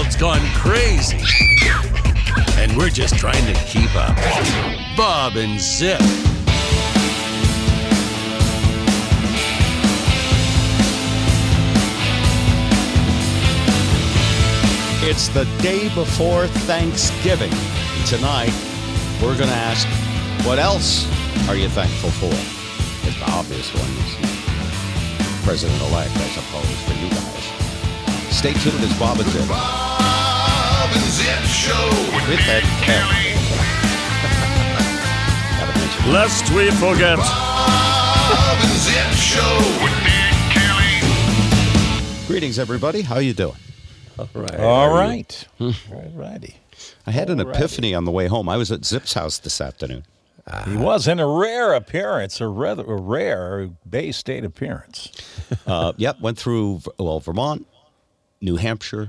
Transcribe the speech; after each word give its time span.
world's 0.00 0.16
gone 0.16 0.40
crazy. 0.54 1.18
And 2.56 2.74
we're 2.76 2.88
just 2.88 3.18
trying 3.18 3.44
to 3.44 3.60
keep 3.64 3.94
up. 3.94 4.16
Bob 4.96 5.36
and 5.36 5.60
Zip. 5.60 6.00
It's 15.02 15.28
the 15.28 15.44
day 15.60 15.92
before 15.94 16.46
Thanksgiving. 16.46 17.52
Tonight, 18.06 18.54
we're 19.22 19.36
going 19.36 19.50
to 19.50 19.54
ask, 19.54 19.86
what 20.46 20.58
else 20.58 21.06
are 21.48 21.56
you 21.56 21.68
thankful 21.68 22.10
for? 22.10 22.32
It's 23.06 23.18
the 23.18 23.30
obvious 23.32 23.70
one 23.74 25.44
President 25.44 25.80
elect, 25.90 26.16
I 26.16 26.28
suppose, 26.28 26.84
for 26.84 26.94
you 26.94 27.10
guys. 27.10 27.59
Stay 28.40 28.54
tuned 28.54 28.82
as 28.82 28.98
Bob 28.98 29.20
and 29.20 29.28
Zip. 29.28 29.46
Bob 29.48 30.90
and 30.94 31.12
Zip 31.12 31.42
Show 31.44 31.88
with 32.16 32.26
With 32.26 32.40
Nick 32.46 32.64
Kelly. 32.80 33.34
Gotta 35.60 35.78
mention. 35.78 36.10
Lest 36.10 36.50
we 36.52 36.70
forget. 36.70 37.18
Bob 37.18 38.58
and 38.62 38.78
Zip 38.78 39.12
Show 39.12 39.58
with 39.84 39.92
Nick 40.04 40.32
Kelly. 40.54 42.26
Greetings, 42.26 42.58
everybody. 42.58 43.02
How 43.02 43.18
you 43.18 43.34
doing? 43.34 43.56
All 44.18 44.26
right. 44.34 44.58
All 44.58 44.88
righty. 46.14 46.56
I 47.06 47.10
had 47.10 47.28
an 47.28 47.40
epiphany 47.40 47.94
on 47.94 48.06
the 48.06 48.10
way 48.10 48.26
home. 48.28 48.48
I 48.48 48.56
was 48.56 48.72
at 48.72 48.86
Zip's 48.86 49.12
house 49.12 49.36
this 49.36 49.60
afternoon. 49.60 50.04
He 50.66 50.76
was 50.78 51.06
in 51.06 51.20
a 51.20 51.28
rare 51.28 51.74
appearance, 51.74 52.40
a 52.40 52.48
rather 52.48 52.84
a 52.84 52.96
rare 52.96 53.68
Bay 53.88 54.12
State 54.12 54.44
appearance. 54.46 55.12
Uh, 55.66 55.92
yep, 55.96 56.20
went 56.20 56.38
through 56.38 56.80
well 56.98 57.18
Vermont, 57.18 57.66
New 58.40 58.56
Hampshire, 58.56 59.08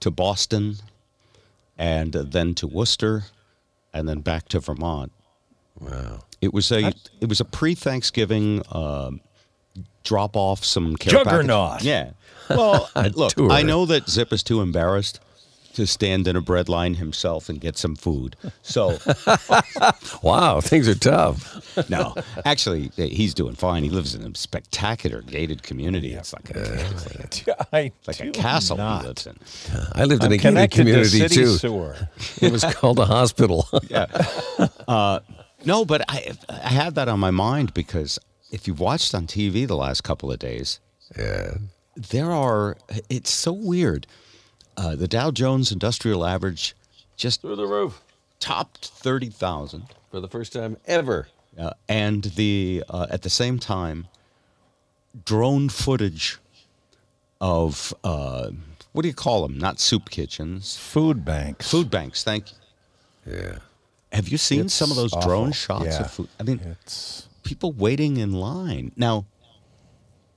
to 0.00 0.10
Boston, 0.10 0.76
and 1.78 2.14
uh, 2.14 2.22
then 2.22 2.54
to 2.54 2.66
Worcester, 2.66 3.24
and 3.92 4.08
then 4.08 4.20
back 4.20 4.48
to 4.48 4.60
Vermont. 4.60 5.12
Wow. 5.78 6.20
It 6.40 6.52
was 6.52 6.70
a 6.72 6.92
it 7.20 7.28
was 7.28 7.40
a 7.40 7.44
pre 7.44 7.74
Thanksgiving 7.74 8.62
um, 8.72 9.20
drop 10.04 10.36
off 10.36 10.64
some 10.64 10.96
care 10.96 11.12
Juggernaut. 11.12 11.72
package. 11.72 11.86
Yeah. 11.86 12.10
Well, 12.48 12.90
look, 13.14 13.32
tour. 13.32 13.50
I 13.50 13.62
know 13.62 13.86
that 13.86 14.08
Zip 14.08 14.32
is 14.32 14.42
too 14.42 14.60
embarrassed 14.60 15.20
to 15.74 15.86
stand 15.86 16.26
in 16.26 16.36
a 16.36 16.40
bread 16.40 16.68
line 16.68 16.94
himself 16.94 17.48
and 17.48 17.60
get 17.60 17.76
some 17.78 17.94
food. 17.96 18.36
So 18.62 18.98
Wow, 20.22 20.60
things 20.60 20.88
are 20.88 20.94
tough. 20.94 21.88
no, 21.88 22.14
actually, 22.44 22.90
he's 22.96 23.34
doing 23.34 23.54
fine. 23.54 23.82
He 23.84 23.90
lives 23.90 24.14
in 24.14 24.22
a 24.22 24.34
spectacular 24.34 25.22
gated 25.22 25.62
community. 25.62 26.14
It's 26.14 26.32
like 26.32 26.50
a, 26.50 26.60
it's 26.74 27.46
like 27.46 27.58
a, 27.58 27.66
I 27.76 27.92
like 28.06 28.20
a 28.20 28.30
castle 28.30 28.76
not. 28.76 29.02
he 29.02 29.08
lives 29.08 29.26
in. 29.26 29.38
I 29.92 30.04
lived 30.04 30.22
I'm 30.22 30.26
in 30.26 30.32
a 30.32 30.36
gated 30.36 30.40
connected 30.40 30.76
to 30.76 30.82
community 30.82 31.18
city 31.18 31.34
too. 31.34 31.46
sewer. 31.56 31.96
It 32.40 32.52
was 32.52 32.64
called 32.64 32.98
a 32.98 33.04
hospital. 33.06 33.68
yeah. 33.88 34.06
Uh, 34.88 35.20
no, 35.64 35.84
but 35.84 36.02
I 36.08 36.32
I 36.48 36.68
had 36.68 36.94
that 36.96 37.08
on 37.08 37.20
my 37.20 37.30
mind 37.30 37.74
because 37.74 38.18
if 38.50 38.66
you've 38.66 38.80
watched 38.80 39.14
on 39.14 39.26
TV 39.26 39.66
the 39.66 39.76
last 39.76 40.02
couple 40.02 40.32
of 40.32 40.38
days, 40.38 40.80
yeah. 41.16 41.54
there 41.96 42.30
are. 42.32 42.76
It's 43.08 43.30
so 43.30 43.52
weird. 43.52 44.06
Uh, 44.80 44.96
the 44.96 45.06
Dow 45.06 45.30
Jones 45.30 45.70
Industrial 45.70 46.24
Average 46.24 46.74
just 47.16 47.42
Through 47.42 47.56
the 47.56 47.66
roof 47.66 48.00
topped 48.38 48.86
thirty 48.88 49.28
thousand, 49.28 49.84
for 50.10 50.20
the 50.20 50.28
first 50.28 50.54
time 50.54 50.78
ever. 50.86 51.28
uh, 51.58 51.72
and 51.86 52.24
the 52.24 52.82
uh, 52.88 53.06
at 53.10 53.20
the 53.20 53.28
same 53.28 53.58
time, 53.58 54.06
drone 55.26 55.68
footage 55.68 56.38
of 57.42 57.92
uh, 58.04 58.48
what 58.92 59.02
do 59.02 59.08
you 59.08 59.14
call 59.14 59.42
them? 59.42 59.58
Not 59.58 59.78
soup 59.80 60.08
kitchens, 60.08 60.78
Food 60.78 61.24
banks. 61.26 61.70
food 61.70 61.90
banks. 61.90 62.24
Thank 62.24 62.46
you. 63.26 63.34
Yeah. 63.34 63.58
Have 64.12 64.28
you 64.28 64.38
seen 64.38 64.62
It's 64.62 64.74
some 64.74 64.90
of 64.90 64.96
those 64.96 65.12
awful. 65.12 65.28
drone 65.28 65.52
shots 65.52 65.84
Yeah. 65.84 66.00
of 66.04 66.10
food? 66.10 66.28
I 66.40 66.42
mean, 66.42 66.58
It's 66.82 67.28
people 67.42 67.72
waiting 67.72 68.16
in 68.16 68.32
line. 68.32 68.92
Now, 68.96 69.26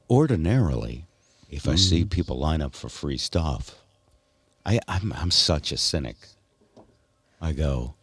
ordinarily, 0.10 1.06
if 1.50 1.68
I 1.68 1.76
see 1.76 2.04
people 2.04 2.38
line 2.38 2.62
up 2.62 2.76
for 2.76 2.90
free 2.90 3.18
stuff, 3.18 3.76
I, 4.66 4.80
I'm, 4.88 5.14
I'm 5.14 5.32
such 5.32 5.72
a 5.72 5.78
cynic. 5.78 6.16
I 7.42 7.52
go, 7.52 7.96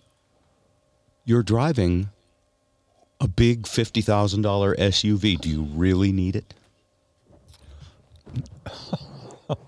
You're 1.25 1.43
driving 1.43 2.11
a 3.21 3.29
big 3.29 3.63
$50,000 3.63 4.43
SUV. 4.77 5.41
Do 5.41 5.49
you 5.49 5.63
really 5.63 6.13
need 6.13 6.37
it? 6.37 6.55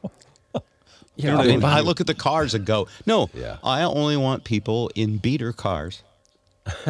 You 1.14 1.28
know 1.28 1.36
what 1.36 1.46
I 1.46 1.50
mean? 1.50 1.64
I 1.64 1.80
look 1.80 2.00
at 2.00 2.06
the 2.06 2.14
cars 2.14 2.54
and 2.54 2.64
go, 2.64 2.88
No, 3.06 3.28
Yeah. 3.34 3.58
I 3.62 3.82
only 3.82 4.16
want 4.16 4.44
people 4.44 4.90
in 4.94 5.18
beater 5.18 5.52
cars. 5.52 6.02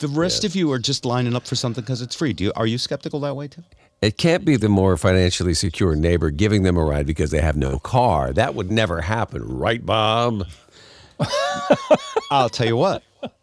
The 0.00 0.08
rest 0.08 0.44
of 0.44 0.56
you 0.56 0.72
are 0.72 0.78
just 0.80 1.04
lining 1.04 1.34
up 1.36 1.46
for 1.46 1.54
something 1.54 1.82
because 1.82 2.02
it's 2.02 2.14
free. 2.14 2.32
Do 2.32 2.42
you, 2.44 2.52
are 2.56 2.66
you 2.66 2.76
skeptical 2.76 3.20
that 3.20 3.36
way 3.36 3.46
too? 3.48 3.62
It 4.06 4.18
can't 4.18 4.44
be 4.44 4.56
the 4.56 4.68
more 4.68 4.96
financially 4.96 5.52
secure 5.52 5.96
neighbor 5.96 6.30
giving 6.30 6.62
them 6.62 6.76
a 6.76 6.84
ride 6.84 7.06
because 7.08 7.32
they 7.32 7.40
have 7.40 7.56
no 7.56 7.80
car. 7.80 8.32
That 8.32 8.54
would 8.54 8.70
never 8.70 9.00
happen, 9.00 9.42
right, 9.42 9.84
Bob? 9.84 10.46
I'll 12.30 12.48
tell 12.48 12.68
you 12.68 12.76
what, 12.76 13.02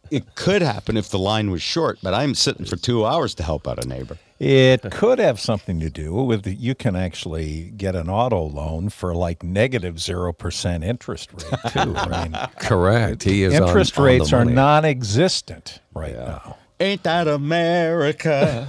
it 0.09 0.35
could 0.35 0.61
happen 0.61 0.95
if 0.95 1.09
the 1.09 1.19
line 1.19 1.51
was 1.51 1.61
short, 1.61 1.99
but 2.01 2.13
I'm 2.13 2.33
sitting 2.33 2.65
for 2.65 2.77
two 2.77 3.05
hours 3.05 3.35
to 3.35 3.43
help 3.43 3.67
out 3.67 3.83
a 3.83 3.87
neighbor. 3.87 4.17
It 4.39 4.89
could 4.91 5.19
have 5.19 5.37
something 5.37 5.81
to 5.81 5.89
do 5.89 6.13
with 6.13 6.47
you 6.47 6.75
can 6.75 6.95
actually 6.95 7.71
get 7.75 7.93
an 7.95 8.09
auto 8.09 8.43
loan 8.43 8.87
for 8.87 9.13
like 9.13 9.43
negative 9.43 9.99
zero 9.99 10.31
percent 10.31 10.85
interest 10.85 11.29
rate 11.33 11.73
too. 11.73 11.93
I 11.97 12.23
mean, 12.29 12.37
Correct. 12.59 13.23
He 13.23 13.43
is 13.43 13.53
on- 13.59 13.67
interest 13.67 13.97
on 13.97 14.03
the 14.03 14.09
rates 14.09 14.31
are 14.31 14.45
non-existent 14.45 15.81
right 15.93 16.15
now. 16.15 16.55
Ain't 16.83 17.03
that 17.03 17.29
America? 17.29 18.67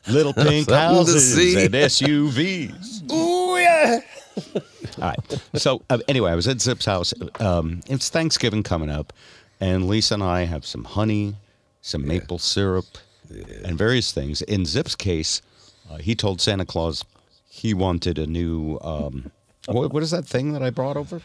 Little 0.08 0.32
pink 0.32 0.68
houses 0.68 1.54
and 1.54 1.72
SUVs. 1.72 3.12
Ooh 3.12 3.56
yeah. 3.56 4.00
All 5.00 5.08
right. 5.08 5.40
So 5.54 5.82
uh, 5.88 5.98
anyway, 6.08 6.32
I 6.32 6.34
was 6.34 6.48
at 6.48 6.60
Zip's 6.60 6.84
house. 6.84 7.14
Um, 7.38 7.80
it's 7.86 8.08
Thanksgiving 8.08 8.64
coming 8.64 8.90
up, 8.90 9.12
and 9.60 9.86
Lisa 9.86 10.14
and 10.14 10.22
I 10.24 10.46
have 10.46 10.66
some 10.66 10.82
honey, 10.82 11.36
some 11.80 12.04
maple 12.04 12.40
syrup, 12.40 12.86
and 13.62 13.78
various 13.78 14.10
things. 14.10 14.42
In 14.42 14.66
Zip's 14.66 14.96
case, 14.96 15.42
uh, 15.88 15.98
he 15.98 16.16
told 16.16 16.40
Santa 16.40 16.66
Claus 16.66 17.04
he 17.48 17.72
wanted 17.72 18.18
a 18.18 18.26
new. 18.26 18.80
Um, 18.80 19.30
what, 19.66 19.92
what 19.92 20.02
is 20.02 20.10
that 20.10 20.26
thing 20.26 20.54
that 20.54 20.62
I 20.64 20.70
brought 20.70 20.96
over? 20.96 21.22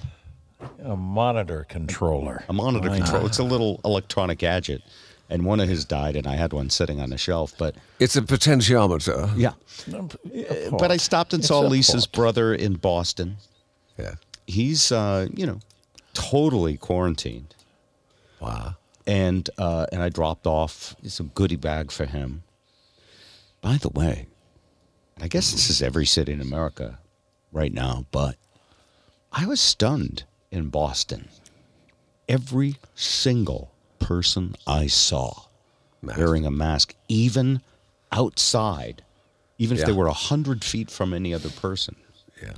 A 0.83 0.95
monitor 0.95 1.65
controller. 1.67 2.43
A 2.47 2.53
monitor 2.53 2.89
control. 2.89 3.25
It's 3.25 3.39
a 3.39 3.43
little 3.43 3.81
electronic 3.83 4.37
gadget, 4.37 4.83
and 5.31 5.45
one 5.45 5.59
of 5.59 5.67
his 5.69 5.85
died, 5.85 6.15
and 6.15 6.27
I 6.27 6.35
had 6.35 6.53
one 6.53 6.69
sitting 6.69 6.99
on 7.01 7.09
the 7.09 7.17
shelf. 7.17 7.53
But 7.57 7.75
It's 7.99 8.15
a 8.15 8.21
potentiometer. 8.21 9.31
yeah, 9.37 9.53
but 10.77 10.91
I 10.91 10.97
stopped 10.97 11.33
and 11.33 11.39
It's 11.41 11.47
saw 11.47 11.61
Lisa's 11.61 12.05
fault. 12.05 12.11
brother 12.11 12.53
in 12.53 12.73
Boston. 12.75 13.37
Yeah. 13.97 14.15
He's 14.45 14.91
uh, 14.91 15.27
you 15.33 15.45
know 15.47 15.59
totally 16.13 16.77
quarantined. 16.77 17.55
Wow. 18.39 18.75
and 19.07 19.49
uh, 19.57 19.85
and 19.91 20.01
I 20.03 20.09
dropped 20.09 20.45
off 20.45 20.95
some 21.07 21.31
goodie 21.33 21.55
bag 21.55 21.91
for 21.91 22.05
him. 22.05 22.43
By 23.61 23.77
the 23.77 23.89
way, 23.89 24.27
I 25.21 25.27
guess 25.27 25.51
this 25.51 25.69
is 25.69 25.81
every 25.81 26.05
city 26.05 26.33
in 26.33 26.41
America 26.41 26.99
right 27.51 27.71
now, 27.73 28.05
but 28.11 28.35
I 29.31 29.45
was 29.45 29.61
stunned 29.61 30.23
in 30.51 30.69
Boston. 30.69 31.29
Every 32.27 32.75
single 32.95 33.70
person 34.01 34.55
I 34.67 34.87
saw 34.87 35.33
Mask. 36.01 36.17
wearing 36.17 36.45
a 36.45 36.51
mask, 36.51 36.95
even 37.07 37.61
outside, 38.11 39.03
even 39.57 39.77
if 39.77 39.85
they 39.85 39.91
were 39.91 40.07
a 40.07 40.13
hundred 40.13 40.63
feet 40.63 40.89
from 40.91 41.13
any 41.13 41.33
other 41.33 41.49
person. 41.49 41.95
Yeah. 42.41 42.53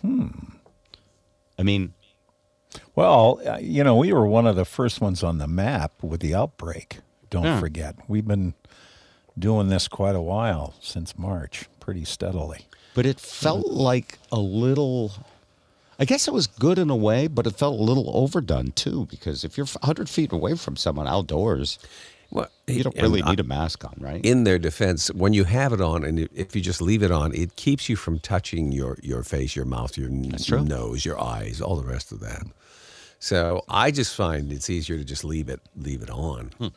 Hmm. 0.00 0.28
I 1.58 1.62
mean, 1.62 1.94
Well, 2.94 3.40
uh, 3.46 3.58
you 3.60 3.84
know, 3.84 3.96
we 3.96 4.12
were 4.12 4.26
one 4.26 4.46
of 4.46 4.56
the 4.56 4.64
first 4.64 5.00
ones 5.00 5.22
on 5.22 5.36
the 5.38 5.46
map 5.46 6.02
with 6.02 6.20
the 6.20 6.34
outbreak. 6.34 7.00
Don't 7.30 7.44
Yeah. 7.44 7.60
forget. 7.60 7.96
We've 8.08 8.26
been 8.26 8.54
doing 9.38 9.68
this 9.68 9.88
quite 9.88 10.14
a 10.16 10.20
while 10.22 10.74
since 10.80 11.16
March, 11.18 11.66
pretty 11.80 12.04
steadily. 12.04 12.66
but 12.94 13.06
it 13.06 13.18
felt 13.20 13.66
like 13.68 14.18
a 14.30 14.38
little 14.38 15.12
i 15.98 16.04
guess 16.04 16.26
it 16.28 16.32
was 16.34 16.46
good 16.46 16.78
in 16.78 16.90
a 16.90 16.96
way 16.96 17.26
but 17.26 17.46
it 17.46 17.54
felt 17.56 17.78
a 17.78 17.82
little 17.82 18.10
overdone 18.14 18.72
too 18.72 19.06
because 19.10 19.44
if 19.44 19.56
you're 19.56 19.66
100 19.66 20.08
feet 20.08 20.32
away 20.32 20.54
from 20.56 20.76
someone 20.76 21.06
outdoors 21.06 21.78
Well, 22.30 22.48
you 22.66 22.82
don't 22.82 22.96
really 23.00 23.20
need 23.22 23.40
a 23.40 23.44
mask 23.44 23.84
on 23.84 23.94
right 24.00 24.24
in 24.24 24.44
their 24.44 24.58
defense, 24.58 25.12
when 25.12 25.32
you 25.34 25.44
have 25.44 25.72
it 25.74 25.80
on, 25.82 26.02
and 26.04 26.18
if 26.34 26.56
you 26.56 26.62
just 26.62 26.80
leave 26.80 27.02
it 27.02 27.10
on, 27.10 27.34
it 27.34 27.56
keeps 27.56 27.88
you 27.90 27.96
from 27.96 28.18
touching 28.20 28.72
your, 28.72 28.96
your 29.02 29.22
face, 29.22 29.54
your 29.54 29.66
mouth, 29.66 29.98
your 29.98 30.08
n- 30.08 30.34
nose, 30.66 31.04
your 31.04 31.20
eyes, 31.20 31.60
all 31.60 31.76
the 31.76 31.86
rest 31.86 32.10
of 32.10 32.20
that. 32.20 32.44
So 33.18 33.62
I 33.68 33.90
just 33.90 34.14
find 34.16 34.50
it's 34.50 34.70
easier 34.70 34.96
to 34.96 35.04
just 35.04 35.24
leave 35.24 35.50
it 35.50 35.60
leave 35.76 36.02
it 36.02 36.08
on. 36.10 36.52
Hmm. 36.58 36.68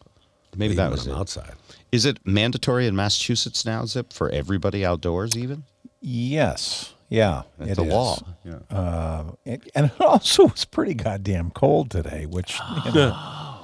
maybe 0.57 0.73
even 0.73 0.83
that 0.83 0.91
was 0.91 1.07
I'm 1.07 1.13
it 1.13 1.19
outside. 1.19 1.53
is 1.91 2.05
it 2.05 2.17
mandatory 2.25 2.85
in 2.87 2.95
massachusetts 2.95 3.65
now 3.65 3.85
zip 3.85 4.11
for 4.11 4.29
everybody 4.29 4.85
outdoors 4.85 5.37
even 5.37 5.63
Yes. 6.01 6.93
Yeah. 7.09 7.43
It's 7.59 7.71
it 7.71 7.77
a 7.77 7.83
is. 7.83 7.93
law. 7.93 8.17
Yeah. 8.43 8.59
Uh, 8.69 9.31
it, 9.45 9.69
and 9.75 9.85
it 9.87 9.93
also 10.01 10.47
was 10.47 10.65
pretty 10.65 10.93
goddamn 10.93 11.51
cold 11.51 11.91
today, 11.91 12.25
which 12.25 12.59
you 12.85 12.91
know, 12.93 13.59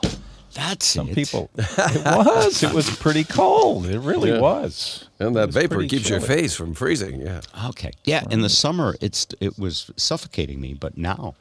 That's 0.54 0.86
some 0.86 1.10
it. 1.10 1.16
people. 1.16 1.50
It 1.58 2.06
was. 2.06 2.62
It 2.64 2.74
was 2.74 2.90
pretty 2.98 3.24
cold. 3.24 3.86
It 3.88 4.00
really 4.00 4.32
Yeah. 4.32 4.40
was. 4.40 5.08
And 5.20 5.36
that 5.36 5.48
was 5.48 5.56
vapor 5.56 5.76
pretty 5.76 5.90
keeps 5.90 6.10
your 6.10 6.20
face 6.22 6.56
from 6.56 6.74
freezing. 6.74 7.22
Yeah. 7.22 7.42
Okay. 7.70 7.92
Yeah, 8.04 8.24
in 8.30 8.42
the 8.42 8.50
summer 8.50 8.96
it's 9.02 9.28
it 9.40 9.58
was 9.58 9.90
suffocating 9.98 10.60
me, 10.62 10.74
but 10.74 10.98
now 10.98 11.36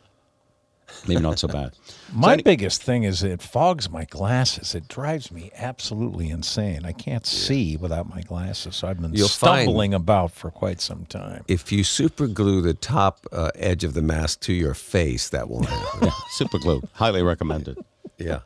maybe 1.06 1.20
not 1.20 1.38
so 1.38 1.48
bad. 1.48 1.72
My 2.12 2.34
any- 2.34 2.42
biggest 2.42 2.82
thing 2.82 3.04
is 3.04 3.22
it 3.22 3.40
fogs 3.40 3.88
my 3.88 4.04
glasses. 4.04 4.74
It 4.74 4.88
drives 4.88 5.30
me 5.30 5.50
absolutely 5.54 6.28
insane. 6.28 6.84
I 6.84 6.92
can't 6.92 7.24
see 7.24 7.76
without 7.76 8.08
my 8.08 8.20
glasses. 8.22 8.74
So 8.76 8.88
I've 8.88 9.00
been 9.00 9.14
You'll 9.14 9.28
stumbling 9.28 9.94
about 9.94 10.32
for 10.32 10.50
quite 10.50 10.80
some 10.80 11.06
time. 11.06 11.44
If 11.46 11.70
you 11.70 11.84
super 11.84 12.26
glue 12.26 12.62
the 12.62 12.74
top 12.74 13.26
uh, 13.30 13.52
edge 13.54 13.84
of 13.84 13.94
the 13.94 14.02
mask 14.02 14.40
to 14.40 14.52
your 14.52 14.74
face, 14.74 15.28
that 15.28 15.48
won't 15.48 15.66
happen. 15.66 16.10
Super 16.30 16.58
glue, 16.58 16.82
highly 16.94 17.22
recommended. 17.22 17.78
yeah. 18.18 18.40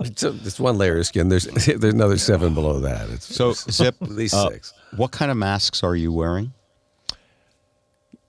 It's, 0.00 0.22
a, 0.22 0.28
it's 0.44 0.60
one 0.60 0.76
layer 0.78 0.98
of 0.98 1.06
skin. 1.06 1.28
There's 1.28 1.44
there's 1.46 1.94
another 1.94 2.16
seven 2.18 2.54
below 2.54 2.80
that. 2.80 3.08
It's 3.10 3.34
So 3.34 3.50
it's 3.50 3.70
Zip, 3.70 3.96
at 4.02 4.10
least 4.10 4.34
uh, 4.34 4.50
six. 4.50 4.72
what 4.96 5.10
kind 5.12 5.30
of 5.30 5.36
masks 5.36 5.82
are 5.82 5.96
you 5.96 6.12
wearing? 6.12 6.52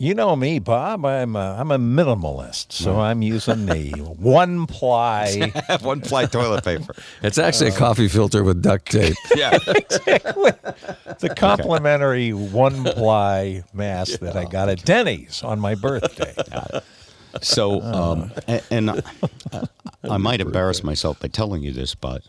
You 0.01 0.15
know 0.15 0.35
me, 0.35 0.57
Bob. 0.57 1.05
I'm 1.05 1.35
a, 1.35 1.55
I'm 1.59 1.69
a 1.69 1.77
minimalist, 1.77 2.71
so 2.71 2.95
mm. 2.95 2.97
I'm 2.97 3.21
using 3.21 3.67
the 3.67 3.91
one 4.17 4.65
ply. 4.65 5.53
One 5.81 6.01
ply 6.01 6.25
toilet 6.25 6.63
paper. 6.63 6.95
It's 7.21 7.37
actually 7.37 7.69
a 7.69 7.73
uh, 7.73 7.77
coffee 7.77 8.07
filter 8.07 8.43
with 8.43 8.63
duct 8.63 8.91
tape. 8.91 9.15
Yeah. 9.35 9.59
Exactly. 9.67 10.53
The 11.19 11.35
complimentary 11.37 12.33
one 12.33 12.83
ply 12.83 13.63
mask 13.73 14.21
that 14.21 14.35
I 14.35 14.45
got 14.45 14.69
at 14.69 14.83
Denny's 14.83 15.43
on 15.43 15.59
my 15.59 15.75
birthday. 15.75 16.33
So, 17.41 17.79
uh. 17.81 18.11
um, 18.13 18.31
a- 18.47 18.61
and, 18.71 18.89
I, 18.89 19.01
I 20.03 20.17
might 20.17 20.41
embarrass 20.41 20.83
myself 20.83 21.19
by 21.19 21.27
telling 21.27 21.61
you 21.61 21.73
this, 21.73 21.93
but 21.93 22.23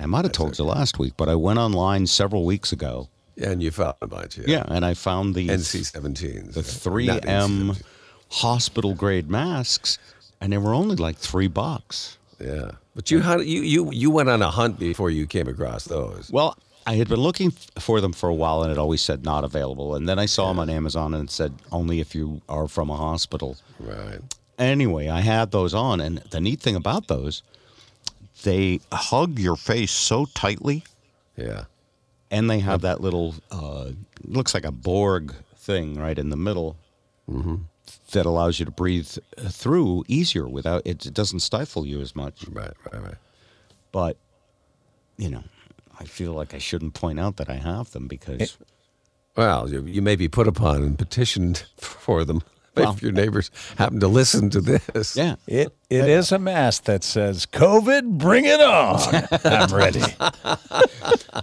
I 0.00 0.06
might 0.06 0.24
have 0.24 0.32
told 0.32 0.58
you 0.58 0.64
last 0.64 0.98
week, 0.98 1.14
but 1.16 1.28
I 1.28 1.36
went 1.36 1.60
online 1.60 2.08
several 2.08 2.44
weeks 2.44 2.72
ago. 2.72 3.08
And 3.42 3.62
you 3.62 3.70
found 3.70 3.96
a 4.00 4.06
bunch. 4.06 4.38
Yeah, 4.38 4.64
and 4.68 4.84
I 4.84 4.94
found 4.94 5.34
the 5.34 5.48
NC-17s. 5.48 6.54
the 6.54 6.62
3M 6.62 7.82
hospital 8.30 8.94
grade 8.94 9.28
masks, 9.30 9.98
and 10.40 10.52
they 10.52 10.58
were 10.58 10.72
only 10.74 10.96
like 10.96 11.16
three 11.16 11.48
bucks. 11.48 12.18
Yeah, 12.40 12.72
but 12.94 13.10
you 13.10 13.20
had 13.20 13.40
you 13.42 13.62
you 13.62 13.90
you 13.92 14.10
went 14.10 14.28
on 14.28 14.42
a 14.42 14.50
hunt 14.50 14.78
before 14.78 15.10
you 15.10 15.26
came 15.26 15.48
across 15.48 15.84
those. 15.84 16.30
Well, 16.30 16.56
I 16.86 16.94
had 16.94 17.08
been 17.08 17.20
looking 17.20 17.50
for 17.78 18.00
them 18.00 18.12
for 18.12 18.28
a 18.28 18.34
while, 18.34 18.62
and 18.62 18.70
it 18.72 18.78
always 18.78 19.02
said 19.02 19.24
not 19.24 19.42
available. 19.44 19.94
And 19.94 20.08
then 20.08 20.18
I 20.18 20.26
saw 20.26 20.48
them 20.48 20.58
on 20.58 20.70
Amazon, 20.70 21.14
and 21.14 21.28
it 21.28 21.32
said 21.32 21.52
only 21.72 22.00
if 22.00 22.14
you 22.14 22.40
are 22.48 22.68
from 22.68 22.90
a 22.90 22.96
hospital. 22.96 23.56
Right. 23.80 24.20
Anyway, 24.58 25.08
I 25.08 25.20
had 25.20 25.50
those 25.50 25.74
on, 25.74 26.00
and 26.00 26.18
the 26.30 26.40
neat 26.40 26.60
thing 26.60 26.76
about 26.76 27.08
those, 27.08 27.42
they 28.42 28.80
hug 28.92 29.38
your 29.38 29.56
face 29.56 29.90
so 29.92 30.26
tightly, 30.34 30.84
Yeah. 31.36 31.64
And 32.30 32.50
they 32.50 32.60
have 32.60 32.82
that 32.82 33.00
little 33.00 33.34
uh, 33.50 33.90
looks 34.24 34.54
like 34.54 34.64
a 34.64 34.72
Borg 34.72 35.34
thing 35.56 35.98
right 35.98 36.18
in 36.18 36.30
the 36.30 36.36
middle 36.36 36.76
that 38.12 38.26
allows 38.26 38.58
you 38.58 38.64
to 38.64 38.70
breathe 38.70 39.08
through 39.48 40.04
easier 40.08 40.48
without 40.48 40.82
it, 40.84 41.06
it 41.06 41.14
doesn't 41.14 41.40
stifle 41.40 41.86
you 41.86 42.00
as 42.00 42.14
much. 42.14 42.46
Right. 42.48 42.72
Right. 42.92 43.02
Right. 43.02 43.14
But 43.92 44.16
you 45.16 45.30
know, 45.30 45.44
I 45.98 46.04
feel 46.04 46.32
like 46.32 46.54
I 46.54 46.58
shouldn't 46.58 46.94
point 46.94 47.18
out 47.18 47.36
that 47.36 47.48
I 47.48 47.54
have 47.56 47.90
them 47.92 48.06
because 48.06 48.56
Well, 49.36 49.70
you, 49.70 49.82
you 49.82 50.02
may 50.02 50.16
be 50.16 50.28
put 50.28 50.46
upon 50.48 50.82
and 50.82 50.98
petitioned 50.98 51.64
for 51.76 52.24
them 52.24 52.42
Well- 52.84 52.92
if 52.92 53.02
your 53.02 53.12
neighbors 53.12 53.50
happen 53.78 54.00
to 54.00 54.08
listen 54.08 54.50
to 54.50 54.60
this. 54.60 55.16
yeah. 55.16 55.36
It 55.46 55.72
it 55.88 56.08
is 56.08 56.32
a 56.32 56.38
mask 56.38 56.84
that 56.84 57.04
says 57.04 57.46
COVID, 57.46 58.18
bring 58.18 58.44
it 58.44 58.60
on. 58.60 58.98
I'm 59.44 59.72
ready. 59.72 60.02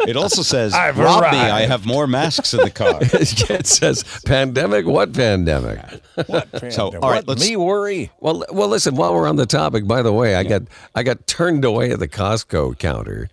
It 0.08 0.18
also 0.18 0.42
says, 0.42 0.74
I've 0.76 0.98
"Rob 0.98 1.32
me! 1.32 1.38
I 1.40 1.62
have 1.66 1.86
more 1.86 2.08
masks 2.08 2.54
in 2.54 2.60
the 2.62 2.70
car." 2.82 3.00
it 3.02 3.66
says 3.68 4.04
pandemic. 4.26 4.86
What 4.86 5.14
pandemic? 5.14 5.80
So, 6.72 6.88
What, 6.90 6.96
all 6.96 7.10
right, 7.12 7.28
let's- 7.28 7.48
me 7.48 7.56
worry. 7.56 8.12
Well, 8.20 8.44
well, 8.52 8.68
listen. 8.68 8.96
While 8.96 9.14
we're 9.14 9.28
on 9.30 9.38
the 9.38 9.46
topic, 9.46 9.88
by 9.88 10.02
the 10.02 10.12
way, 10.14 10.36
I 10.36 10.44
got 10.44 10.64
I 10.94 11.04
got 11.04 11.26
turned 11.26 11.64
away 11.66 11.92
at 11.92 12.00
the 12.00 12.08
Costco 12.10 12.78
counter 12.80 13.30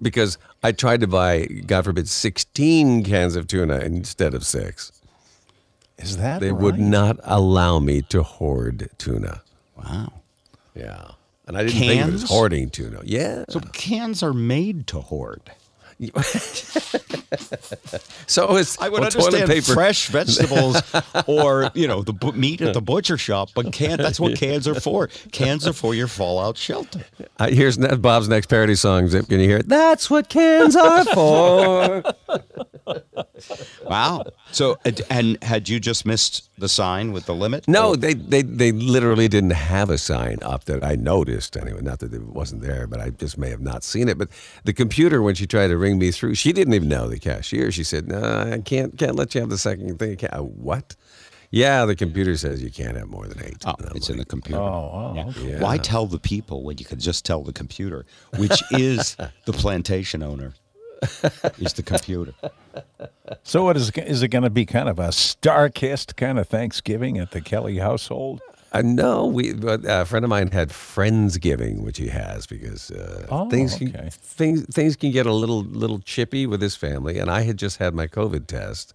because 0.00 0.38
I 0.62 0.72
tried 0.72 1.00
to 1.00 1.06
buy, 1.06 1.44
God 1.66 1.84
forbid, 1.84 2.08
sixteen 2.08 3.04
cans 3.04 3.36
of 3.36 3.46
tuna 3.46 3.78
instead 3.80 4.32
of 4.34 4.46
six. 4.46 4.92
Is 6.02 6.16
that 6.18 6.40
They 6.40 6.50
right? 6.52 6.60
would 6.60 6.78
not 6.78 7.18
allow 7.22 7.78
me 7.78 8.02
to 8.02 8.22
hoard 8.22 8.88
tuna. 8.98 9.42
Wow. 9.76 10.12
Yeah, 10.74 11.12
and 11.46 11.56
I 11.56 11.64
didn't 11.64 11.78
think 11.78 12.06
it 12.06 12.12
was 12.12 12.22
hoarding 12.28 12.70
tuna. 12.70 13.00
Yeah. 13.04 13.44
So 13.48 13.60
cans 13.60 14.22
are 14.22 14.32
made 14.32 14.86
to 14.88 15.00
hoard. 15.00 15.40
So 18.26 18.56
it's 18.56 18.78
I 18.80 18.88
would 18.88 19.00
well, 19.00 19.04
understand 19.04 19.64
fresh 19.64 20.08
vegetables 20.08 20.80
or 21.26 21.70
you 21.74 21.86
know 21.86 22.02
the 22.02 22.12
bu- 22.12 22.32
meat 22.32 22.60
at 22.60 22.72
the 22.74 22.80
butcher 22.80 23.18
shop, 23.18 23.50
but 23.54 23.72
can 23.72 23.98
that's 23.98 24.18
what 24.18 24.36
cans 24.36 24.66
are 24.66 24.74
for. 24.80 25.08
Cans 25.32 25.66
are 25.66 25.72
for 25.72 25.94
your 25.94 26.08
fallout 26.08 26.56
shelter. 26.56 27.04
Uh, 27.38 27.48
here's 27.48 27.76
Bob's 27.78 28.28
next 28.28 28.46
parody 28.46 28.74
song. 28.74 29.08
Zip, 29.08 29.28
can 29.28 29.40
you 29.40 29.48
hear 29.48 29.58
it? 29.58 29.68
That's 29.68 30.08
what 30.10 30.28
cans 30.28 30.76
are 30.76 31.04
for. 31.06 32.02
Wow. 33.84 34.24
So 34.52 34.78
and- 34.84 35.00
and 35.10 35.42
had 35.42 35.68
you 35.68 35.80
just 35.80 36.06
missed 36.06 36.48
the 36.58 36.68
sign 36.68 37.12
with 37.12 37.26
the 37.26 37.34
limit? 37.34 37.66
No, 37.68 37.90
Or- 37.90 37.96
they, 37.96 38.14
they 38.14 38.42
they 38.42 38.72
literally 38.72 39.28
didn't 39.28 39.50
have 39.52 39.90
a 39.90 39.98
sign 39.98 40.38
up 40.42 40.64
that 40.64 40.84
I 40.84 40.94
noticed 40.96 41.56
anyway. 41.56 41.80
Not 41.82 41.98
that 42.00 42.12
it 42.14 42.22
wasn't 42.22 42.62
there, 42.62 42.86
but 42.86 43.00
I 43.00 43.10
just 43.10 43.36
may 43.38 43.50
have 43.50 43.60
not 43.60 43.82
seen 43.84 44.08
it. 44.08 44.18
But 44.18 44.28
the 44.64 44.72
computer, 44.72 45.22
when 45.22 45.34
she 45.34 45.46
tried 45.46 45.68
to 45.68 45.76
ring 45.76 45.98
me 45.98 46.10
through, 46.10 46.34
she 46.36 46.52
didn't 46.52 46.74
even 46.74 46.88
know 46.88 47.08
the 47.08 47.18
cashier. 47.18 47.70
She 47.72 47.84
said, 47.84 48.08
"No, 48.08 48.20
I 48.52 48.58
can't 48.60 48.96
can't 48.98 49.16
let 49.16 49.34
you 49.34 49.40
have 49.40 49.50
the 49.50 49.58
second 49.58 49.98
thing." 49.98 50.16
Can't, 50.16 50.34
uh, 50.34 50.42
what? 50.42 50.96
Yeah, 51.50 51.84
the 51.84 51.94
computer 51.96 52.34
says 52.38 52.62
you 52.62 52.70
can't 52.70 52.96
have 52.96 53.08
more 53.10 53.26
than 53.26 53.44
eight. 53.44 53.58
Oh, 53.66 53.74
And 53.78 53.90
I'm 53.90 53.96
it's 53.96 54.08
in 54.08 54.16
the 54.16 54.24
computer. 54.24 54.58
Oh, 54.62 54.90
oh, 54.94 55.12
Yeah. 55.14 55.26
okay. 55.26 55.58
Why 55.60 55.76
tell 55.76 56.06
the 56.06 56.18
people 56.18 56.62
when 56.62 56.78
you 56.78 56.86
could 56.86 56.98
just 57.00 57.26
tell 57.26 57.42
the 57.42 57.52
computer, 57.52 58.06
which 58.38 58.62
is 58.70 59.16
the 59.44 59.52
plantation 59.52 60.22
owner, 60.22 60.54
is 61.58 61.74
the 61.74 61.82
computer. 61.82 62.32
So 63.42 63.64
what 63.64 63.76
is 63.76 63.90
is 63.90 64.22
it 64.22 64.28
going 64.28 64.44
to 64.44 64.50
be 64.50 64.66
kind 64.66 64.88
of 64.88 64.98
a 64.98 65.08
StarKist 65.08 66.16
kind 66.16 66.38
of 66.38 66.48
Thanksgiving 66.48 67.18
at 67.18 67.30
the 67.30 67.40
Kelly 67.40 67.78
household? 67.78 68.40
Uh, 68.72 68.80
no, 68.82 69.26
we 69.26 69.52
but 69.52 69.80
a 69.84 70.04
friend 70.06 70.24
of 70.24 70.30
mine 70.30 70.50
had 70.50 70.70
friendsgiving, 70.70 71.82
which 71.82 71.98
he 71.98 72.08
has 72.08 72.46
because 72.46 72.90
uh, 72.90 73.26
Oh, 73.30 73.48
things 73.50 73.74
can, 73.76 73.88
okay. 73.88 74.08
things 74.10 74.64
things 74.66 74.96
can 74.96 75.10
get 75.10 75.26
a 75.26 75.32
little 75.32 75.62
little 75.62 75.98
chippy 76.00 76.46
with 76.46 76.62
his 76.62 76.74
family. 76.76 77.18
And 77.18 77.30
I 77.30 77.42
had 77.42 77.58
just 77.58 77.76
had 77.78 77.94
my 77.94 78.06
COVID 78.06 78.46
test, 78.46 78.94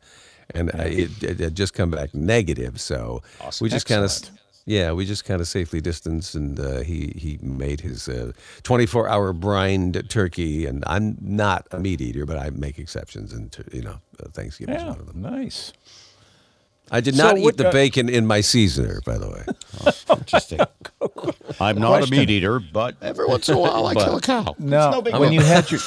and 0.53 0.71
I, 0.73 0.85
it, 0.85 1.23
it 1.23 1.39
had 1.39 1.55
just 1.55 1.73
come 1.73 1.91
back 1.91 2.13
negative. 2.15 2.79
So 2.81 3.21
Awesome. 3.41 3.65
we 3.65 3.69
just 3.69 3.85
kind 3.87 4.03
of. 4.03 4.11
Yeah, 4.67 4.91
we 4.91 5.05
just 5.05 5.23
kind 5.23 5.39
of 5.39 5.47
safely 5.47 5.79
distanced, 5.79 6.35
and 6.35 6.59
uh, 6.59 6.79
he 6.81 7.13
he 7.15 7.39
made 7.41 7.79
his 7.81 8.09
uh, 8.09 8.33
24 8.63 9.07
hour 9.07 9.31
brined 9.31 10.09
turkey. 10.09 10.65
And 10.65 10.83
I'm 10.85 11.17
not 11.21 11.65
a 11.71 11.79
meat 11.79 12.01
eater, 12.01 12.25
but 12.25 12.37
I 12.37 12.49
make 12.49 12.77
exceptions, 12.77 13.31
and 13.31 13.55
you 13.71 13.81
know 13.81 13.99
uh, 14.21 14.27
Thanksgiving 14.33 14.75
is 14.75 14.83
Yeah, 14.83 14.89
one 14.89 14.99
of 14.99 15.07
them. 15.07 15.21
nice. 15.21 15.71
I 16.91 16.99
did 17.01 17.15
So 17.15 17.23
not 17.23 17.37
what, 17.37 17.53
eat 17.53 17.57
the 17.57 17.69
uh, 17.69 17.71
bacon 17.71 18.07
in 18.09 18.25
my 18.27 18.41
seasoner, 18.41 19.01
by 19.05 19.17
the 19.17 19.29
way. 19.29 19.43
Interesting. 20.19 20.59
I'm 21.61 21.77
not 21.79 22.03
a 22.05 22.11
meat 22.11 22.29
eater, 22.29 22.59
but 22.59 22.95
every 23.01 23.25
once 23.25 23.47
in 23.49 23.55
a 23.55 23.59
while 23.59 23.85
I 23.87 23.93
kill 23.93 24.17
a 24.17 24.21
cow. 24.21 24.55
Now, 24.59 24.91
no 24.91 25.01
big 25.01 25.15
when 25.15 25.31
you 25.33 25.41
had 25.41 25.69
your 25.71 25.79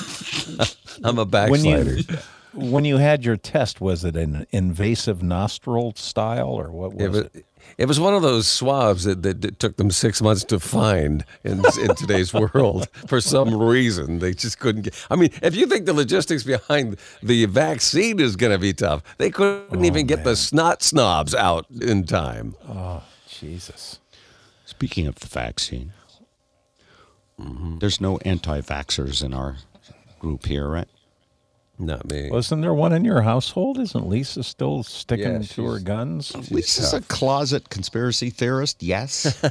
I'm 1.05 1.19
a 1.19 1.25
backslider. 1.27 1.85
when 1.85 1.97
you 1.99 2.05
when 2.53 2.85
you 2.85 2.97
had 2.99 3.25
your 3.25 3.37
test, 3.37 3.81
was 3.81 4.05
it 4.05 4.17
an 4.17 4.47
invasive 4.51 5.23
nostril 5.23 5.93
style 5.97 6.49
or 6.49 6.71
what 6.71 6.93
was 6.95 7.03
It 7.03 7.09
was, 7.11 7.19
it? 7.21 7.47
It 7.79 7.87
was 7.87 7.99
one 7.99 8.15
of 8.15 8.23
those 8.23 8.47
swabs 8.47 9.05
that, 9.05 9.23
that, 9.23 9.45
it 9.45 9.59
took 9.59 9.77
them 9.77 9.91
six 9.91 10.21
months 10.23 10.45
to 10.45 10.61
find 10.61 11.25
in, 11.45 11.63
in 11.81 11.95
today's 11.95 12.33
world. 12.33 12.89
For 13.07 13.21
some 13.21 13.57
reason, 13.57 14.19
they 14.19 14.35
just 14.35 14.59
couldn't 14.59 14.83
get. 14.83 15.07
I 15.11 15.17
mean, 15.17 15.31
if 15.43 15.55
you 15.55 15.67
think 15.67 15.87
the 15.87 15.93
logistics 15.93 16.43
behind 16.43 16.99
the 17.23 17.47
vaccine 17.47 18.21
is 18.21 18.37
going 18.37 18.53
to 18.53 18.59
be 18.59 18.73
tough, 18.73 19.03
they 19.19 19.31
couldn't 19.31 19.81
oh, 19.81 19.85
even 19.85 20.07
get 20.07 20.25
the 20.25 20.37
snot 20.37 20.83
snobs 20.83 21.35
out 21.35 21.67
in 21.71 22.05
time. 22.05 22.55
Oh, 22.69 23.03
Jesus. 23.29 23.99
Speaking 24.65 25.07
of 25.07 25.17
the 25.17 25.27
vaccine, 25.27 25.93
mm-hmm. 27.41 27.79
there's 27.79 28.01
no 28.01 28.19
anti-vaxxers 28.19 29.25
in 29.25 29.35
our 29.35 29.57
group 30.19 30.47
here, 30.47 30.69
right? 30.69 30.89
Not 31.83 32.11
me. 32.11 32.29
Wasn't 32.31 32.61
there 32.61 32.75
one 32.75 32.93
in 32.93 33.07
your 33.07 33.23
household? 33.23 33.79
Isn't 33.79 34.07
Lisa 34.07 34.43
still 34.43 34.83
sticking 34.83 35.33
Yeah, 35.33 35.39
to 35.49 35.65
her 35.65 35.73
she's- 35.79 35.83
guns? 35.83 36.51
Lisa's 36.51 36.93
a 36.93 37.01
closet 37.01 37.71
conspiracy 37.71 38.29
theorist. 38.29 38.83
Yes. 38.83 39.43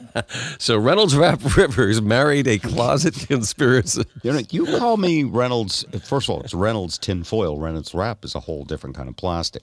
so 0.58 0.76
Reynolds 0.78 1.16
Wrap 1.16 1.40
Rivers 1.56 2.02
married 2.02 2.46
a 2.46 2.58
closet 2.58 3.14
conspiracy. 3.28 4.04
you 4.22 4.32
know, 4.32 4.40
you 4.50 4.66
call 4.78 4.98
me 4.98 5.24
Reynolds. 5.24 5.84
First 6.04 6.28
of 6.28 6.34
all, 6.34 6.42
it's 6.42 6.52
Reynolds 6.52 6.98
tinfoil. 6.98 7.58
Reynolds 7.58 7.94
wrap 7.94 8.24
is 8.24 8.34
a 8.34 8.40
whole 8.40 8.64
different 8.64 8.94
kind 8.94 9.08
of 9.08 9.16
plastic. 9.16 9.62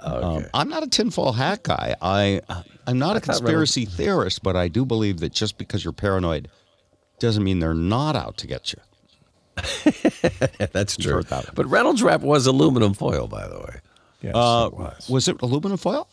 Um, 0.00 0.44
I'm 0.54 0.68
not 0.68 0.82
a 0.82 0.86
tinfoil 0.88 1.32
hat 1.32 1.62
guy. 1.64 1.96
I 2.00 2.40
I'm 2.86 2.98
not 2.98 3.16
a 3.16 3.20
thought 3.20 3.38
conspiracy 3.38 3.84
theorist, 3.86 4.42
but 4.42 4.54
I 4.54 4.68
do 4.68 4.84
believe 4.84 5.18
that 5.20 5.32
just 5.32 5.58
because 5.58 5.82
you're 5.82 5.92
paranoid 5.94 6.48
doesn't 7.18 7.42
mean 7.42 7.58
they're 7.58 7.74
not 7.74 8.14
out 8.14 8.36
to 8.38 8.46
get 8.46 8.72
you. 8.72 8.78
That's 10.72 10.96
true. 10.96 11.22
that. 11.22 11.50
But 11.54 11.66
Reynolds 11.66 12.02
Wrap 12.02 12.20
was 12.22 12.46
aluminum 12.46 12.94
foil, 12.94 13.26
by 13.28 13.46
the 13.48 13.58
way. 13.58 13.76
Yes, 14.20 14.34
Uh, 14.34 14.68
it 14.72 14.78
was. 14.78 15.08
was 15.08 15.28
it 15.28 15.40
aluminum 15.42 15.76
foil? 15.76 16.08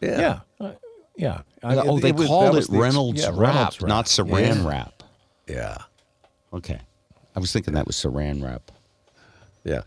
yeah. 0.00 0.40
Uh, 0.60 0.72
yeah. 1.16 1.40
I- 1.62 1.76
oh, 1.76 1.98
they 1.98 2.12
was- 2.12 2.26
called 2.28 2.54
was 2.54 2.68
it 2.68 2.72
the 2.72 2.78
Reynolds, 2.78 3.22
yeah, 3.22 3.28
wrap, 3.32 3.38
Reynolds 3.54 3.82
not 3.82 4.06
Saran 4.06 4.62
Yeah. 4.62 4.68
wrap. 4.68 5.02
Yeah. 5.48 5.78
Okay, 6.52 6.78
I 7.34 7.40
was 7.40 7.52
thinking 7.52 7.74
that 7.74 7.86
was 7.86 7.96
Saran 7.96 8.42
wrap. 8.42 8.70
Yeah. 9.66 9.82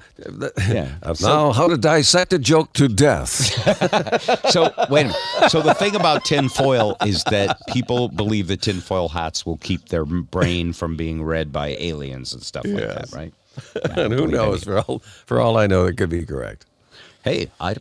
Yeah. 0.67 0.95
now, 1.21 1.51
how 1.53 1.67
to 1.69 1.77
dissect 1.77 2.33
a 2.33 2.39
joke 2.39 2.73
to 2.73 2.87
death. 2.87 3.49
So 4.49 4.71
wait 4.89 5.05
a 5.05 5.09
minute. 5.09 5.49
So 5.51 5.61
the 5.61 5.73
thing 5.73 5.95
about 5.95 6.25
tinfoil 6.25 6.97
is 7.05 7.23
that 7.25 7.59
people 7.69 8.09
believe 8.09 8.47
that 8.47 8.61
tinfoil 8.61 9.07
hats 9.07 9.45
will 9.45 9.57
keep 9.57 9.89
their 9.89 10.03
brain 10.05 10.73
from 10.73 10.97
being 10.97 11.23
read 11.23 11.51
by 11.53 11.69
aliens 11.79 12.33
and 12.33 12.43
stuff 12.43 12.65
like 12.65 12.79
Yes. 12.81 13.11
that, 13.11 13.17
right? 13.17 13.33
and 13.97 14.11
who 14.13 14.27
knows? 14.27 14.63
For 14.63 14.79
all, 14.79 14.99
for 15.25 15.39
all 15.39 15.57
I 15.57 15.67
know, 15.67 15.85
it 15.85 15.97
could 15.97 16.09
be 16.09 16.25
correct. 16.25 16.65
Hey, 17.23 17.49
I. 17.59 17.75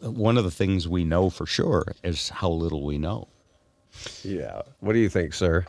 One 0.00 0.38
of 0.38 0.44
the 0.44 0.50
things 0.50 0.88
we 0.88 1.04
know 1.04 1.28
for 1.30 1.46
sure 1.46 1.84
is 2.02 2.28
how 2.30 2.48
little 2.50 2.84
we 2.84 2.96
know. 2.96 3.28
Yeah. 4.22 4.62
What 4.80 4.92
do 4.94 4.98
you 4.98 5.08
think, 5.10 5.34
sir? 5.34 5.66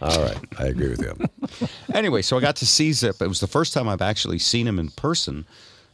All 0.00 0.22
right. 0.22 0.38
I 0.58 0.66
agree 0.66 0.88
with 0.88 1.00
you. 1.02 1.14
Anyway, 1.92 2.22
so 2.22 2.36
I 2.38 2.40
got 2.40 2.56
to 2.56 2.66
see 2.66 2.92
Zip. 2.92 3.20
It 3.20 3.26
was 3.26 3.40
the 3.40 3.48
first 3.48 3.74
time 3.74 3.88
I've 3.88 4.00
actually 4.00 4.38
seen 4.38 4.66
him 4.66 4.78
in 4.78 4.90
person 4.90 5.44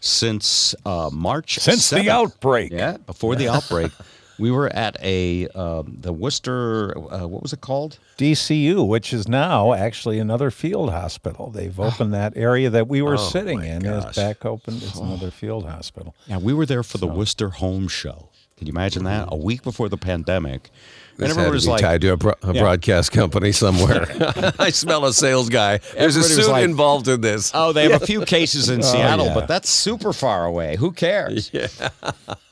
since 0.00 0.75
uh, 0.84 1.10
March. 1.12 1.58
Since 1.58 1.90
the 1.90 2.10
outbreak. 2.10 2.70
Yeah, 2.70 2.98
before 2.98 3.34
the 3.34 3.48
outbreak, 3.48 3.92
we 4.38 4.50
were 4.50 4.68
at 4.68 4.96
a 5.02 5.48
um, 5.48 5.96
the 6.00 6.12
Worcester. 6.12 6.96
Uh, 6.96 7.26
what 7.26 7.42
was 7.42 7.52
it 7.52 7.62
called? 7.62 7.98
DCU, 8.18 8.86
which 8.86 9.12
is 9.12 9.26
now 9.26 9.72
actually 9.72 10.18
another 10.18 10.50
field 10.50 10.90
hospital. 10.90 11.50
They've 11.50 11.78
opened 11.78 12.12
that 12.14 12.34
area 12.36 12.70
that 12.70 12.88
we 12.88 13.02
were 13.02 13.16
sitting 13.18 13.58
my 13.58 13.66
in 13.66 13.82
gosh. 13.82 14.10
is 14.10 14.16
back 14.16 14.44
open. 14.44 14.76
It's 14.76 14.96
another 14.96 15.30
field 15.30 15.66
hospital. 15.66 16.14
Yeah, 16.26 16.38
we 16.38 16.52
were 16.52 16.66
there 16.66 16.82
for 16.82 16.98
the 16.98 17.06
Worcester 17.06 17.48
Home 17.50 17.88
Show. 17.88 18.28
Can 18.56 18.66
you 18.66 18.72
imagine 18.72 19.04
that? 19.04 19.28
A 19.30 19.36
week 19.36 19.62
before 19.62 19.88
the 19.88 19.98
pandemic. 19.98 20.70
This 21.18 21.30
and 21.30 21.38
had 21.38 21.46
to 21.46 21.50
was 21.52 21.64
be 21.64 21.70
like, 21.70 21.80
tied 21.80 22.00
to 22.02 22.12
a, 22.12 22.16
bro- 22.16 22.35
a 22.42 22.52
Yeah. 22.52 22.61
broadcast 22.62 23.11
company 23.12 23.50
somewhere. 23.52 24.06
I 24.58 24.70
smell 24.70 25.04
a 25.06 25.12
sales 25.14 25.49
guy. 25.49 25.78
There's 25.78 26.16
a 26.16 26.20
Everybody 26.20 26.37
was 26.37 26.44
suit 26.46 26.50
like, 26.52 26.64
involved 26.64 27.08
in 27.08 27.20
this. 27.23 27.50
Oh, 27.54 27.73
they 27.73 27.88
have 27.90 28.02
a 28.02 28.06
few 28.06 28.20
cases 28.26 28.68
in 28.68 28.82
Seattle, 28.82 29.26
yeah. 29.26 29.35
but 29.35 29.49
that's 29.49 29.70
super 29.70 30.12
far 30.12 30.44
away. 30.44 30.76
Who 30.76 30.92
cares? 30.92 31.50
Yeah. 31.54 31.68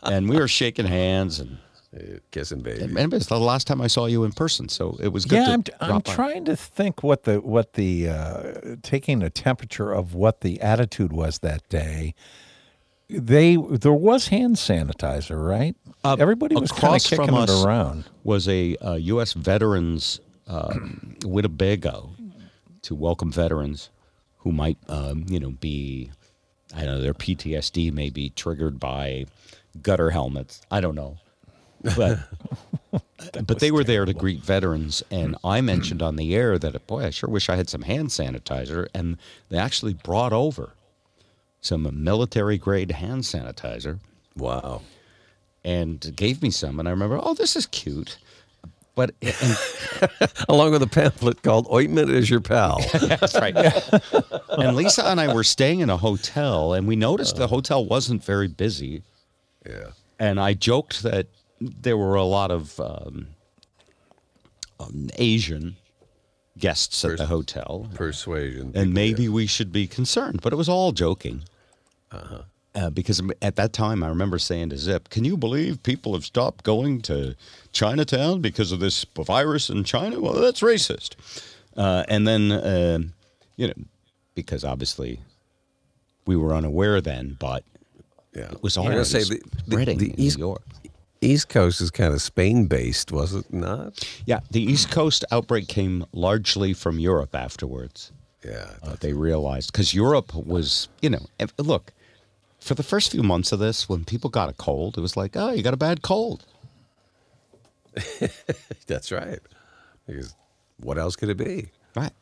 and 0.03 0.29
we 0.29 0.37
were 0.39 0.49
shaking 0.49 0.87
hands, 0.87 1.41
and, 1.41 1.59
Kissing 2.33 2.61
baby. 2.61 2.83
and 2.99 3.15
it's 3.15 3.27
the 3.27 3.39
last 3.39 3.67
time 3.69 3.81
I 3.81 3.87
saw 3.87 4.07
you 4.07 4.25
in 4.25 4.33
person, 4.33 4.69
so 4.69 4.97
it 5.01 5.09
was 5.13 5.25
good. 5.27 5.37
Yeah, 5.37 5.47
to 5.47 5.53
I'm, 5.53 5.61
drop 5.63 5.75
I'm 5.81 6.01
by. 6.01 6.15
trying 6.15 6.45
to 6.47 6.57
think 6.57 7.03
what 7.05 7.23
the 7.23 7.41
what 7.41 7.75
the 7.75 8.09
uh, 8.09 8.53
taking 8.83 9.23
a 9.23 9.31
temperature 9.31 9.93
of 9.93 10.13
what 10.15 10.41
the 10.41 10.61
attitude 10.61 11.13
was 11.13 11.39
that 11.41 11.69
day. 11.69 12.15
They 13.09 13.57
there 13.57 13.93
was 13.93 14.29
hand 14.29 14.57
sanitizer, 14.57 15.47
right? 15.47 15.77
Uh, 16.03 16.17
Everybody 16.19 16.57
was 16.57 16.73
kind 16.73 16.97
of 16.97 17.03
kicking 17.03 17.35
it 17.35 17.51
around. 17.51 18.05
Was 18.25 18.49
a 18.49 18.77
uh, 18.77 18.95
U.S. 18.95 19.35
veterans 19.35 20.21
uh, 20.47 20.75
Winnebago 21.25 22.11
to 22.83 22.95
welcome 22.95 23.31
veterans 23.33 23.91
who 24.39 24.53
might, 24.53 24.77
um, 24.89 25.25
you 25.29 25.41
know, 25.41 25.51
be, 25.51 26.11
I 26.75 26.85
don't 26.85 26.97
know, 26.97 27.01
their 27.01 27.15
PTSD 27.15 27.93
may 27.93 28.11
be 28.11 28.31
triggered 28.31 28.79
by 28.79 29.25
gutter 29.83 30.11
helmets. 30.11 30.61
I 30.71 30.81
don't 30.81 30.95
know, 30.95 31.19
but 31.97 32.19
but 33.47 33.59
they 33.61 33.71
were 33.71 33.85
there 33.85 34.05
to 34.05 34.13
greet 34.15 34.43
veterans, 34.43 35.03
and 35.11 35.37
I 35.45 35.61
mentioned 35.61 36.03
on 36.03 36.17
the 36.17 36.35
air 36.35 36.59
that 36.59 36.87
boy, 36.87 37.05
I 37.07 37.11
sure 37.11 37.31
wish 37.31 37.49
I 37.49 37.57
had 37.57 37.69
some 37.69 37.83
hand 37.83 38.09
sanitizer, 38.09 38.89
and 38.95 39.17
they 39.49 39.59
actually 39.59 39.95
brought 39.95 40.33
over 40.33 40.73
some 41.65 41.89
military 42.05 42.59
grade 42.59 42.91
hand 42.93 43.23
sanitizer 43.23 43.99
Wow. 44.37 44.83
and 45.65 46.15
gave 46.15 46.43
me 46.43 46.51
some, 46.51 46.79
and 46.79 46.87
I 46.87 46.91
remember, 46.91 47.19
oh, 47.23 47.33
this 47.35 47.57
is 47.57 47.65
cute. 47.67 48.19
But 48.95 49.13
and, 49.23 49.57
Along 50.49 50.71
with 50.73 50.83
a 50.83 50.87
pamphlet 50.87 51.43
called 51.43 51.67
Ointment 51.73 52.11
is 52.11 52.29
Your 52.31 52.41
Pal. 52.41 52.79
that's 52.93 53.35
right. 53.35 53.57
and 54.51 54.77
Lisa 54.77 55.05
and 55.07 55.21
I 55.21 55.33
were 55.35 55.43
staying 55.43 55.81
in 55.81 55.91
a 55.91 55.97
hotel, 55.97 56.75
and 56.75 56.87
we 56.87 56.95
noticed 56.97 57.37
the 57.37 57.49
hotel 57.49 57.85
wasn't 57.85 58.23
very 58.23 58.47
busy. 58.49 59.03
yeah. 59.67 59.89
And 60.21 60.39
I 60.39 60.55
joked 60.55 61.03
that 61.03 61.27
there 61.61 61.97
were 61.97 62.15
a 62.15 62.23
lot 62.25 62.53
of 62.53 62.79
um, 62.79 63.27
um, 64.79 65.11
Asian 65.19 65.77
guests 66.57 67.05
at 67.05 67.19
the 67.19 67.27
hotel, 67.27 67.89
Persuasion. 67.95 68.71
and 68.77 68.95
maybe 68.95 69.29
we 69.29 69.47
should 69.49 69.73
be 69.73 69.89
concerned. 69.89 70.41
But 70.41 70.53
it 70.53 70.57
was 70.57 70.69
all 70.69 70.93
joking. 70.93 71.43
Uh, 72.77 72.91
because 72.91 73.23
at 73.41 73.55
that 73.55 73.73
time, 73.73 74.03
I 74.03 74.09
remember 74.09 74.37
saying 74.39 74.71
to 74.71 74.79
Zip, 74.79 75.09
"Can 75.09 75.25
you 75.25 75.37
believe 75.37 75.81
people 75.85 76.13
have 76.15 76.25
stopped 76.25 76.65
going 76.65 77.01
to 77.03 77.37
Chinatown 77.73 78.41
because 78.41 78.73
of 78.73 78.81
this 78.81 79.07
virus 79.17 79.71
in 79.71 79.85
China? 79.85 80.21
Well, 80.21 80.33
that's 80.33 80.61
racist." 80.61 81.15
Uh, 81.77 82.03
and 82.09 82.27
then, 82.27 82.51
uh, 82.51 82.99
you 83.57 83.69
know, 83.69 83.75
because 84.35 84.65
obviously 84.65 85.21
we 86.27 86.35
were 86.37 86.53
unaware 86.55 87.01
then, 87.01 87.37
but 87.39 87.63
Yeah. 88.35 88.51
it 88.51 88.63
was 88.63 88.77
I 88.77 88.81
already 88.81 88.97
gotta 88.97 89.05
say, 89.05 89.23
the, 89.23 89.41
the, 89.67 89.71
spreading 89.73 89.99
the 89.99 90.11
in 90.11 90.21
East, 90.21 90.39
New 90.39 90.47
York. 90.47 90.63
East 91.21 91.49
Coast 91.49 91.81
is 91.81 91.91
kind 91.93 92.13
of 92.13 92.21
Spain 92.21 92.67
based, 92.67 93.13
was 93.13 93.35
it 93.35 93.53
not? 93.53 94.05
Yeah, 94.27 94.41
the 94.51 94.61
East 94.63 94.91
Coast 94.91 95.25
outbreak 95.31 95.69
came 95.69 96.05
largely 96.13 96.73
from 96.75 96.99
Europe 96.99 97.35
afterwards. 97.37 98.11
Yeah. 98.45 98.71
Uh, 98.83 98.97
they 99.01 99.13
realized 99.13 99.71
because 99.73 99.95
Europe 99.95 100.35
was, 100.35 100.89
you 101.03 101.11
know, 101.11 101.25
if- 101.39 101.55
look, 101.59 101.93
for 102.65 102.75
the 102.75 102.83
first 102.83 103.13
few 103.13 103.23
months 103.23 103.53
of 103.53 103.59
this, 103.59 103.89
when 103.91 104.05
people 104.05 104.31
got 104.31 104.49
a 104.49 104.55
cold, 104.55 104.97
it 104.97 105.03
was 105.03 105.19
like, 105.19 105.37
oh, 105.37 105.51
you 105.53 105.63
got 105.63 105.75
a 105.75 105.79
bad 105.79 106.01
cold. 106.01 106.47
That's 108.87 109.13
right. 109.13 109.39
Because 110.07 110.35
what 110.79 110.97
else 110.97 111.15
could 111.15 111.29
it 111.29 111.37
be? 111.37 111.69
Right. 111.95 112.13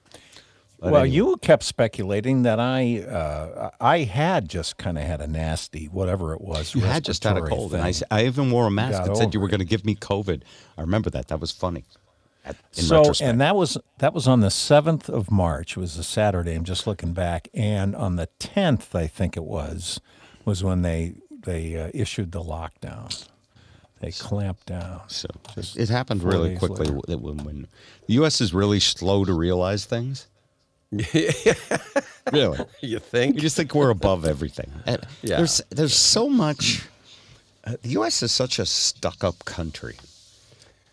But 0.80 0.92
well, 0.92 1.02
anyway. 1.02 1.14
you 1.14 1.36
kept 1.36 1.62
speculating 1.62 2.42
that 2.42 2.58
I 2.58 3.02
uh, 3.02 3.70
I 3.80 3.98
had 3.98 4.48
just 4.48 4.78
kind 4.78 4.98
of 4.98 5.04
had 5.04 5.20
a 5.20 5.28
nasty 5.28 5.86
whatever 5.86 6.34
it 6.34 6.40
was. 6.40 6.74
You 6.74 6.80
had 6.80 7.04
just 7.04 7.22
had 7.22 7.36
a 7.38 7.42
respiratory 7.42 7.56
cold, 7.56 7.74
and 7.74 7.82
I, 7.82 7.92
thing. 7.92 8.02
s- 8.02 8.02
I 8.10 8.26
even 8.26 8.50
wore 8.50 8.66
a 8.66 8.70
mask 8.70 8.98
got 8.98 9.08
and 9.08 9.16
said 9.16 9.32
you 9.34 9.38
were 9.38 9.46
going 9.46 9.60
to 9.60 9.64
give 9.64 9.84
me 9.84 9.94
COVID. 9.94 10.42
I 10.76 10.80
remember 10.80 11.08
that. 11.10 11.28
That 11.28 11.38
was 11.38 11.52
funny. 11.52 11.84
At, 12.44 12.56
in 12.76 12.82
so 12.82 12.96
retrospect. 12.98 13.30
and 13.30 13.40
that 13.40 13.54
was 13.54 13.78
that 13.98 14.12
was 14.12 14.26
on 14.26 14.40
the 14.40 14.50
seventh 14.50 15.08
of 15.08 15.30
March. 15.30 15.76
It 15.76 15.80
was 15.80 15.96
a 15.96 16.02
Saturday. 16.02 16.54
I'm 16.54 16.64
just 16.64 16.84
looking 16.88 17.12
back, 17.12 17.46
and 17.54 17.94
on 17.94 18.16
the 18.16 18.26
tenth, 18.40 18.92
I 18.96 19.06
think 19.06 19.36
it 19.36 19.44
was, 19.44 20.00
was 20.44 20.62
when 20.62 20.82
they 20.82 21.14
they 21.44 21.76
uh, 21.76 21.90
issued 21.92 22.32
the 22.32 22.42
lockdown. 22.42 23.28
They 24.00 24.10
clamped 24.10 24.66
down. 24.66 25.02
so 25.06 25.28
just 25.54 25.76
it 25.76 25.88
happened 25.88 26.22
really 26.24 26.56
quickly 26.56 26.86
later. 26.86 27.00
that 27.06 27.18
when, 27.18 27.36
when 27.44 27.68
the 28.06 28.14
U.S. 28.14 28.40
is 28.40 28.52
really 28.52 28.80
slow 28.80 29.24
to 29.24 29.32
realize 29.32 29.84
things. 29.84 30.26
really. 32.32 32.66
You 32.80 32.98
think? 32.98 33.36
You 33.36 33.40
just 33.40 33.56
think 33.56 33.74
we're 33.74 33.90
above 33.90 34.26
everything. 34.26 34.70
And 34.86 35.06
Yeah. 35.22 35.36
There's 35.36 35.62
there's 35.70 35.94
so 35.94 36.28
much. 36.28 36.84
Uh, 37.64 37.76
the 37.82 37.90
U.S. 37.90 38.22
is 38.24 38.32
such 38.32 38.58
a 38.58 38.66
stuck-up 38.66 39.44
country. 39.44 39.96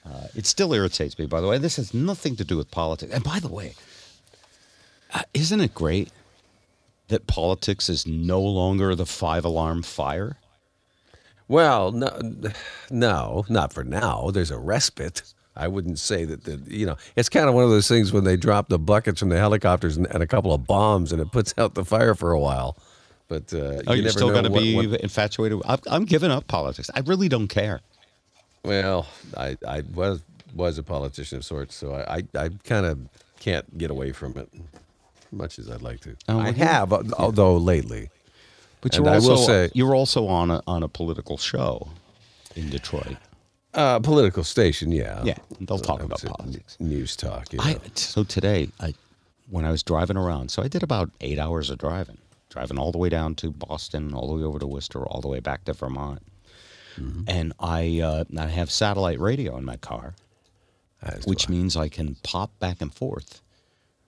Uh, 0.06 0.28
it 0.36 0.46
still 0.46 0.72
irritates 0.72 1.18
me. 1.18 1.26
By 1.26 1.42
the 1.42 1.48
way, 1.48 1.58
this 1.58 1.78
has 1.78 1.94
nothing 1.94 2.36
to 2.36 2.44
do 2.44 2.58
with 2.58 2.70
politics. 2.70 3.12
And 3.12 3.24
by 3.24 3.40
the 3.40 3.48
way, 3.48 3.74
uh, 5.14 5.24
isn't 5.34 5.60
it 5.60 5.74
great 5.74 6.10
that 7.10 7.28
politics 7.28 7.90
is 7.90 8.08
no 8.08 8.42
longer 8.42 8.96
the 8.96 9.06
five-alarm 9.06 9.84
fire? 9.84 10.38
Well, 11.48 11.92
no, 11.92 12.20
no, 12.92 13.46
not 13.50 13.74
for 13.74 13.84
now. 13.84 14.30
There's 14.32 14.52
a 14.52 14.58
respite. 14.58 15.24
I 15.56 15.68
wouldn't 15.68 16.00
say 16.00 16.24
that 16.26 16.44
the 16.46 16.62
you 16.68 16.86
know 16.86 16.96
it's 17.18 17.28
kind 17.28 17.50
of 17.50 17.56
one 17.56 17.64
of 17.66 17.70
those 17.70 17.88
things 17.88 18.14
when 18.14 18.24
they 18.24 18.38
drop 18.38 18.70
the 18.70 18.80
buckets 18.80 19.20
from 19.20 19.30
the 19.30 19.38
helicopters 19.40 19.98
and, 19.98 20.08
and 20.08 20.24
a 20.24 20.28
couple 20.28 20.54
of 20.54 20.66
bombs 20.66 21.12
and 21.12 21.22
it 21.22 21.32
puts 21.34 21.54
out 21.58 21.74
the 21.76 21.84
fire 21.84 22.16
for 22.16 22.32
a 22.32 22.40
while. 22.40 22.78
But 23.28 23.54
uh, 23.54 23.82
Oh, 23.88 23.94
you 23.94 24.06
are 24.08 24.10
still 24.10 24.30
going 24.32 24.46
to 24.46 24.50
be 24.50 24.76
what- 24.76 25.02
infatuated? 25.02 25.60
I'm, 25.66 25.80
I'm 25.88 26.06
giving 26.06 26.32
up 26.32 26.48
politics. 26.48 26.90
I 26.96 27.02
really 27.02 27.28
don't 27.30 27.48
care. 27.50 27.82
well, 28.64 29.08
I, 29.36 29.58
I 29.68 29.82
was 29.94 30.22
was 30.56 30.78
a 30.78 30.84
politician 30.84 31.40
of 31.40 31.46
sorts, 31.46 31.76
so 31.76 31.94
I 31.94 32.18
I, 32.18 32.24
I 32.46 32.50
kind 32.64 32.86
of 32.86 33.00
can't 33.40 33.78
get 33.78 33.90
away 33.92 34.12
from 34.14 34.38
it 34.38 34.50
much 35.32 35.60
as 35.60 35.70
I'd 35.70 35.82
like 35.82 36.00
to. 36.02 36.16
Oh, 36.28 36.40
I 36.40 36.52
have, 36.52 36.92
uh, 36.94 37.04
although 37.18 37.58
lately. 37.58 38.10
But 38.82 38.96
And 38.96 39.06
you're 39.06 39.14
I 39.14 39.18
also 39.18 39.30
will 39.30 39.38
say- 39.38 39.70
you're 39.74 39.96
also 39.96 40.28
on 40.28 40.52
a 40.52 40.62
on 40.66 40.84
a 40.84 40.88
political 40.88 41.38
show 41.38 41.90
in 42.56 42.70
Detroit. 42.70 43.18
Uh, 43.74 44.00
political 44.00 44.44
station, 44.44 44.92
yeah. 44.92 45.22
Yeah, 45.24 45.38
they'll 45.62 45.78
talk 45.78 46.02
about 46.02 46.22
politics. 46.24 46.76
News 46.80 47.16
talk. 47.16 47.54
Yeah. 47.54 47.62
I 47.62 47.78
so 47.96 48.24
today 48.24 48.70
I 48.80 48.94
when 49.50 49.66
I 49.66 49.72
was 49.72 49.84
driving 49.84 50.18
around, 50.18 50.50
so 50.50 50.64
I 50.64 50.68
did 50.68 50.82
about 50.84 51.10
eight 51.22 51.38
hours 51.40 51.70
of 51.70 51.78
driving, 51.78 52.18
driving 52.50 52.80
all 52.80 52.92
the 52.92 52.98
way 52.98 53.10
down 53.10 53.36
to 53.36 53.52
Boston, 53.52 54.14
all 54.14 54.28
the 54.28 54.36
way 54.36 54.44
over 54.44 54.60
to 54.60 54.66
Worcester, 54.68 55.06
all 55.06 55.22
the 55.22 55.28
way 55.28 55.40
back 55.40 55.66
to 55.66 55.74
Vermont, 55.74 56.22
and 57.28 57.54
I 57.60 58.00
uh, 58.02 58.24
I 58.38 58.48
have 58.48 58.70
satellite 58.72 59.20
radio 59.20 59.56
in 59.58 59.66
my 59.66 59.78
car, 59.78 60.16
As 61.02 61.26
which 61.26 61.48
I. 61.48 61.52
means 61.52 61.76
I 61.78 61.90
can 61.90 62.16
pop 62.24 62.58
back 62.60 62.82
and 62.82 62.94
forth 62.94 63.42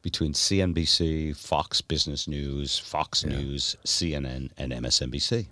between 0.01 0.33
CNBC, 0.33 1.35
Fox 1.37 1.81
Business 1.81 2.27
News, 2.27 2.77
Fox 2.79 3.23
News, 3.25 3.75
CNN, 3.85 4.49
and 4.57 4.71
MSNBC. 4.71 5.47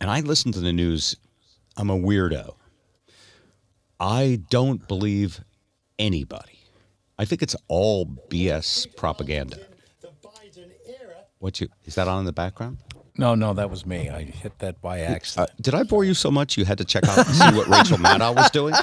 And 0.00 0.10
I 0.10 0.20
listen 0.20 0.52
to 0.52 0.60
the 0.60 0.72
news. 0.72 1.16
I'm 1.76 1.90
a 1.90 1.98
weirdo. 1.98 2.54
I 3.98 4.40
don't 4.50 4.86
believe 4.86 5.40
anybody. 5.98 6.60
I 7.18 7.24
think 7.24 7.42
it's 7.42 7.56
all 7.66 8.06
BS 8.28 8.94
propaganda. 8.96 9.58
What 11.40 11.60
you 11.60 11.68
is 11.84 11.94
that 11.96 12.06
on 12.08 12.20
in 12.20 12.24
the 12.26 12.32
background? 12.32 12.78
No, 13.16 13.34
no, 13.34 13.52
that 13.54 13.68
was 13.70 13.84
me. 13.86 14.08
I 14.10 14.22
hit 14.22 14.58
that 14.60 14.80
by 14.80 15.00
Uh, 15.02 15.06
accident. 15.10 15.50
did 15.60 15.74
I 15.74 15.82
bore 15.82 16.04
you 16.04 16.14
so 16.14 16.30
much 16.30 16.56
you 16.56 16.64
had 16.64 16.78
to 16.78 16.84
check 16.84 17.02
out 17.08 17.18
and 17.18 17.26
see 17.34 17.56
what 17.56 17.66
Rachel 17.66 17.96
Maddow 17.98 18.34
was 18.36 18.50
doing? 18.50 18.74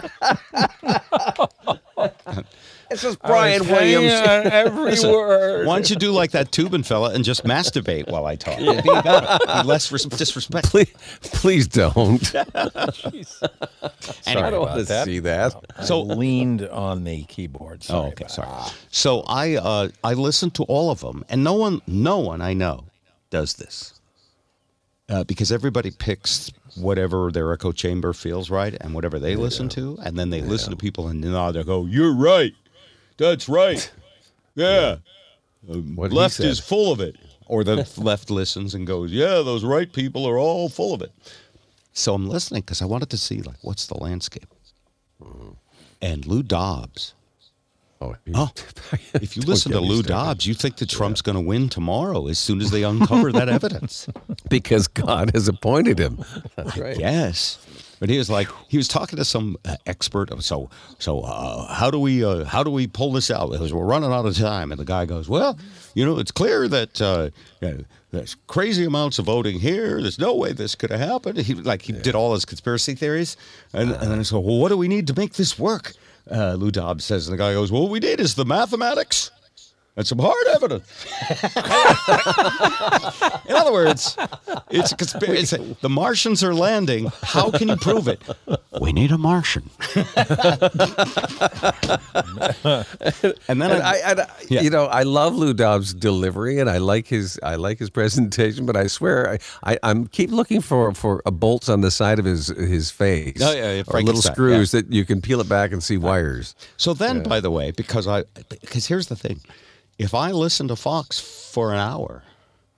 This 2.90 3.04
is 3.04 3.16
Brian 3.16 3.68
Williams. 3.68 4.12
every 4.14 5.00
word. 5.12 5.66
Why 5.66 5.76
don't 5.76 5.90
you 5.90 5.96
do 5.96 6.12
like 6.12 6.32
that 6.32 6.52
Toobin 6.52 6.86
fella 6.86 7.14
and 7.14 7.24
just 7.24 7.44
masturbate 7.44 8.10
while 8.10 8.26
I 8.26 8.36
talk? 8.36 8.60
It'd 8.60 8.84
Be, 8.84 8.90
less 9.64 9.92
res- 9.92 10.06
disrespect. 10.06 10.68
Please, 10.68 10.94
please 11.22 11.68
don't. 11.68 12.36
I 12.46 12.92
Anyway, 14.28 14.52
don't 14.52 14.62
want 14.62 14.78
to 14.80 14.84
that. 14.86 15.06
see 15.06 15.20
that. 15.20 15.52
So- 15.52 15.62
so 15.86 16.02
leaned 16.02 16.62
on 16.68 17.04
the 17.04 17.24
keyboard. 17.24 17.86
Oh, 17.90 18.08
okay, 18.08 18.26
about 18.26 18.32
sorry. 18.32 18.72
So 18.92 19.22
I 19.28 19.56
uh, 19.56 19.90
I 20.04 20.14
listen 20.14 20.52
to 20.52 20.64
all 20.64 20.92
of 20.92 21.00
them, 21.02 21.24
and 21.30 21.44
no 21.44 21.54
one 21.54 21.82
no 21.88 22.20
one 22.20 22.42
I 22.42 22.54
know 22.54 22.86
does 23.30 23.54
this 23.56 24.00
uh, 25.10 25.24
because 25.24 25.52
everybody 25.52 25.92
picks 25.92 26.52
whatever 26.76 27.32
their 27.32 27.52
echo 27.54 27.72
chamber 27.72 28.14
feels 28.14 28.50
right 28.50 28.76
and 28.82 28.94
whatever 28.94 29.18
they 29.20 29.36
listen 29.36 29.70
to, 29.70 29.98
and 30.04 30.18
then 30.20 30.30
they 30.30 30.42
listen 30.42 30.72
to 30.72 30.76
people 30.78 31.08
and 31.08 31.22
nod. 31.22 31.54
They 31.56 31.64
go, 31.64 31.86
"You're 31.86 32.14
right. 32.14 32.54
That's 33.18 33.48
right. 33.50 33.92
Yeah, 34.58 35.00
What 35.66 36.12
he 36.12 36.18
left 36.18 36.36
said. 36.36 36.46
is 36.46 36.60
full 36.60 36.94
of 36.94 37.02
it." 37.02 37.18
Or 37.48 37.66
the 37.66 37.86
left 37.98 38.30
listens 38.32 38.74
and 38.74 38.88
goes, 38.88 39.12
"Yeah, 39.12 39.42
those 39.42 39.66
right 39.66 39.92
people 39.92 40.26
are 40.26 40.38
all 40.38 40.70
full 40.70 40.94
of 40.94 41.02
it." 41.02 41.12
So 41.92 42.14
I'm 42.14 42.30
listening 42.30 42.62
because 42.62 42.82
I 42.82 42.86
wanted 42.86 43.10
to 43.10 43.18
see 43.18 43.42
like 43.42 43.58
what's 43.64 43.86
the 43.88 43.98
landscape. 43.98 44.48
Mm-hmm. 45.22 45.50
And 46.02 46.26
Lou 46.26 46.42
Dobbs. 46.42 47.14
Oh, 48.02 48.16
Oh, 48.34 48.50
if 49.16 49.36
you 49.36 49.44
listen 49.44 49.72
to 49.74 49.80
Lou 49.82 50.04
started. 50.04 50.08
Dobbs, 50.08 50.46
you 50.46 50.54
think 50.54 50.78
that 50.78 50.90
Trump's 50.90 51.22
going 51.22 51.36
to 51.38 51.42
win 51.42 51.68
tomorrow 51.70 52.28
as 52.28 52.38
soon 52.40 52.62
as 52.62 52.70
they 52.72 52.84
uncover 52.84 53.32
that 53.34 53.50
evidence. 53.50 54.08
because 54.50 54.88
God 54.88 55.32
has 55.34 55.48
appointed 55.48 55.98
him. 56.00 56.24
That's 56.56 56.78
right. 56.78 56.98
Yes. 57.00 57.58
But 58.00 58.10
he 58.10 58.18
was 58.18 58.30
like, 58.30 58.48
he 58.68 58.78
was 58.78 58.88
talking 58.88 59.18
to 59.18 59.26
some 59.26 59.58
uh, 59.66 59.78
expert. 59.86 60.30
So, 60.44 60.70
so 61.00 61.22
uh, 61.22 61.74
how 61.74 61.90
do 61.90 62.00
we, 62.00 62.24
uh, 62.24 62.44
how 62.46 62.64
do 62.64 62.70
we 62.70 62.88
pull 62.88 63.12
this 63.14 63.32
out? 63.32 63.52
Because 63.52 63.74
we're 63.74 63.86
running 63.86 64.12
out 64.12 64.26
of 64.26 64.36
time. 64.36 64.72
And 64.72 64.80
the 64.80 64.86
guy 64.86 65.06
goes, 65.06 65.30
well, 65.30 65.58
you 65.94 66.06
know, 66.06 66.20
it's 66.20 66.32
clear 66.32 66.68
that 66.68 67.02
uh, 67.02 67.30
uh, 67.62 67.84
there's 68.12 68.36
crazy 68.48 68.86
amounts 68.86 69.20
of 69.20 69.26
voting 69.26 69.60
here. 69.60 70.02
There's 70.02 70.20
no 70.20 70.36
way 70.36 70.54
this 70.54 70.76
could 70.76 70.92
have 70.92 71.00
happened. 71.00 71.38
He 71.38 71.54
like 71.54 71.82
he 71.84 71.94
did 71.94 72.16
all 72.16 72.34
his 72.34 72.46
conspiracy 72.46 72.96
theories, 72.96 73.38
and, 73.74 73.92
and 73.92 74.12
then 74.12 74.20
I 74.20 74.24
said, 74.24 74.38
well, 74.38 74.58
what 74.58 74.70
do 74.70 74.78
we 74.78 74.88
need 74.88 75.08
to 75.08 75.14
make 75.14 75.34
this 75.34 75.60
work? 75.60 75.94
Uh, 76.30 76.54
Lou 76.54 76.72
Dobbs 76.72 77.06
says, 77.06 77.28
and 77.28 77.34
the 77.34 77.38
guy 77.38 77.54
goes, 77.54 77.72
well, 77.72 77.84
what 77.84 77.92
we 77.92 78.00
need 78.00 78.20
is 78.20 78.36
the 78.36 78.46
mathematics. 78.46 79.32
And 79.98 80.06
some 80.06 80.20
hard 80.20 80.36
evidence. 80.54 80.84
In 83.50 83.56
other 83.56 83.72
words, 83.72 84.18
it's 84.70 84.92
a 84.92 84.96
conspiracy. 84.98 85.78
The 85.80 85.88
Martians 85.90 86.44
are 86.44 86.54
landing. 86.54 87.10
How 87.24 87.50
can 87.50 87.70
you 87.70 87.78
prove 87.78 88.10
it? 88.10 88.22
We 88.82 88.92
need 88.92 89.14
a 89.14 89.18
Martian. 89.18 89.70
and 93.48 93.62
then 93.62 93.72
And 93.72 93.84
I, 93.84 93.94
I, 94.06 94.12
I 94.22 94.26
Yeah. 94.50 94.62
you 94.62 94.70
know, 94.70 94.86
I 94.86 95.04
love 95.04 95.36
Lou 95.36 95.54
Dobbs' 95.54 95.94
delivery, 95.94 96.60
and 96.60 96.70
I 96.70 96.78
like 96.80 97.08
his, 97.08 97.40
I 97.44 97.56
like 97.56 97.80
his 97.80 97.90
presentation. 97.90 98.66
But 98.66 98.76
I 98.76 98.88
swear, 98.88 99.32
I, 99.32 99.40
I, 99.74 99.80
I'm 99.84 100.08
keep 100.08 100.32
looking 100.32 100.60
for 100.62 100.94
for 100.94 101.22
a 101.26 101.32
bolts 101.32 101.70
on 101.70 101.82
the 101.82 101.92
side 101.92 102.20
of 102.20 102.26
his 102.26 102.48
his 102.48 102.92
face, 102.92 103.42
Oh, 103.42 103.52
yeah, 103.54 103.56
yeah, 103.56 103.64
or 103.64 103.72
little 103.72 103.92
Frankenstein, 103.92 104.34
screws 104.34 104.72
that 104.72 104.92
you 104.92 105.06
can 105.06 105.22
peel 105.22 105.40
it 105.42 105.50
back 105.50 105.72
and 105.72 105.84
see 105.84 105.98
wires. 105.98 106.56
so 106.78 106.94
then, 106.94 107.24
by 107.24 107.40
the 107.40 107.52
way, 107.52 107.72
because 107.72 108.08
I, 108.08 108.24
because 108.50 108.88
here's 108.88 109.08
the 109.08 109.16
thing, 109.16 109.40
if 109.98 110.14
I 110.14 110.32
listen 110.32 110.68
to 110.70 110.76
Fox 110.76 111.20
for 111.20 111.72
an 111.74 111.80
hour, 111.80 112.24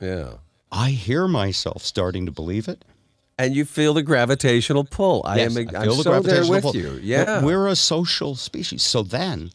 Yeah, 0.02 0.34
I 0.72 0.92
hear 0.92 1.28
myself 1.28 1.84
starting 1.84 2.26
to 2.26 2.32
believe 2.32 2.68
it. 2.68 2.84
and 3.40 3.56
you 3.56 3.66
feel 3.66 3.94
the 3.94 4.02
gravitational 4.04 4.84
pull. 4.84 5.22
I 5.26 5.38
Yes, 5.38 5.56
am. 5.56 5.68
I 5.76 5.80
I'm 5.82 5.88
the 5.90 5.94
so 6.04 6.20
there 6.22 6.46
with 6.50 6.64
pull. 6.64 6.76
you. 6.76 7.00
Yeah, 7.04 7.44
We're 7.44 7.68
a 7.68 7.76
social 7.76 8.36
species. 8.36 8.82
So 8.84 9.04
then 9.04 9.52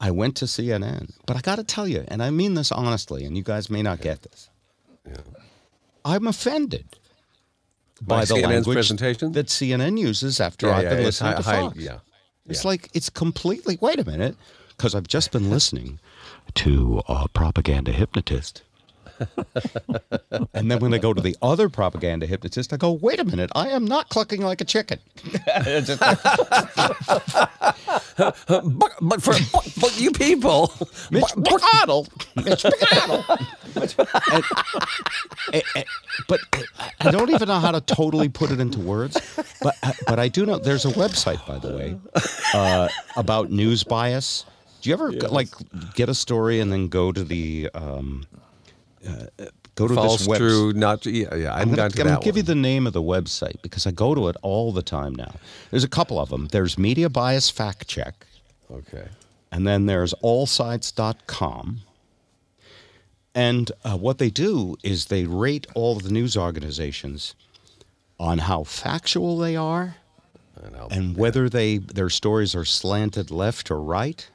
I 0.00 0.10
went 0.10 0.36
to 0.38 0.46
CNN. 0.46 1.12
But 1.26 1.36
I 1.36 1.40
got 1.40 1.56
to 1.56 1.64
tell 1.64 1.86
you, 1.86 2.04
and 2.08 2.20
I 2.22 2.30
mean 2.30 2.54
this 2.54 2.72
honestly, 2.72 3.24
and 3.24 3.36
you 3.36 3.44
guys 3.44 3.70
may 3.70 3.82
not 3.82 4.00
get 4.00 4.22
this. 4.22 4.50
Yeah. 5.06 5.18
I'm 6.04 6.26
offended 6.26 6.86
By 8.00 8.24
the 8.24 8.34
CNN's 8.34 8.46
language 8.66 8.74
presentation? 8.74 9.32
that 9.32 9.46
CNN 9.46 9.98
uses 9.98 10.40
after 10.40 10.66
Yeah, 10.66 10.76
I've 10.76 10.82
yeah, 10.84 10.94
been 10.94 11.04
listening 11.04 11.36
to 11.36 11.42
high- 11.42 11.54
high- 11.56 11.60
Fox. 11.62 11.76
yeah, 11.78 11.98
It's 12.48 12.64
like 12.64 12.88
it's 12.92 13.08
completely. 13.10 13.78
Wait 13.80 14.00
a 14.00 14.04
minute, 14.04 14.34
because 14.76 14.96
I've 14.96 15.06
just 15.06 15.30
been 15.30 15.48
listening 15.56 16.00
to 16.54 17.02
a 17.08 17.28
propaganda 17.28 17.92
hypnotist. 17.92 18.62
and 20.54 20.70
then 20.70 20.78
when 20.80 20.92
I 20.94 20.98
go 20.98 21.12
to 21.12 21.20
the 21.20 21.36
other 21.42 21.68
propaganda 21.68 22.26
hypnotist, 22.26 22.72
I 22.72 22.76
go, 22.76 22.92
wait 22.92 23.20
a 23.20 23.24
minute, 23.24 23.50
I 23.54 23.68
am 23.68 23.84
not 23.84 24.08
clucking 24.08 24.42
like 24.42 24.60
a 24.60 24.64
chicken. 24.64 24.98
but, 28.16 28.92
but 29.00 29.22
for 29.22 29.34
but, 29.52 29.72
but 29.80 30.00
you 30.00 30.10
people, 30.10 30.72
Mitch 31.10 31.24
McConnell. 31.36 32.08
Mitch 32.44 32.64
McConnell. 32.64 33.24
But 36.28 36.40
I 37.00 37.10
don't 37.10 37.30
even 37.30 37.48
know 37.48 37.58
how 37.58 37.70
to 37.70 37.80
totally 37.80 38.28
put 38.28 38.50
it 38.50 38.60
into 38.60 38.78
words. 38.80 39.18
But 39.60 39.76
but 40.06 40.18
I 40.18 40.28
do 40.28 40.46
know 40.46 40.58
there's 40.58 40.84
a 40.84 40.90
website, 40.90 41.46
by 41.46 41.58
the 41.58 41.76
way, 41.76 41.98
uh, 42.54 42.88
about 43.16 43.50
news 43.50 43.84
bias. 43.84 44.44
Do 44.82 44.90
you 44.90 44.94
ever 44.94 45.12
like 45.12 45.48
get 45.94 46.08
a 46.08 46.14
story 46.14 46.60
and 46.60 46.72
then 46.72 46.88
go 46.88 47.12
to 47.12 47.22
the 47.22 47.70
um, 47.72 48.26
uh, 49.08 49.26
go 49.76 49.86
to 49.86 49.94
false, 49.94 50.18
this 50.18 50.28
website? 50.28 50.38
true, 50.38 50.72
not 50.72 51.06
yeah. 51.06 51.34
yeah 51.34 51.52
I'm 51.52 51.70
haven't 51.70 51.76
gonna, 51.76 51.76
gone 51.76 51.90
to 51.90 52.00
I'm 52.00 52.08
gonna 52.08 52.20
give 52.20 52.36
you 52.36 52.42
the 52.42 52.56
name 52.56 52.86
of 52.86 52.92
the 52.92 53.02
website 53.02 53.62
because 53.62 53.86
I 53.86 53.92
go 53.92 54.14
to 54.14 54.28
it 54.28 54.36
all 54.42 54.72
the 54.72 54.82
time 54.82 55.14
now. 55.14 55.36
There's 55.70 55.84
a 55.84 55.88
couple 55.88 56.18
of 56.18 56.30
them. 56.30 56.48
There's 56.48 56.76
Media 56.76 57.08
Bias 57.08 57.48
Fact 57.48 57.86
Check. 57.86 58.26
Okay. 58.70 59.06
And 59.52 59.66
then 59.66 59.86
there's 59.86 60.14
allsides.com. 60.22 61.80
And 63.34 63.72
uh, 63.84 63.96
what 63.96 64.18
they 64.18 64.30
do 64.30 64.76
is 64.82 65.06
they 65.06 65.24
rate 65.24 65.66
all 65.74 65.96
of 65.96 66.02
the 66.02 66.10
news 66.10 66.36
organizations 66.36 67.34
on 68.18 68.38
how 68.38 68.64
factual 68.64 69.38
they 69.38 69.56
are 69.56 69.96
And 70.62 70.92
and 70.92 71.16
whether 71.16 71.48
they 71.48 71.78
their 71.78 72.10
stories 72.10 72.54
are 72.54 72.64
slanted 72.64 73.30
left 73.30 73.70
or 73.70 73.80
right. 73.80 74.28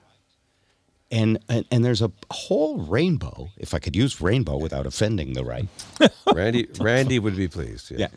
And, 1.09 1.39
and 1.47 1.63
and 1.71 1.85
there's 1.85 2.01
a 2.01 2.11
whole 2.31 2.79
rainbow, 2.79 3.49
if 3.57 3.73
I 3.73 3.79
could 3.79 3.95
use 3.95 4.19
rainbow 4.19 4.57
without 4.57 4.85
offending 4.85 5.33
the 5.33 5.45
right. 5.45 5.67
Randy, 6.33 6.67
Randy 6.81 7.17
would 7.17 7.37
be 7.37 7.47
pleased. 7.47 7.91
Yeah. 7.91 7.97
Yeah. 7.99 8.07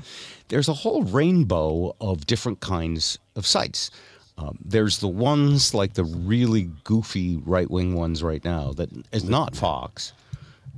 There's 0.49 0.69
a 0.69 0.73
whole 0.75 1.05
rainbow 1.05 1.95
of 2.01 2.27
different 2.27 2.59
kinds 2.61 3.19
of 3.37 3.47
sites. 3.47 3.93
Um, 4.37 4.59
there's 4.65 4.99
the 4.99 5.07
ones 5.09 5.73
like 5.73 5.95
the 5.95 6.03
really 6.05 6.71
goofy 6.83 7.37
right 7.45 7.71
wing 7.71 7.95
ones 7.95 8.23
right 8.25 8.45
now 8.45 8.73
that 8.73 8.89
is 9.13 9.23
not 9.23 9.55
Fox, 9.55 10.13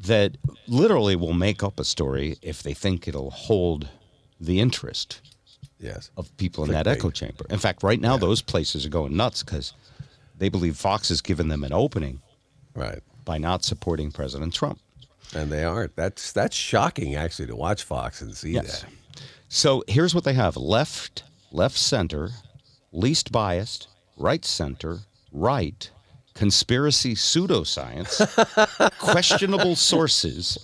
that 0.05 0.37
literally 0.69 1.17
will 1.17 1.33
make 1.33 1.63
up 1.63 1.81
a 1.81 1.85
story 1.85 2.37
if 2.43 2.63
they 2.63 2.75
think 2.75 3.09
it'll 3.09 3.31
hold 3.31 3.89
the 4.41 4.61
interest 4.61 5.21
Yes. 5.79 6.11
of 6.17 6.37
people 6.37 6.65
in 6.65 6.73
that 6.73 6.87
echo 6.87 7.11
chamber. 7.11 7.47
In 7.51 7.59
fact, 7.59 7.83
right 7.83 8.01
now, 8.01 8.17
those 8.17 8.43
places 8.43 8.85
are 8.85 8.89
going 8.91 9.17
nuts 9.17 9.43
because 9.43 9.73
they 10.37 10.49
believe 10.49 10.77
Fox 10.77 11.09
has 11.09 11.21
given 11.21 11.49
them 11.49 11.65
an 11.65 11.73
opening 11.73 12.21
Right. 12.75 13.01
by 13.25 13.39
not 13.39 13.65
supporting 13.65 14.11
President 14.11 14.53
Trump. 14.55 14.79
And 15.35 15.51
they 15.51 15.65
aren't. 15.65 15.95
That's 15.97 16.33
that's 16.33 16.57
shocking 16.57 17.15
actually 17.15 17.47
to 17.47 17.57
watch 17.57 17.85
Fox 17.85 18.21
and 18.21 18.37
see 18.37 18.53
Yes. 18.53 18.83
that. 18.83 18.91
So 19.49 19.83
here's 19.89 20.15
what 20.15 20.25
they 20.25 20.35
have 20.35 20.57
left, 20.57 21.25
left 21.51 21.77
center, 21.77 22.31
least 22.93 23.31
biased, 23.33 23.89
right 24.17 24.45
center, 24.45 25.01
right, 25.31 25.91
conspiracy 26.35 27.15
pseudoscience, 27.15 28.19
questionable 28.99 29.77
sources, 29.77 30.59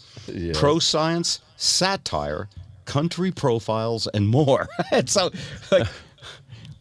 pro 0.55 0.79
science, 0.79 1.41
satire, 1.57 2.49
country 2.85 3.31
profiles, 3.31 4.07
and 4.09 4.29
more. 4.29 4.67
and 4.93 5.09
so, 5.09 5.31
like, 5.71 5.87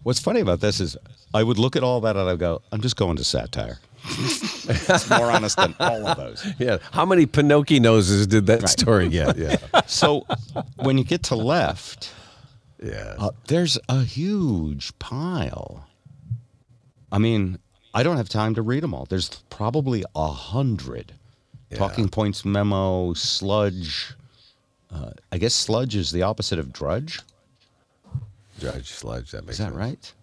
what's 0.03 0.19
funny 0.19 0.39
about 0.39 0.61
this 0.61 0.79
is 0.79 0.95
I 1.33 1.43
would 1.43 1.57
look 1.59 1.75
at 1.75 1.83
all 1.83 2.01
that 2.01 2.15
and 2.15 2.29
I'd 2.29 2.39
go, 2.39 2.61
I'm 2.71 2.81
just 2.81 2.95
going 2.95 3.17
to 3.17 3.23
satire. 3.23 3.79
it's 4.05 5.09
more 5.09 5.29
honest 5.31 5.57
than 5.57 5.75
all 5.79 6.07
of 6.07 6.17
those. 6.17 6.45
Yeah. 6.57 6.77
How 6.91 7.05
many 7.05 7.25
Pinocchio 7.25 7.79
noses 7.79 8.25
did 8.27 8.45
that 8.47 8.69
story 8.69 9.09
get? 9.09 9.37
Yeah. 9.37 9.57
So 9.85 10.25
when 10.77 10.97
you 10.97 11.03
get 11.03 11.23
to 11.23 11.35
left, 11.35 12.13
Yeah. 12.81 13.15
uh, 13.19 13.31
there's 13.47 13.77
a 13.89 14.03
huge 14.03 14.97
pile. 14.99 15.85
I 17.11 17.17
mean, 17.17 17.59
I 17.93 18.03
don't 18.03 18.17
have 18.17 18.29
time 18.29 18.55
to 18.55 18.61
read 18.61 18.83
them 18.83 18.93
all. 18.93 19.05
There's 19.05 19.29
probably 19.49 20.03
a 20.15 20.27
hundred. 20.31 21.13
Talking 21.75 22.07
points 22.07 22.45
memo, 22.45 23.13
sludge. 23.13 24.13
Uh, 24.89 25.11
I 25.33 25.37
guess 25.37 25.53
sludge 25.53 25.97
is 25.97 26.11
the 26.11 26.21
opposite 26.23 26.59
of 26.59 26.71
drudge. 26.71 27.19
Drudge, 28.59 28.89
Sludge. 28.91 29.31
That 29.31 29.43
makes 29.43 29.53
Is 29.53 29.57
that 29.59 29.65
sense. 29.65 29.75
right? 29.75 30.13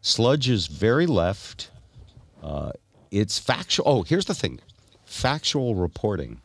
Sludge 0.00 0.48
is 0.48 0.66
very 0.66 1.06
left. 1.06 1.70
Uh, 2.42 2.72
it's 3.10 3.38
factual. 3.38 3.84
Oh, 3.88 4.02
here's 4.02 4.24
the 4.26 4.34
thing 4.34 4.60
factual 5.04 5.74
reporting. 5.74 6.40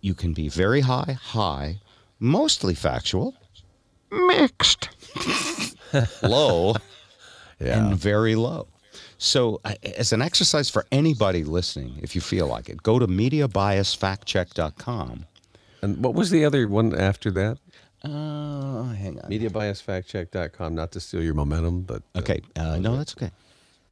You 0.00 0.14
can 0.14 0.32
be 0.34 0.48
very 0.48 0.80
high, 0.82 1.16
high, 1.20 1.80
mostly 2.18 2.74
factual, 2.74 3.34
mixed, 4.10 4.88
low, 6.22 6.74
Yeah. 7.60 7.78
and 7.86 7.96
very 7.98 8.34
low. 8.34 8.68
So, 9.18 9.60
as 9.96 10.12
an 10.12 10.20
exercise 10.22 10.68
for 10.70 10.84
anybody 10.92 11.44
listening, 11.44 11.98
if 12.02 12.14
you 12.14 12.20
feel 12.20 12.46
like 12.46 12.68
it, 12.68 12.82
go 12.82 12.98
to 12.98 13.06
MediaBiasFactCheck.com. 13.06 15.24
And 15.82 16.04
what 16.04 16.14
was 16.14 16.30
the 16.30 16.44
other 16.44 16.66
one 16.68 16.94
after 16.94 17.30
that? 17.32 17.58
Uh, 18.04 18.84
hang 18.92 19.18
on. 19.20 19.30
MediaBiasFactCheck.com. 19.30 20.74
Not 20.74 20.92
to 20.92 21.00
steal 21.00 21.22
your 21.22 21.34
momentum, 21.34 21.82
but 21.82 22.02
uh, 22.14 22.18
Okay. 22.18 22.40
Uh, 22.56 22.76
no, 22.78 22.96
that's 22.96 23.14
okay. 23.16 23.30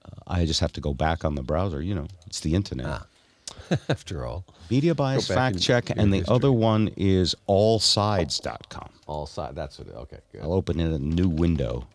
Uh, 0.04 0.08
I 0.26 0.44
just 0.44 0.60
have 0.60 0.72
to 0.72 0.80
go 0.80 0.92
back 0.94 1.24
on 1.24 1.34
the 1.34 1.42
browser. 1.42 1.80
You 1.80 1.94
know, 1.94 2.06
it's 2.26 2.40
the 2.40 2.54
internet. 2.54 3.02
after 3.88 4.24
all, 4.26 4.44
Media 4.70 4.94
bias 4.94 5.28
fact 5.28 5.56
in 5.56 5.60
check, 5.62 5.90
and 5.90 6.12
the 6.12 6.18
history. 6.18 6.34
other 6.34 6.52
one 6.52 6.90
is 6.96 7.34
allsides.com. 7.48 8.88
all 9.06 9.26
side. 9.26 9.54
That's 9.54 9.78
what. 9.78 9.88
Okay, 9.88 10.18
good. 10.32 10.42
I'll 10.42 10.52
open 10.52 10.80
it 10.80 10.86
in 10.86 10.92
a 10.92 10.98
new 10.98 11.28
window. 11.28 11.86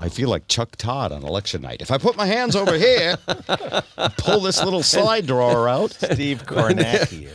I 0.00 0.08
feel 0.08 0.28
like 0.28 0.48
Chuck 0.48 0.74
Todd 0.76 1.12
on 1.12 1.22
election 1.22 1.62
night. 1.62 1.80
If 1.80 1.92
I 1.92 1.98
put 1.98 2.16
my 2.16 2.26
hands 2.26 2.56
over 2.56 2.76
here, 2.76 3.16
pull 4.18 4.40
this 4.40 4.62
little 4.64 4.82
slide 4.82 5.26
drawer 5.26 5.68
out. 5.68 5.92
Steve 5.92 6.42
Kornacki 6.44 7.28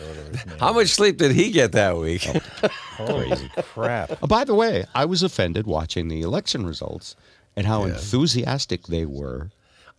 How 0.59 0.73
much 0.73 0.89
sleep 0.89 1.17
did 1.17 1.31
he 1.31 1.51
get 1.51 1.71
that 1.73 1.97
week? 1.97 2.23
Holy 2.97 3.49
crap. 3.57 4.11
Oh, 4.21 4.27
by 4.27 4.43
the 4.43 4.55
way, 4.55 4.85
I 4.95 5.05
was 5.05 5.23
offended 5.23 5.65
watching 5.67 6.07
the 6.07 6.21
election 6.21 6.65
results 6.65 7.15
and 7.55 7.65
how 7.67 7.83
enthusiastic 7.85 8.87
they 8.87 9.05
were. 9.05 9.49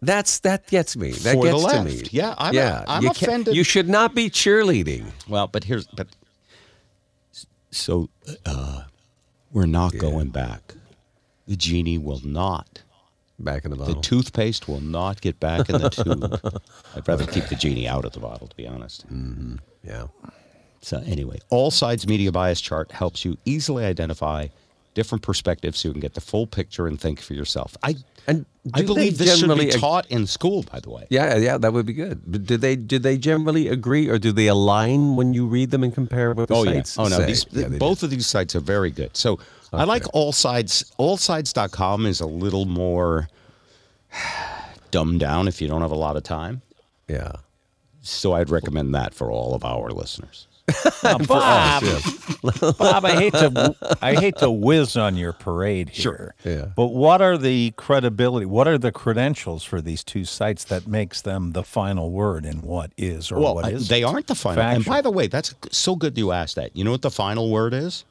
That's 0.02 0.38
that 0.40 0.66
gets 0.68 0.96
me. 0.96 1.12
That 1.12 1.34
For 1.34 1.44
gets 1.44 1.64
to 1.66 1.84
me. 1.84 2.02
Yeah, 2.10 2.34
I'm- 2.38 2.54
yeah. 2.54 2.84
I'm 2.88 3.02
you 3.02 3.10
offended. 3.10 3.54
You 3.54 3.64
should 3.64 3.88
not 3.88 4.14
be 4.14 4.30
cheerleading. 4.30 5.04
Well, 5.28 5.46
but 5.46 5.64
here's 5.64 5.86
but 5.88 6.08
so 7.70 8.08
uh, 8.46 8.82
we're 9.52 9.66
not 9.66 9.96
going 9.98 10.28
back. 10.30 10.74
The 11.46 11.56
genie 11.56 11.98
will 11.98 12.20
not. 12.24 12.82
Back 13.40 13.64
in 13.64 13.70
the 13.70 13.76
The 13.76 13.94
toothpaste 13.94 14.68
will 14.68 14.80
not 14.80 15.20
get 15.20 15.40
back 15.40 15.70
in 15.70 15.80
the 15.80 15.88
tube. 15.90 16.62
I'd 16.94 17.08
rather 17.08 17.26
keep 17.26 17.46
the 17.46 17.54
genie 17.54 17.88
out 17.88 18.04
of 18.04 18.12
the 18.12 18.20
bottle, 18.20 18.46
to 18.48 18.56
be 18.56 18.66
honest. 18.66 19.06
Mm-hmm. 19.06 19.56
yeah. 19.82 20.06
So 20.82 21.02
anyway, 21.06 21.38
all 21.50 21.70
sides 21.70 22.06
media 22.06 22.32
bias 22.32 22.60
chart 22.60 22.92
helps 22.92 23.24
you 23.24 23.36
easily 23.44 23.84
identify 23.84 24.48
different 24.94 25.22
perspectives 25.22 25.78
so 25.78 25.88
you 25.88 25.92
can 25.92 26.00
get 26.00 26.14
the 26.14 26.20
full 26.20 26.46
picture 26.46 26.86
and 26.86 27.00
think 27.00 27.20
for 27.20 27.34
yourself. 27.34 27.76
I 27.82 27.96
And 28.26 28.44
I 28.74 28.80
do 28.80 28.86
believe 28.86 29.18
this 29.18 29.38
should 29.38 29.56
be 29.58 29.70
taught 29.70 30.06
in 30.10 30.26
school. 30.26 30.64
By 30.64 30.80
the 30.80 30.90
way, 30.90 31.06
Yeah, 31.10 31.36
yeah, 31.36 31.58
that 31.58 31.72
would 31.72 31.86
be 31.86 31.92
good. 31.92 32.22
But 32.26 32.44
did 32.44 32.60
they 32.60 32.76
do 32.76 32.98
they 32.98 33.16
generally 33.16 33.68
agree, 33.68 34.08
or 34.08 34.18
do 34.18 34.32
they 34.32 34.48
align 34.48 35.16
when 35.16 35.32
you 35.34 35.46
read 35.46 35.70
them 35.70 35.84
and 35.84 35.94
compare 35.94 36.32
what 36.32 36.48
the 36.48 36.54
oh 36.54 36.64
yeah, 36.64 36.72
sites 36.72 36.98
oh 36.98 37.04
no, 37.04 37.18
say? 37.18 37.26
these, 37.26 37.46
Yeah, 37.50 37.68
they 37.68 37.74
do. 37.74 37.78
both 37.78 38.02
of 38.02 38.10
these 38.10 38.26
sites 38.26 38.56
are 38.56 38.60
very 38.60 38.90
good. 38.90 39.16
So 39.16 39.38
I 39.72 39.84
like 39.84 40.04
all 40.12 40.32
sides. 40.32 40.92
Allsides.com 40.98 42.06
is 42.06 42.20
a 42.20 42.26
little 42.26 42.64
more 42.66 43.28
dumbed 44.90 45.20
down 45.20 45.48
if 45.48 45.60
you 45.60 45.68
don't 45.68 45.80
have 45.82 45.92
a 45.92 45.96
lot 45.96 46.16
of 46.16 46.22
time. 46.22 46.62
Yeah. 47.08 47.32
So 48.02 48.32
I'd 48.32 48.50
recommend 48.50 48.94
that 48.94 49.14
for 49.14 49.30
all 49.30 49.54
of 49.54 49.64
our 49.64 49.90
listeners. 49.90 50.46
Now, 51.02 51.16
Bob, 51.18 51.82
Bob, 52.78 53.04
I 53.04 53.12
hate 53.16 53.32
to 53.32 53.74
I 54.02 54.14
hate 54.14 54.36
to 54.36 54.50
whiz 54.50 54.96
on 54.96 55.16
your 55.16 55.32
parade 55.32 55.88
here. 55.88 56.02
Sure. 56.02 56.34
Yeah. 56.44 56.66
But 56.76 56.88
what 56.88 57.20
are 57.22 57.36
the 57.38 57.72
credibility? 57.76 58.44
What 58.46 58.68
are 58.68 58.78
the 58.78 58.92
credentials 58.92 59.64
for 59.64 59.80
these 59.80 60.04
two 60.04 60.24
sites 60.24 60.62
that 60.64 60.86
makes 60.86 61.22
them 61.22 61.52
the 61.52 61.64
final 61.64 62.10
word 62.12 62.44
in 62.44 62.60
what 62.62 62.92
is 62.96 63.32
or 63.32 63.40
Well, 63.40 63.54
what 63.56 63.64
I- 63.64 63.70
is? 63.70 63.88
they 63.88 64.04
aren't 64.04 64.26
the 64.28 64.34
final. 64.36 64.62
And 64.62 64.84
by 64.84 65.00
the 65.00 65.10
way, 65.10 65.26
that's 65.26 65.54
so 65.72 65.96
good 65.96 66.16
you 66.18 66.30
asked 66.32 66.54
that. 66.56 66.76
You 66.76 66.84
know 66.84 66.90
what 66.92 67.02
the 67.02 67.10
final 67.10 67.50
word 67.50 67.72
is? 67.74 68.04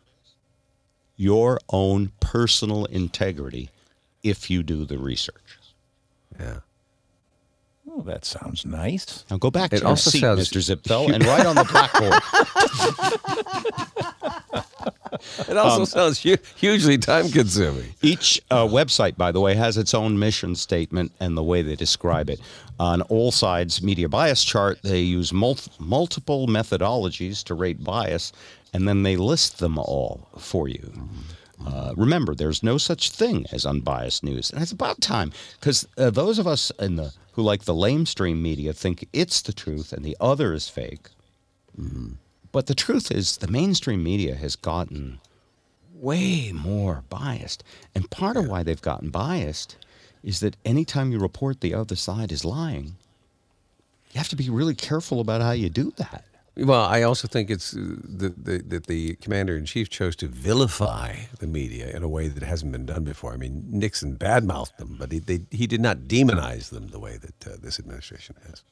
Your 1.19 1.59
own 1.67 2.13
personal 2.21 2.85
integrity 2.85 3.69
if 4.23 4.49
you 4.49 4.63
do 4.63 4.85
the 4.85 4.97
research. 4.97 5.59
Yeah. 6.39 6.59
Oh, 7.91 8.01
that 8.03 8.23
sounds 8.23 8.65
nice. 8.65 9.25
Now 9.29 9.35
go 9.35 9.51
back 9.51 9.73
It 9.73 9.79
to 9.79 9.87
your 9.87 9.97
seat, 9.97 10.21
sounds 10.21 10.49
Mr. 10.49 10.61
Zipfel, 10.75 11.13
and 11.13 11.25
write 11.25 11.45
on 11.45 11.55
the 11.55 11.65
blackboard. 11.65 12.13
It 15.49 15.57
also 15.57 15.85
sounds 15.85 16.21
hu- 16.21 16.37
hugely 16.55 16.97
time 16.97 17.29
consuming. 17.29 17.93
Each 18.01 18.41
uh, 18.51 18.65
website, 18.65 19.17
by 19.17 19.31
the 19.31 19.41
way, 19.41 19.53
has 19.55 19.77
its 19.77 19.93
own 19.93 20.17
mission 20.17 20.55
statement 20.55 21.11
and 21.19 21.35
the 21.35 21.43
way 21.43 21.61
they 21.61 21.75
describe 21.75 22.29
it. 22.29 22.39
On 22.79 23.01
all 23.03 23.31
sides 23.31 23.81
media 23.83 24.07
bias 24.07 24.43
chart, 24.43 24.79
they 24.83 24.99
use 25.01 25.33
mul- 25.33 25.57
multiple 25.79 26.47
methodologies 26.47 27.43
to 27.45 27.53
rate 27.53 27.83
bias, 27.83 28.31
and 28.73 28.87
then 28.87 29.03
they 29.03 29.15
list 29.15 29.59
them 29.59 29.77
all 29.77 30.27
for 30.37 30.67
you. 30.67 31.09
Uh, 31.65 31.93
remember, 31.97 32.33
there's 32.33 32.63
no 32.63 32.77
such 32.77 33.11
thing 33.11 33.45
as 33.51 33.65
unbiased 33.65 34.23
news, 34.23 34.49
and 34.51 34.61
it's 34.61 34.71
about 34.71 35.01
time 35.01 35.31
because 35.59 35.87
uh, 35.97 36.09
those 36.09 36.39
of 36.39 36.47
us 36.47 36.71
in 36.79 36.95
the 36.95 37.13
who 37.33 37.41
like 37.41 37.63
the 37.63 37.73
lamestream 37.73 38.41
media 38.41 38.73
think 38.73 39.07
it's 39.13 39.41
the 39.41 39.53
truth 39.53 39.93
and 39.93 40.03
the 40.03 40.17
other 40.19 40.53
is 40.53 40.69
fake. 40.69 41.09
But 42.51 42.67
the 42.67 42.75
truth 42.75 43.11
is, 43.11 43.37
the 43.37 43.47
mainstream 43.47 44.03
media 44.03 44.35
has 44.35 44.55
gotten 44.55 45.19
way 45.93 46.51
more 46.51 47.03
biased. 47.09 47.63
And 47.93 48.09
part 48.09 48.37
of 48.37 48.47
why 48.47 48.63
they've 48.63 48.81
gotten 48.81 49.09
biased 49.09 49.77
is 50.23 50.39
that 50.39 50.57
anytime 50.65 51.11
you 51.11 51.19
report 51.19 51.61
the 51.61 51.73
other 51.73 51.95
side 51.95 52.31
is 52.31 52.43
lying, 52.43 52.95
you 54.11 54.17
have 54.17 54.29
to 54.29 54.35
be 54.35 54.49
really 54.49 54.75
careful 54.75 55.21
about 55.21 55.41
how 55.41 55.51
you 55.51 55.69
do 55.69 55.93
that. 55.97 56.25
Well, 56.65 56.83
I 56.83 57.01
also 57.03 57.27
think 57.27 57.49
it's 57.49 57.75
uh, 57.75 57.79
that 58.17 58.45
the, 58.45 58.57
that 58.67 58.87
the 58.87 59.15
commander 59.15 59.55
in 59.57 59.65
chief 59.65 59.89
chose 59.89 60.15
to 60.17 60.27
vilify 60.27 61.15
the 61.39 61.47
media 61.47 61.89
in 61.95 62.03
a 62.03 62.07
way 62.09 62.27
that 62.27 62.43
hasn't 62.43 62.71
been 62.71 62.85
done 62.85 63.03
before. 63.03 63.33
I 63.33 63.37
mean, 63.37 63.65
Nixon 63.69 64.17
badmouthed 64.17 64.77
them, 64.77 64.95
but 64.99 65.11
he 65.11 65.19
they, 65.19 65.39
he 65.51 65.67
did 65.67 65.81
not 65.81 65.99
demonize 66.07 66.69
them 66.69 66.87
the 66.89 66.99
way 66.99 67.17
that 67.17 67.47
uh, 67.47 67.55
this 67.61 67.79
administration 67.79 68.35
has. 68.47 68.63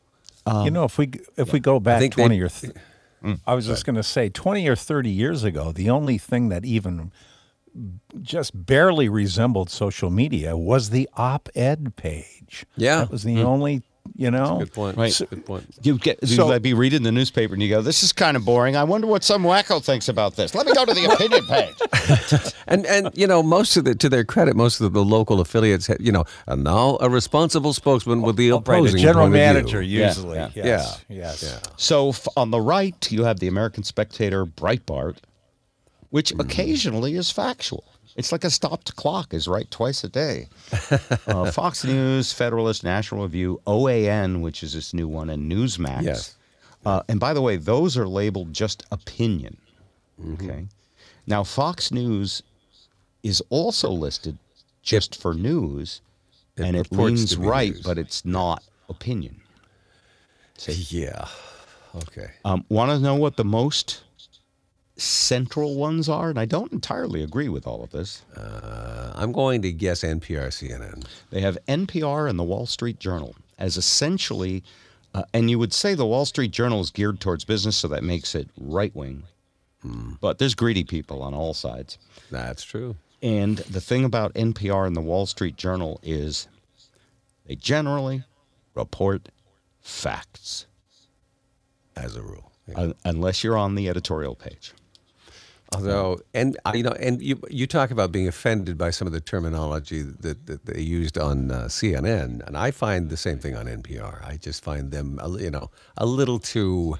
you 0.65 0.71
know, 0.71 0.83
if 0.85 0.97
we 0.97 1.11
if 1.37 1.53
we 1.53 1.59
go 1.59 1.79
back 1.79 1.99
think 1.99 2.15
they- 2.15 2.21
twenty 2.23 2.41
or, 2.41 2.49
th- 2.49 2.73
I 3.47 3.53
was 3.55 3.65
just 3.67 3.85
going 3.85 3.95
to 3.95 4.03
say 4.03 4.29
twenty 4.29 4.67
or 4.67 4.75
thirty 4.75 5.09
years 5.09 5.43
ago, 5.43 5.71
the 5.71 5.89
only 5.89 6.17
thing 6.17 6.49
that 6.49 6.65
even 6.65 7.11
just 8.21 8.65
barely 8.65 9.07
resembled 9.07 9.69
social 9.69 10.09
media 10.09 10.57
was 10.57 10.89
the 10.89 11.07
op-ed 11.15 11.95
page. 11.95 12.65
Yeah. 12.75 12.99
that 13.01 13.11
was 13.11 13.23
the 13.23 13.41
only. 13.43 13.83
You 14.15 14.31
know, 14.31 14.59
Good 14.59 14.73
point. 14.73 14.97
Right. 14.97 15.21
Good 15.29 15.45
point. 15.45 15.65
You 15.83 15.97
get 15.97 16.19
you 16.21 16.35
So- 16.35 16.47
might 16.47 16.61
be 16.61 16.73
reading 16.73 17.03
the 17.03 17.11
newspaper 17.11 17.53
and 17.53 17.61
you 17.63 17.69
go, 17.69 17.81
"This 17.81 18.03
is 18.03 18.11
kind 18.13 18.37
of 18.37 18.45
boring. 18.45 18.75
I 18.75 18.83
wonder 18.83 19.07
what 19.07 19.23
some 19.23 19.43
wacko 19.43 19.83
thinks 19.83 20.07
about 20.07 20.35
this." 20.35 20.55
Let 20.55 20.65
me 20.65 20.73
go 20.73 20.85
to 20.85 20.93
the 20.93 21.05
opinion 21.13 21.45
page. 21.47 22.53
And 22.69 22.85
and 22.85 23.09
you 23.15 23.27
know, 23.27 23.41
most 23.41 23.77
of 23.77 23.85
the 23.85 23.95
to 23.95 24.09
their 24.09 24.25
credit, 24.25 24.55
most 24.55 24.81
of 24.81 24.91
the 24.91 25.03
local 25.05 25.39
affiliates, 25.39 25.87
ha- 25.87 25.95
you 25.99 26.11
know, 26.11 26.25
are 26.47 26.57
now 26.57 26.97
a 26.99 27.09
responsible 27.09 27.71
spokesman 27.73 28.21
with 28.21 28.35
the 28.35 28.51
right, 28.51 28.57
opposing 28.59 28.95
the 28.97 29.01
general 29.01 29.25
point 29.27 29.35
of 29.35 29.39
view. 29.41 29.53
manager 29.53 29.81
usually. 29.81 30.37
yeah. 30.37 30.49
Yes, 30.53 31.01
yes. 31.09 31.61
So 31.77 32.09
f- 32.09 32.27
on 32.35 32.51
the 32.51 32.59
right, 32.59 33.09
you 33.11 33.23
have 33.23 33.39
the 33.39 33.47
American 33.47 33.83
Spectator 33.83 34.45
Breitbart, 34.45 35.17
which 36.09 36.31
mm-hmm. 36.31 36.41
occasionally 36.41 37.15
is 37.15 37.31
factual. 37.31 37.85
It's 38.17 38.31
like 38.31 38.43
a 38.43 38.49
stopped 38.49 38.95
clock 38.95 39.33
is 39.33 39.47
right 39.47 39.69
twice 39.71 40.03
a 40.03 40.09
day. 40.09 40.47
uh, 41.27 41.51
Fox 41.51 41.83
News, 41.85 42.33
Federalist, 42.33 42.83
National 42.83 43.21
Review, 43.23 43.61
OAN, 43.67 44.41
which 44.41 44.63
is 44.63 44.73
this 44.73 44.93
new 44.93 45.07
one, 45.07 45.29
and 45.29 45.49
Newsmax. 45.51 46.01
Yes. 46.03 46.35
Uh, 46.85 47.03
and 47.07 47.19
by 47.19 47.33
the 47.33 47.41
way, 47.41 47.57
those 47.57 47.95
are 47.95 48.07
labeled 48.07 48.53
just 48.53 48.83
opinion. 48.91 49.55
Okay. 50.33 50.65
Now, 51.27 51.43
Fox 51.43 51.91
News 51.91 52.41
is 53.21 53.41
also 53.49 53.89
listed 53.91 54.37
just 54.81 55.21
for 55.21 55.33
news, 55.33 56.01
It 56.55 56.63
and 56.63 56.75
it 56.75 56.91
leans 56.91 57.37
right, 57.37 57.73
news. 57.73 57.81
but 57.83 57.97
it's 57.99 58.25
not 58.25 58.63
opinion. 58.89 59.41
Yeah. 60.67 61.27
Okay. 61.95 62.31
Um, 62.45 62.65
Want 62.69 62.89
to 62.91 62.99
know 62.99 63.15
what 63.15 63.35
the 63.37 63.45
most 63.45 64.03
central 64.97 65.75
ones 65.75 66.09
are, 66.09 66.29
and 66.29 66.39
I 66.39 66.45
don't 66.45 66.71
entirely 66.71 67.23
agree 67.23 67.49
with 67.49 67.67
all 67.67 67.83
of 67.83 67.91
this. 67.91 68.23
Uh, 68.35 69.11
I'm 69.15 69.31
going 69.31 69.61
to 69.61 69.71
guess 69.71 70.01
NPR, 70.03 70.47
CNN. 70.47 71.05
They 71.29 71.41
have 71.41 71.57
NPR 71.67 72.29
and 72.29 72.37
the 72.39 72.43
Wall 72.43 72.65
Street 72.65 72.99
Journal 72.99 73.35
as 73.59 73.77
essentially, 73.77 74.63
uh, 75.13 75.23
and 75.33 75.49
you 75.49 75.57
would 75.59 75.73
say 75.73 75.93
the 75.95 76.05
Wall 76.05 76.25
Street 76.25 76.51
Journal 76.51 76.79
is 76.81 76.91
geared 76.91 77.19
towards 77.19 77.45
business, 77.45 77.75
so 77.77 77.87
that 77.87 78.03
makes 78.03 78.35
it 78.35 78.49
right 78.57 78.95
wing. 78.95 79.23
But 80.19 80.37
there's 80.37 80.53
greedy 80.53 80.83
people 80.83 81.21
on 81.21 81.33
all 81.33 81.53
sides. 81.53 81.97
That's 82.29 82.61
true. 82.63 82.97
And 83.21 83.59
the 83.59 83.79
thing 83.79 84.03
about 84.03 84.33
NPR 84.33 84.85
and 84.85 84.97
the 84.97 85.01
Wall 85.01 85.25
Street 85.25 85.55
Journal 85.55 85.99
is 86.03 86.49
they 87.45 87.55
generally 87.55 88.23
report 88.75 89.29
facts, 89.79 90.65
As 91.95 92.17
a 92.17 92.21
rule. 92.21 92.51
Yeah. 92.67 92.79
un- 92.79 92.95
unless 93.05 93.45
you're 93.45 93.57
on 93.57 93.75
the 93.75 93.87
editorial 93.87 94.35
page. 94.35 94.73
Although, 95.73 96.19
and 96.33 96.57
uh, 96.65 96.71
you 96.75 96.83
know, 96.83 96.95
and 96.99 97.21
you 97.21 97.41
you 97.49 97.67
talk 97.67 97.91
about 97.91 98.11
being 98.11 98.27
offended 98.27 98.77
by 98.77 98.89
some 98.89 99.05
of 99.05 99.13
the 99.13 99.19
terminology 99.19 100.01
that, 100.01 100.45
that 100.45 100.65
they 100.65 100.81
used 100.81 101.17
on 101.17 101.51
uh, 101.51 101.65
CNN, 101.65 102.45
and 102.47 102.55
I 102.55 102.71
find 102.71 103.09
the 103.09 103.17
same 103.17 103.37
thing 103.37 103.55
on 103.55 103.65
NPR. 103.65 104.25
I 104.25 104.37
just 104.37 104.63
find 104.63 104.91
them, 104.91 105.19
you 105.39 105.51
know, 105.51 105.69
a 105.97 106.05
little 106.05 106.39
too, 106.39 106.97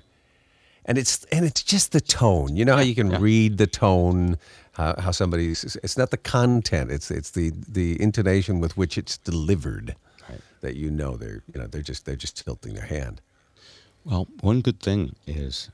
and 0.84 0.98
it's 0.98 1.24
and 1.26 1.46
it's 1.46 1.64
just 1.64 1.94
the 1.94 2.02
tone. 2.02 2.58
You 2.58 2.66
know 2.66 2.76
how 2.76 2.82
you 2.82 2.96
can 2.96 3.10
read 3.10 3.58
the 3.58 3.68
tone, 3.68 4.38
how, 4.74 4.96
how 5.00 5.12
somebody's. 5.12 5.78
It's 5.82 5.98
not 5.98 6.12
the 6.12 6.18
content. 6.18 6.92
It's 6.92 7.10
it's 7.10 7.32
the 7.32 7.54
the 7.70 8.02
intonation 8.02 8.60
with 8.60 8.76
which 8.76 8.98
it's 8.98 9.18
delivered 9.18 9.96
that 10.62 10.76
you 10.76 10.92
know 10.92 11.16
they're 11.16 11.42
you 11.54 11.60
know 11.62 11.68
they're 11.68 11.82
just 11.82 12.06
they're 12.06 12.16
just 12.16 12.44
tilting 12.44 12.74
their 12.74 12.86
hand. 12.86 13.22
Well, 14.04 14.28
one 14.42 14.62
good 14.62 14.80
thing 14.80 15.16
is, 15.26 15.70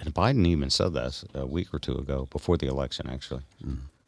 and 0.00 0.12
Biden 0.14 0.46
even 0.46 0.70
said 0.70 0.92
this 0.92 1.24
a 1.34 1.46
week 1.46 1.72
or 1.72 1.78
two 1.78 1.94
ago 1.94 2.28
before 2.30 2.56
the 2.56 2.66
election, 2.66 3.08
actually. 3.08 3.42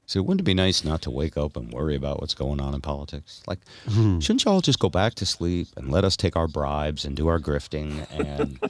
So 0.08 0.22
wouldn't 0.22 0.42
it 0.42 0.44
be 0.44 0.54
nice 0.54 0.84
not 0.84 1.02
to 1.02 1.10
wake 1.10 1.36
up 1.36 1.56
and 1.56 1.72
worry 1.72 1.96
about 1.96 2.20
what's 2.20 2.34
going 2.34 2.60
on 2.60 2.74
in 2.74 2.80
politics? 2.80 3.42
Like, 3.48 3.58
shouldn't 3.92 4.44
you 4.44 4.50
all 4.52 4.60
just 4.60 4.78
go 4.78 4.88
back 4.88 5.14
to 5.14 5.26
sleep 5.26 5.66
and 5.76 5.90
let 5.90 6.04
us 6.04 6.16
take 6.16 6.36
our 6.36 6.46
bribes 6.46 7.04
and 7.04 7.16
do 7.16 7.26
our 7.26 7.40
grifting 7.40 8.06
and, 8.12 8.60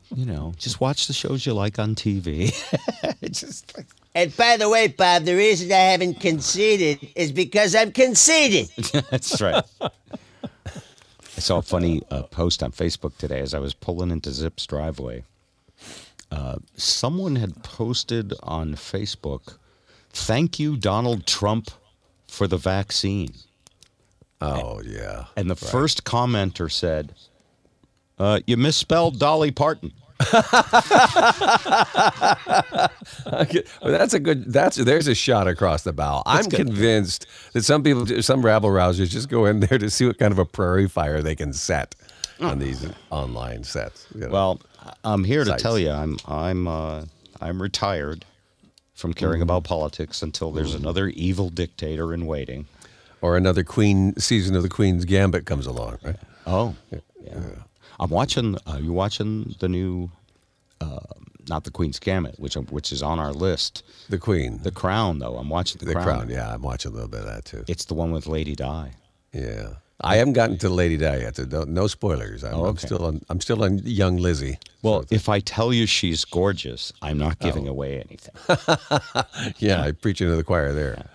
you 0.14 0.24
know, 0.24 0.54
just 0.56 0.80
watch 0.80 1.06
the 1.06 1.12
shows 1.12 1.44
you 1.44 1.52
like 1.52 1.78
on 1.78 1.94
TV? 1.94 2.50
just 3.30 3.76
like, 3.76 3.86
And 4.14 4.34
by 4.38 4.56
the 4.56 4.70
way, 4.70 4.88
Bob, 4.88 5.24
the 5.24 5.36
reason 5.36 5.70
I 5.70 5.74
haven't 5.76 6.14
conceded 6.18 7.10
is 7.14 7.30
because 7.30 7.74
I'm 7.74 7.92
conceited. 7.92 8.70
That's 9.10 9.38
right. 9.38 9.62
I 9.82 11.40
saw 11.40 11.58
a 11.58 11.62
funny 11.62 12.02
uh, 12.10 12.22
post 12.22 12.62
on 12.62 12.72
Facebook 12.72 13.18
today 13.18 13.40
as 13.40 13.52
I 13.52 13.58
was 13.58 13.74
pulling 13.74 14.10
into 14.10 14.30
Zip's 14.30 14.66
driveway. 14.66 15.24
Uh, 16.30 16.58
someone 16.76 17.36
had 17.36 17.62
posted 17.62 18.32
on 18.42 18.74
Facebook, 18.74 19.56
"Thank 20.10 20.58
you, 20.58 20.76
Donald 20.76 21.26
Trump, 21.26 21.70
for 22.28 22.46
the 22.46 22.56
vaccine." 22.56 23.32
Oh 24.40 24.80
yeah. 24.84 25.26
And 25.36 25.50
the 25.50 25.56
first 25.56 26.04
commenter 26.04 26.70
said, 26.70 27.14
uh, 28.18 28.40
"You 28.46 28.56
misspelled 28.56 29.18
Dolly 29.18 29.50
Parton." 29.50 29.92
Okay, 33.26 33.62
well, 33.82 33.92
that's 33.92 34.14
a 34.14 34.20
good. 34.20 34.52
That's 34.52 34.76
there's 34.76 35.08
a 35.08 35.14
shot 35.14 35.48
across 35.48 35.82
the 35.82 35.92
bow. 35.92 36.22
I'm 36.26 36.46
convinced 36.46 37.26
that 37.52 37.64
some 37.64 37.82
people, 37.82 38.06
some 38.22 38.42
rabble 38.44 38.70
rousers, 38.70 39.10
just 39.10 39.28
go 39.28 39.46
in 39.46 39.60
there 39.60 39.78
to 39.78 39.90
see 39.90 40.06
what 40.06 40.18
kind 40.18 40.32
of 40.32 40.38
a 40.38 40.44
prairie 40.44 40.88
fire 40.88 41.22
they 41.22 41.34
can 41.34 41.52
set 41.52 41.94
on 42.40 42.58
these 42.58 42.86
online 43.10 43.64
sets. 43.64 44.06
you 44.14 44.22
know. 44.22 44.28
Well, 44.28 44.60
I'm 45.04 45.24
here 45.24 45.44
to 45.44 45.56
tell 45.56 45.78
you, 45.78 45.90
I'm 45.90 46.18
I'm 46.26 46.66
uh, 46.68 47.04
I'm 47.40 47.60
retired 47.60 48.24
from 48.94 49.14
caring 49.14 49.40
about 49.42 49.64
politics 49.64 50.22
until 50.22 50.52
there's 50.52 50.74
another 50.74 51.08
evil 51.08 51.48
dictator 51.50 52.12
in 52.12 52.26
waiting. 52.26 52.66
or 53.22 53.36
another 53.36 53.64
Queen 53.64 54.14
season 54.18 54.54
of 54.56 54.62
the 54.62 54.68
Queen's 54.68 55.04
Gambit 55.06 55.46
comes 55.46 55.66
along, 55.66 55.98
right? 56.04 56.16
Oh, 56.46 56.74
yeah. 56.90 57.38
I'm 57.98 58.10
watching. 58.10 58.56
Uh, 58.66 58.78
you 58.82 58.92
watching 58.92 59.54
the 59.60 59.68
new, 59.68 60.10
uh, 60.80 60.98
not 61.48 61.64
the 61.64 61.70
Queen's 61.70 61.98
Gambit, 61.98 62.38
which 62.38 62.54
which 62.54 62.92
is 62.92 63.02
on 63.02 63.18
our 63.18 63.32
list. 63.32 63.82
The 64.08 64.18
Queen, 64.18 64.60
The 64.62 64.70
Crown, 64.70 65.18
though. 65.18 65.36
I'm 65.36 65.48
watching 65.48 65.78
the, 65.78 65.86
the 65.86 65.92
Crown. 65.92 66.04
Crown. 66.06 66.28
Yeah, 66.30 66.52
I'm 66.54 66.62
watching 66.62 66.92
a 66.92 66.94
little 66.94 67.08
bit 67.10 67.20
of 67.20 67.26
that 67.26 67.44
too. 67.44 67.64
It's 67.68 67.84
the 67.86 67.94
one 67.94 68.10
with 68.12 68.26
Lady 68.26 68.54
Di. 68.54 68.92
Yeah, 69.32 69.74
I 70.02 70.16
haven't 70.16 70.32
gotten 70.34 70.56
to 70.58 70.68
Lady 70.68 70.96
Di 70.96 71.16
yet. 71.18 71.36
So 71.36 71.44
don't, 71.44 71.70
no 71.70 71.86
spoilers. 71.86 72.42
I'm, 72.44 72.54
Oh, 72.54 72.64
I'm 72.66 72.76
still 72.78 73.04
on. 73.04 73.22
I'm 73.28 73.40
still 73.40 73.62
on 73.64 73.78
young 73.84 74.16
Lizzie. 74.16 74.58
Well, 74.82 75.04
if 75.10 75.28
I 75.28 75.40
tell 75.40 75.72
you 75.72 75.86
she's 75.86 76.24
gorgeous, 76.24 76.92
I'm 77.02 77.18
not 77.18 77.38
giving 77.40 77.68
Oh. 77.68 77.72
away 77.72 77.96
anything. 78.06 78.34
yeah, 79.58 79.82
I 79.82 79.92
preach 79.92 80.20
into 80.20 80.36
the 80.36 80.44
choir 80.44 80.72
there. 80.72 81.06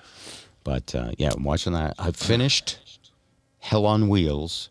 But 0.63 0.93
uh, 0.95 1.11
yeah, 1.17 1.31
I'm 1.35 1.43
watching 1.43 1.73
that. 1.73 1.95
I've 1.99 2.15
finished 2.15 2.79
Hell 3.59 3.85
on 3.85 4.07
Wheels, 4.09 4.69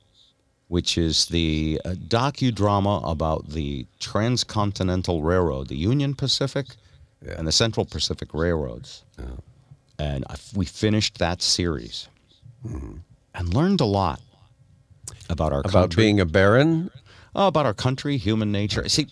which 0.68 0.96
is 0.98 1.26
the 1.26 1.80
uh, 1.84 1.90
docudrama 1.90 3.08
about 3.08 3.48
the 3.50 3.86
Transcontinental 4.00 5.22
Railroad, 5.22 5.68
the 5.68 5.76
Union 5.76 6.14
Pacific, 6.14 6.66
Yeah. 7.24 7.34
and 7.38 7.46
the 7.46 7.52
Central 7.52 7.86
Pacific 7.86 8.32
Railroads. 8.34 9.02
And 9.98 10.24
I, 10.28 10.34
we 10.56 10.64
finished 10.66 11.18
that 11.18 11.42
series 11.42 12.08
and 13.34 13.52
learned 13.54 13.80
a 13.80 13.84
lot 13.84 14.20
about 15.28 15.52
our 15.52 15.60
About 15.60 15.72
country, 15.72 16.04
being 16.04 16.20
a 16.20 16.24
baron. 16.26 16.90
Oh, 17.34 17.48
about 17.48 17.66
our 17.66 17.74
country, 17.74 18.16
human 18.16 18.52
nature. 18.52 18.88
See, 18.88 19.08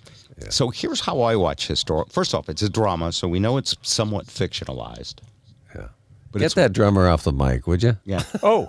so 0.49 0.71
here's 0.71 1.01
how 1.01 1.21
I 1.23 1.37
watch 1.37 1.67
historic. 1.67 2.11
First 2.13 2.35
off, 2.35 2.49
it's 2.49 2.63
a 2.63 2.69
drama, 2.69 3.13
so 3.13 3.27
we 3.29 3.41
know 3.41 3.57
it's 3.57 3.77
somewhat 3.83 4.27
fictionalized. 4.27 5.17
Yeah. 5.75 5.89
But 6.31 6.39
Get 6.41 6.55
that 6.55 6.73
drummer 6.73 7.09
off 7.09 7.25
the 7.25 7.33
mic, 7.33 7.67
would 7.67 7.83
you? 7.83 7.97
Yeah. 8.05 8.23
Oh, 8.43 8.69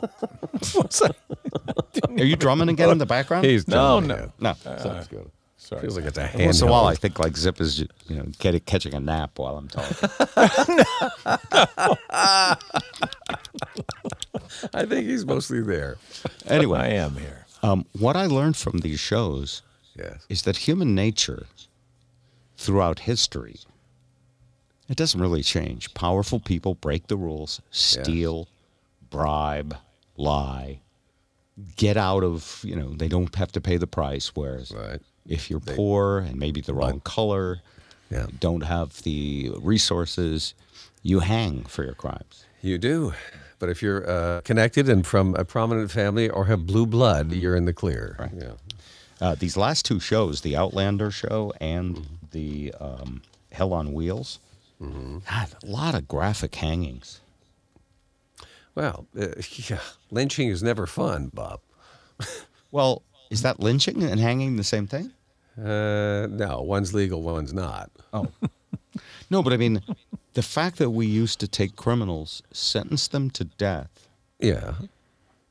Are 2.18 2.24
you 2.24 2.36
drumming 2.36 2.70
again 2.70 2.90
in 2.90 2.98
the 2.98 3.06
background? 3.06 3.46
He's 3.46 3.68
No, 3.68 4.00
drumming 4.02 4.08
no. 4.10 4.16
again. 4.16 4.32
no. 4.40 4.50
Uh, 4.66 4.78
Sounds 4.78 5.08
good. 5.08 5.30
sorry. 5.58 5.82
Feels 5.82 5.96
like 5.98 6.06
it's 6.06 6.18
a 6.18 6.30
Once 6.36 6.62
in 6.62 6.68
a 6.68 6.72
while, 6.72 6.86
I 6.86 6.96
think 6.96 7.20
like 7.20 7.36
Zip 7.38 7.60
is, 7.62 7.80
you 7.80 7.88
know, 8.16 8.26
get, 8.40 8.66
catching 8.66 8.94
a 8.94 9.00
nap 9.00 9.38
while 9.38 9.58
I'm 9.58 9.68
talking. 9.68 10.10
I 14.74 14.86
think 14.86 15.08
he's 15.08 15.26
mostly 15.26 15.62
there. 15.62 15.98
Anyway, 16.48 16.80
I 16.80 16.88
am 16.90 17.16
here. 17.18 17.46
um, 17.62 17.86
what 17.98 18.16
I 18.16 18.26
learned 18.26 18.58
from 18.58 18.80
these 18.80 19.00
shows 19.00 19.62
Yes. 19.96 20.26
is 20.30 20.42
that 20.44 20.58
human 20.58 20.96
nature 20.96 21.46
throughout 22.58 23.00
history 23.00 23.58
it 24.90 24.98
doesn't 24.98 25.20
really 25.22 25.42
change. 25.44 25.94
Powerful 25.94 26.40
people 26.42 26.76
break 26.76 27.08
the 27.08 27.16
rules, 27.16 27.62
steal, 27.72 28.50
bribe, 29.10 29.78
lie, 30.18 30.82
get 31.78 31.96
out 31.96 32.22
of, 32.24 32.60
you 32.66 32.76
know, 32.76 32.90
they 32.94 33.08
don't 33.08 33.34
have 33.36 33.52
to 33.54 33.62
pay 33.62 33.78
the 33.78 33.88
price. 33.88 34.32
Whereas 34.36 34.72
Right. 34.72 35.00
if 35.26 35.50
you're 35.50 35.62
poor 35.62 36.20
and 36.20 36.36
maybe 36.38 36.60
the 36.60 36.74
wrong 36.74 37.00
color, 37.00 37.62
Yeah. 38.12 38.28
don't 38.42 38.64
have 38.64 39.02
the 39.04 39.52
resources, 39.62 40.54
you 41.02 41.20
hang 41.22 41.64
for 41.64 41.84
your 41.86 41.96
crimes. 41.96 42.44
You 42.62 42.78
do. 42.78 43.14
But 43.64 43.70
if 43.70 43.82
you're 43.82 44.06
uh, 44.06 44.42
connected 44.42 44.90
and 44.90 45.08
from 45.08 45.36
a 45.36 45.46
prominent 45.46 45.90
family 45.90 46.30
or 46.30 46.48
have 46.48 46.66
blue 46.66 46.86
blood, 46.86 47.32
you're 47.32 47.56
in 47.56 47.64
the 47.64 47.72
clear. 47.72 48.18
Right. 48.20 48.30
Yeah. 48.38 48.52
Uh, 49.22 49.36
these 49.36 49.56
last 49.56 49.86
two 49.86 50.02
shows, 50.02 50.42
the 50.42 50.58
Outlander 50.58 51.12
show 51.12 51.54
and 51.62 52.06
the 52.32 52.74
um, 52.82 53.22
Hell 53.54 53.72
on 53.72 53.94
Wheels, 53.94 54.42
God, 54.82 55.48
a 55.64 55.66
lot 55.66 55.96
of 55.96 56.10
graphic 56.10 56.54
hangings. 56.56 57.22
Well, 58.76 59.08
uh, 59.18 59.28
yeah, 59.70 59.80
lynching 60.12 60.50
is 60.50 60.62
never 60.62 60.86
fun, 60.86 61.32
Bob. 61.34 61.62
Well, 62.72 63.04
is 63.30 63.44
that 63.44 63.62
lynching 63.62 64.04
and 64.04 64.20
hanging 64.20 64.58
the 64.58 64.64
same 64.64 64.88
thing? 64.88 65.14
Uh, 65.58 66.28
no, 66.30 66.64
one's 66.64 66.94
legal, 66.94 67.22
one's 67.22 67.54
not. 67.54 67.92
Oh. 68.12 68.28
no, 69.30 69.42
but 69.42 69.54
I 69.54 69.58
mean, 69.58 69.82
the 70.34 70.42
fact 70.42 70.78
that 70.78 70.90
we 70.92 71.06
used 71.06 71.40
to 71.40 71.48
take 71.48 71.76
criminals, 71.76 72.42
sentence 72.52 73.08
them 73.08 73.30
to 73.32 73.44
death, 73.46 74.08
Yeah. 74.40 74.74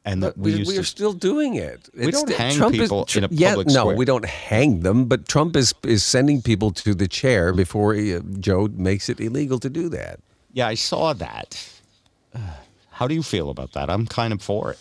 and 0.04 0.22
that 0.22 0.34
But 0.36 0.44
we 0.44 0.54
we, 0.56 0.64
we 0.64 0.74
are 0.78 0.82
to. 0.82 0.84
still 0.84 1.12
doing 1.12 1.54
it. 1.54 1.88
We 1.94 2.10
don't 2.10 2.28
sti- 2.28 2.36
hang 2.42 2.56
Trump 2.56 2.74
is- 2.74 2.80
people 2.80 3.06
in 3.14 3.24
a 3.24 3.28
yeah, 3.30 3.50
public 3.50 3.68
no, 3.68 3.72
square. 3.82 3.96
we 3.96 4.04
don't 4.04 4.24
hang 4.26 4.80
them. 4.80 5.04
But 5.06 5.28
Trump 5.28 5.56
is 5.56 5.74
is 5.84 6.02
sending 6.04 6.42
people 6.42 6.70
to 6.72 6.94
the 6.94 7.06
chair 7.08 7.52
before 7.52 7.94
he, 7.94 8.14
uh, 8.16 8.20
Joe 8.40 8.68
makes 8.76 9.08
it 9.08 9.20
illegal 9.20 9.58
to 9.60 9.70
do 9.70 9.88
that. 9.90 10.18
yeah, 10.52 10.66
I 10.72 10.74
saw 10.76 11.12
that. 11.14 11.68
How 12.98 13.06
do 13.08 13.14
you 13.14 13.22
feel 13.22 13.48
about 13.50 13.72
that? 13.72 13.88
I'm 13.90 14.06
kind 14.06 14.32
of 14.32 14.42
for 14.42 14.72
it. 14.72 14.78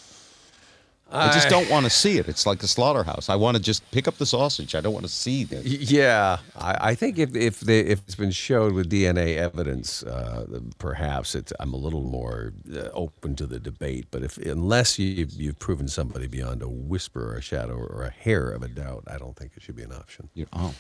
I 1.12 1.34
just 1.34 1.50
don't 1.50 1.70
want 1.70 1.86
to 1.86 1.90
see 1.90 2.18
it. 2.18 2.28
It's 2.28 2.46
like 2.46 2.60
the 2.60 2.68
slaughterhouse. 2.68 3.30
I 3.30 3.36
want 3.36 3.58
to 3.58 3.64
just 3.64 3.90
pick 3.92 4.08
up 4.08 4.18
the 4.18 4.26
sausage. 4.26 4.76
I 4.76 4.82
don't 4.82 4.94
want 4.94 5.06
to 5.06 5.12
see 5.12 5.44
the. 5.44 5.58
Yeah, 5.92 6.38
I, 6.56 6.90
I 6.90 6.96
think 6.96 7.20
if 7.20 7.36
if 7.36 7.60
they, 7.60 7.82
if 7.82 8.00
it's 8.00 8.16
been 8.16 8.32
showed 8.32 8.74
with 8.74 8.90
DNA 8.90 9.38
evidence, 9.38 10.04
uh, 10.04 10.46
perhaps 10.78 11.36
it's, 11.36 11.52
I'm 11.60 11.74
a 11.74 11.78
little 11.78 12.02
more 12.02 12.54
uh, 12.74 12.90
open 12.94 13.36
to 13.36 13.46
the 13.46 13.60
debate. 13.60 14.08
But 14.12 14.24
if 14.24 14.38
unless 14.38 14.98
you, 15.00 15.28
you've 15.30 15.60
proven 15.60 15.88
somebody 15.88 16.28
beyond 16.28 16.62
a 16.62 16.70
whisper 16.70 17.34
or 17.34 17.38
a 17.38 17.42
shadow 17.42 17.76
or 17.76 18.04
a 18.04 18.12
hair 18.12 18.52
of 18.52 18.64
a 18.64 18.68
doubt, 18.68 19.04
I 19.08 19.18
don't 19.18 19.36
think 19.36 19.54
it 19.56 19.64
should 19.64 19.76
be 19.76 19.84
an 19.84 19.94
option. 19.94 20.30
You 20.34 20.48
oh, 20.54 20.74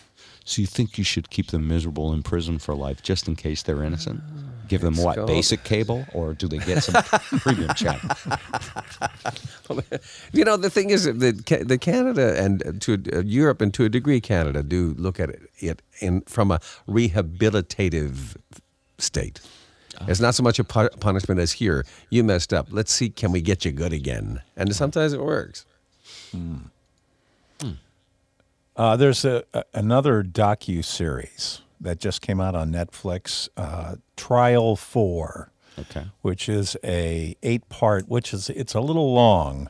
so 0.45 0.61
you 0.61 0.67
think 0.67 0.97
you 0.97 1.03
should 1.03 1.29
keep 1.29 1.47
them 1.47 1.67
miserable 1.67 2.13
in 2.13 2.23
prison 2.23 2.59
for 2.59 2.75
life 2.75 3.01
just 3.01 3.27
in 3.27 3.35
case 3.35 3.63
they're 3.63 3.83
innocent? 3.83 4.21
Give 4.71 4.79
them 4.81 4.93
It's 4.93 5.03
what 5.03 5.15
called- 5.17 5.27
basic 5.27 5.63
cable, 5.65 6.05
or 6.13 6.33
do 6.33 6.47
they 6.47 6.59
get 6.59 6.81
some 6.83 7.03
premium 7.43 7.73
channel? 7.75 7.99
You 10.33 10.43
know, 10.45 10.57
the 10.57 10.69
thing 10.69 10.89
is 10.89 11.03
that 11.05 11.19
the 11.67 11.77
Canada 11.77 12.35
and 12.41 12.81
to 12.81 12.93
uh, 13.13 13.19
Europe 13.21 13.61
and 13.61 13.73
to 13.73 13.85
a 13.85 13.89
degree 13.89 14.19
Canada 14.19 14.63
do 14.63 14.93
look 14.97 15.19
at 15.19 15.29
it, 15.29 15.41
it 15.59 15.81
in 15.99 16.21
from 16.21 16.51
a 16.51 16.59
rehabilitative 16.87 18.35
state. 18.97 19.39
It's 20.07 20.19
not 20.19 20.35
so 20.35 20.43
much 20.43 20.57
a 20.59 20.63
punishment 20.63 21.39
as 21.39 21.51
here. 21.53 21.85
You 22.09 22.23
messed 22.23 22.53
up. 22.53 22.67
Let's 22.71 22.91
see, 22.91 23.09
can 23.09 23.31
we 23.31 23.39
get 23.41 23.63
you 23.65 23.71
good 23.71 23.93
again? 23.93 24.41
And 24.57 24.75
sometimes 24.75 25.13
it 25.13 25.21
works. 25.21 25.65
Uh, 28.75 28.95
there's 28.95 29.23
a, 29.25 29.43
a 29.53 29.63
another 29.73 30.23
docu 30.23 30.83
series 30.83 31.61
that 31.81 31.99
just 31.99 32.21
came 32.21 32.39
out 32.39 32.55
on 32.55 32.71
Netflix, 32.71 33.49
uh, 33.57 33.95
Trial 34.15 34.75
Four, 34.75 35.51
Okay. 35.79 36.05
which 36.21 36.47
is 36.49 36.77
a 36.83 37.35
eight 37.43 37.67
part. 37.69 38.07
Which 38.07 38.33
is 38.33 38.49
it's 38.49 38.73
a 38.73 38.81
little 38.81 39.13
long, 39.13 39.69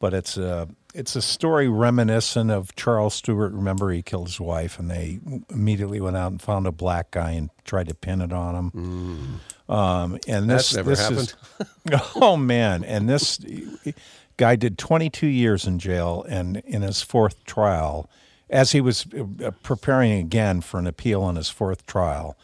but 0.00 0.12
it's 0.14 0.36
a 0.36 0.68
it's 0.94 1.16
a 1.16 1.22
story 1.22 1.68
reminiscent 1.68 2.50
of 2.52 2.74
Charles 2.76 3.14
Stuart. 3.14 3.52
Remember, 3.52 3.90
he 3.90 4.00
killed 4.02 4.28
his 4.28 4.40
wife, 4.40 4.78
and 4.78 4.90
they 4.90 5.18
immediately 5.50 6.00
went 6.00 6.16
out 6.16 6.30
and 6.30 6.40
found 6.40 6.66
a 6.68 6.72
black 6.72 7.10
guy 7.10 7.32
and 7.32 7.50
tried 7.64 7.88
to 7.88 7.94
pin 7.94 8.20
it 8.20 8.32
on 8.32 8.54
him. 8.54 9.40
Um, 9.68 10.18
and 10.28 10.48
this 10.48 10.70
this 10.70 11.10
is 11.10 11.34
oh 12.16 12.36
man, 12.36 12.84
and 12.84 13.08
this 13.08 13.40
guy 14.36 14.56
did 14.56 14.78
22 14.78 15.26
years 15.26 15.66
in 15.66 15.78
jail, 15.78 16.24
and 16.28 16.58
in 16.58 16.82
his 16.82 17.02
fourth 17.02 17.42
trial, 17.44 18.08
as 18.54 18.70
he 18.70 18.80
was 18.80 19.04
uh, 19.12 19.50
preparing 19.64 20.12
again 20.12 20.60
for 20.60 20.78
an 20.78 20.86
appeal 20.86 21.22
on 21.22 21.34
his 21.34 21.50
fourth 21.50 21.84
trial, 21.86 22.38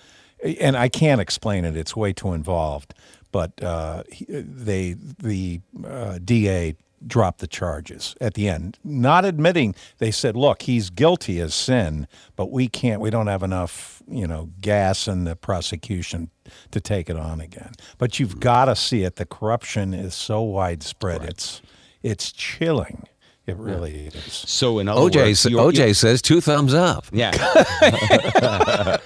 and 0.60 0.76
I 0.76 0.88
can't 0.88 1.20
explain 1.20 1.64
it; 1.64 1.76
it's 1.76 1.96
way 1.96 2.12
too 2.12 2.32
involved. 2.34 2.92
But 3.32 3.62
uh, 3.62 4.02
they, 4.28 4.94
the 4.94 5.60
uh, 5.86 6.18
DA 6.22 6.74
dropped 7.06 7.38
the 7.38 7.46
charges 7.46 8.16
at 8.20 8.34
the 8.34 8.48
end, 8.48 8.76
not 8.82 9.24
admitting. 9.24 9.76
They 9.98 10.10
said, 10.10 10.36
"Look, 10.36 10.62
he's 10.62 10.90
guilty 10.90 11.40
as 11.40 11.54
sin, 11.54 12.08
but 12.34 12.50
we 12.50 12.66
can't. 12.66 13.00
We 13.00 13.10
don't 13.10 13.28
have 13.28 13.44
enough, 13.44 14.02
you 14.10 14.26
know, 14.26 14.50
gas 14.60 15.06
in 15.06 15.22
the 15.22 15.36
prosecution 15.36 16.30
to 16.72 16.80
take 16.80 17.08
it 17.08 17.16
on 17.16 17.40
again." 17.40 17.74
But 17.98 18.18
you've 18.18 18.40
got 18.40 18.64
to 18.64 18.74
see 18.74 19.04
it. 19.04 19.14
The 19.14 19.26
corruption 19.26 19.94
is 19.94 20.14
so 20.14 20.42
widespread; 20.42 21.22
it's 21.22 21.62
it's 22.02 22.32
chilling. 22.32 23.06
It 23.50 23.56
really 23.56 24.06
is. 24.14 24.32
So 24.32 24.78
in 24.78 24.88
other 24.88 25.00
OJ, 25.00 25.16
words, 25.16 25.44
you're- 25.46 25.62
OJ 25.64 25.76
you're- 25.78 25.92
says 25.92 26.22
two 26.22 26.40
thumbs 26.40 26.72
up. 26.74 27.04
yeah. 27.12 27.30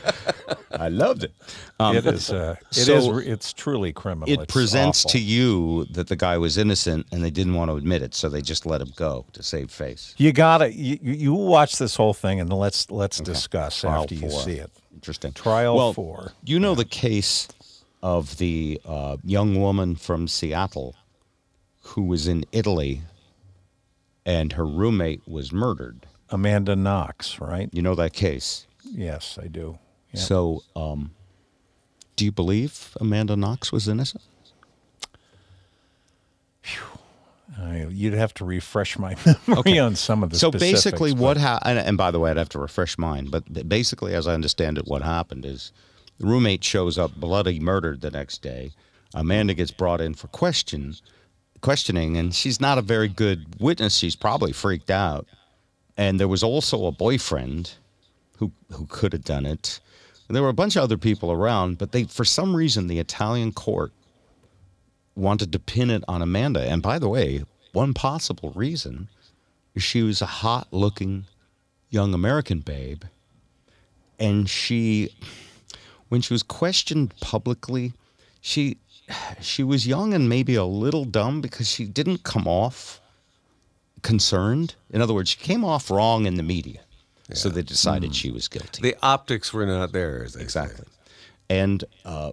I 0.72 0.88
loved 0.88 1.24
it. 1.24 1.33
Um, 1.78 1.96
it 1.96 2.04
is. 2.07 2.30
Uh, 2.30 2.57
it 2.70 2.74
so 2.74 3.18
is. 3.18 3.26
It's 3.28 3.52
truly 3.52 3.92
criminal. 3.92 4.28
It 4.28 4.42
It's 4.42 4.52
presents 4.52 5.04
awful. 5.04 5.11
to 5.12 5.18
you 5.20 5.85
that 5.92 6.09
the 6.09 6.16
guy 6.16 6.37
was 6.37 6.59
innocent, 6.59 7.07
and 7.12 7.22
they 7.24 7.30
didn't 7.30 7.54
want 7.54 7.70
to 7.70 7.76
admit 7.76 8.02
it, 8.02 8.14
so 8.14 8.28
they 8.28 8.42
just 8.42 8.66
let 8.66 8.80
him 8.80 8.90
go 8.96 9.24
to 9.33 9.42
save 9.42 9.70
face. 9.70 10.14
You 10.18 10.33
gotta. 10.33 10.72
You, 10.74 10.98
you 11.00 11.12
you 11.14 11.35
watch 11.35 11.78
this 11.78 11.94
whole 11.96 12.12
thing, 12.14 12.40
and 12.40 12.52
let's 12.52 12.90
let's 12.90 13.20
discuss 13.20 13.80
Trial 13.80 14.02
after 14.02 14.14
you 14.16 14.30
see 14.30 14.54
it. 14.54 14.70
Interesting. 14.92 15.33
Trial 15.33 15.76
well, 15.76 15.92
four. 15.92 16.33
You 16.44 16.59
know 16.59 16.74
the 16.74 16.85
case 16.85 17.48
of 18.02 18.37
the 18.38 18.80
uh, 18.85 19.16
young 19.24 19.61
woman 19.61 19.94
from 19.96 20.28
Seattle 20.28 20.94
who 21.83 22.02
was 22.02 22.26
in 22.26 22.44
Italy, 22.52 23.02
and 24.24 24.52
her 24.54 24.66
roommate 24.66 25.26
was 25.26 25.52
murdered. 25.52 26.06
Amanda 26.30 26.74
Knox, 26.74 27.40
right? 27.40 27.68
You 27.72 27.82
know 27.82 27.94
that 27.94 28.12
case. 28.12 28.66
Yes, 28.84 29.38
I 29.40 29.46
do. 29.46 29.78
Yeah. 30.12 30.20
So, 30.20 30.62
um, 30.74 31.12
do 32.16 32.24
you 32.24 32.32
believe 32.32 32.96
Amanda 33.00 33.37
Knox 33.37 33.72
was 33.72 33.88
innocent? 33.88 34.22
I, 37.58 37.87
you'd 37.90 38.14
have 38.14 38.34
to 38.34 38.44
refresh 38.44 38.98
my 38.98 39.16
memory 39.26 39.60
okay. 39.60 39.78
on 39.78 39.94
some 39.94 40.22
of 40.22 40.30
the. 40.30 40.37
so 40.38 40.50
basically 40.50 41.12
but- 41.12 41.20
what 41.20 41.37
happened 41.37 41.78
and 41.78 41.96
by 41.96 42.10
the 42.10 42.18
way 42.18 42.30
i'd 42.30 42.37
have 42.37 42.48
to 42.48 42.58
refresh 42.58 42.98
mine 42.98 43.28
but 43.30 43.68
basically 43.68 44.14
as 44.14 44.26
i 44.26 44.34
understand 44.34 44.78
it 44.78 44.87
what 44.87 45.02
happened 45.02 45.44
is 45.44 45.70
the 46.18 46.26
roommate 46.26 46.64
shows 46.64 46.98
up 46.98 47.14
bloody 47.14 47.60
murdered 47.60 48.00
the 48.00 48.10
next 48.10 48.42
day 48.42 48.72
amanda 49.14 49.54
gets 49.54 49.70
brought 49.70 50.00
in 50.00 50.14
for 50.14 50.26
question 50.28 50.94
questioning 51.64 52.16
and 52.16 52.35
she's 52.35 52.61
not 52.61 52.79
a 52.79 52.83
very 52.83 53.09
good 53.09 53.46
witness. 53.59 53.96
She's 53.96 54.16
probably 54.16 54.53
freaked 54.53 54.90
out. 54.90 55.27
And 55.96 56.20
there 56.20 56.29
was 56.29 56.42
also 56.42 56.87
a 56.87 56.92
boyfriend 56.92 57.72
who 58.38 58.53
who 58.70 58.87
could 58.87 59.12
have 59.12 59.24
done 59.24 59.46
it. 59.46 59.81
And 60.29 60.37
there 60.37 60.42
were 60.42 60.57
a 60.57 60.61
bunch 60.62 60.77
of 60.77 60.83
other 60.83 60.98
people 60.98 61.33
around 61.33 61.79
but 61.79 61.92
they 61.92 62.05
for 62.05 62.24
some 62.24 62.55
reason 62.55 62.87
the 62.87 62.98
italian 62.98 63.53
court 63.53 63.92
wanted 65.16 65.53
to 65.53 65.59
pin 65.59 65.90
it 65.90 66.05
on 66.07 66.22
amanda. 66.22 66.61
And 66.61 66.83
by 66.83 66.98
the 66.98 67.09
way 67.09 67.44
one 67.72 67.92
possible 67.92 68.53
reason 68.55 69.09
is 69.74 69.83
she 69.83 70.03
was 70.03 70.22
a 70.22 70.27
hot 70.27 70.68
looking 70.70 71.24
young 71.90 72.14
American 72.14 72.61
babe. 72.61 73.03
And 74.18 74.48
she, 74.48 75.11
when 76.09 76.20
she 76.20 76.33
was 76.33 76.42
questioned 76.42 77.14
publicly, 77.20 77.92
she, 78.40 78.79
she 79.40 79.62
was 79.62 79.86
young 79.86 80.14
and 80.14 80.28
maybe 80.28 80.54
a 80.54 80.64
little 80.64 81.04
dumb 81.04 81.40
because 81.40 81.68
she 81.68 81.84
didn't 81.84 82.22
come 82.24 82.46
off 82.46 83.00
concerned. 84.02 84.74
In 84.90 85.00
other 85.00 85.14
words, 85.14 85.30
she 85.30 85.38
came 85.38 85.64
off 85.64 85.90
wrong 85.90 86.26
in 86.26 86.34
the 86.36 86.42
media. 86.42 86.80
So 87.32 87.48
they 87.48 87.62
decided 87.62 88.14
she 88.14 88.30
was 88.30 88.48
guilty. 88.48 88.82
The 88.82 88.96
optics 89.02 89.52
were 89.52 89.64
not 89.64 89.92
there. 89.92 90.20
they 90.20 90.28
say. 90.28 90.40
Exactly. 90.42 90.84
And 91.48 91.82
uh, 92.04 92.32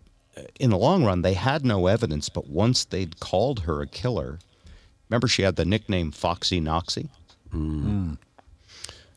in 0.60 0.70
the 0.70 0.78
long 0.78 1.06
run, 1.06 1.22
they 1.22 1.34
had 1.34 1.66
no 1.66 1.88
evidence, 1.88 2.28
but 2.28 2.48
once 2.48 2.84
they'd 2.84 3.20
called 3.22 3.62
her 3.62 3.82
a 3.82 3.88
killer, 3.88 4.40
remember 5.10 5.28
she 5.28 5.44
had 5.44 5.56
the 5.56 5.64
nickname 5.66 6.12
Foxy 6.12 6.60
Knoxy? 6.60 7.10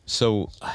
So 0.05 0.49
uh, 0.61 0.71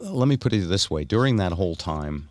let 0.00 0.26
me 0.28 0.36
put 0.36 0.52
it 0.52 0.68
this 0.68 0.90
way 0.90 1.04
during 1.04 1.36
that 1.36 1.52
whole 1.52 1.76
time, 1.76 2.28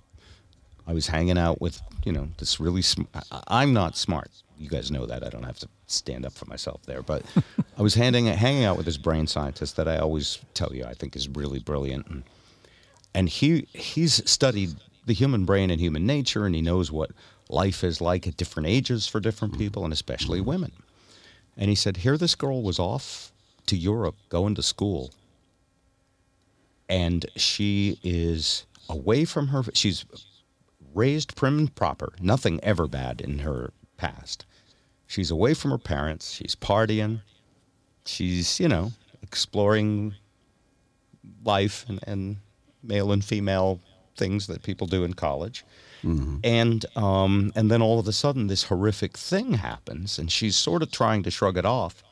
I 0.86 0.94
was 0.94 1.08
hanging 1.08 1.38
out 1.38 1.62
with, 1.62 1.82
you 2.04 2.12
know, 2.12 2.30
this 2.38 2.60
really, 2.60 2.82
sm- 2.82 3.04
I- 3.14 3.44
I'm 3.48 3.74
not 3.74 3.96
smart. 3.96 4.30
You 4.58 4.70
guys 4.70 4.92
know 4.92 5.06
that. 5.06 5.24
I 5.24 5.30
don't 5.30 5.44
have 5.44 5.60
to 5.60 5.68
stand 5.88 6.26
up 6.26 6.34
for 6.34 6.46
myself 6.46 6.82
there. 6.86 7.02
But 7.02 7.24
I 7.78 7.82
was 7.82 7.96
handing, 7.96 8.26
hanging 8.26 8.66
out 8.66 8.78
with 8.78 8.86
this 8.86 8.98
brain 8.98 9.28
scientist 9.28 9.76
that 9.78 9.88
I 9.88 9.98
always 9.98 10.40
tell 10.54 10.74
you 10.74 10.86
I 10.86 10.94
think 10.94 11.16
is 11.16 11.28
really 11.30 11.60
brilliant. 11.60 12.08
And, 12.08 12.24
and 13.14 13.30
he 13.30 13.68
he's 13.74 14.28
studied 14.30 14.76
the 15.06 15.14
human 15.14 15.46
brain 15.46 15.70
and 15.70 15.80
human 15.80 16.06
nature, 16.06 16.46
and 16.46 16.56
he 16.56 16.62
knows 16.62 16.92
what 16.92 17.12
life 17.50 17.84
is 17.84 18.02
like 18.02 18.28
at 18.28 18.38
different 18.38 18.68
ages 18.68 19.08
for 19.08 19.20
different 19.20 19.56
mm. 19.56 19.58
people, 19.58 19.84
and 19.84 19.94
especially 19.94 20.42
mm. 20.42 20.46
women. 20.46 20.72
And 21.58 21.70
he 21.70 21.76
said, 21.76 21.98
Here, 21.98 22.18
this 22.18 22.36
girl 22.36 22.62
was 22.62 22.80
off 22.80 23.32
to 23.68 23.78
Europe 23.78 24.16
going 24.30 24.56
to 24.56 24.64
school, 24.64 25.12
and 26.90 27.26
she 27.36 28.00
is 28.04 28.66
away 28.90 29.26
from 29.26 29.48
her. 29.48 29.64
She's 29.74 30.06
raised 30.94 31.36
prim 31.36 31.58
and 31.58 31.76
proper, 31.76 32.14
nothing 32.20 32.60
ever 32.64 32.88
bad 32.88 33.22
in 33.22 33.40
her 33.40 33.72
past. 33.98 34.46
She's 35.08 35.32
away 35.32 35.54
from 35.54 35.72
her 35.72 35.78
parents. 35.78 36.32
She's 36.32 36.56
partying. 36.56 37.22
She's, 38.06 38.60
you 38.60 38.68
know, 38.68 38.92
exploring 39.22 40.16
life 41.44 41.86
and, 41.88 42.00
and 42.06 42.38
male 42.82 43.12
and 43.12 43.24
female 43.24 43.80
things 44.16 44.48
that 44.48 44.64
people 44.64 44.88
do 44.88 45.04
in 45.04 45.14
college. 45.14 45.64
And 46.44 46.86
um, 46.98 47.54
and 47.56 47.72
then 47.72 47.82
all 47.82 47.98
of 47.98 48.08
a 48.08 48.12
sudden, 48.12 48.48
this 48.48 48.64
horrific 48.64 49.18
thing 49.18 49.54
happens, 49.54 50.20
and 50.20 50.30
she's 50.30 50.58
sort 50.58 50.84
of 50.84 50.92
trying 50.92 51.24
to 51.24 51.32
shrug 51.32 51.58
it 51.58 51.66
off, 51.66 52.04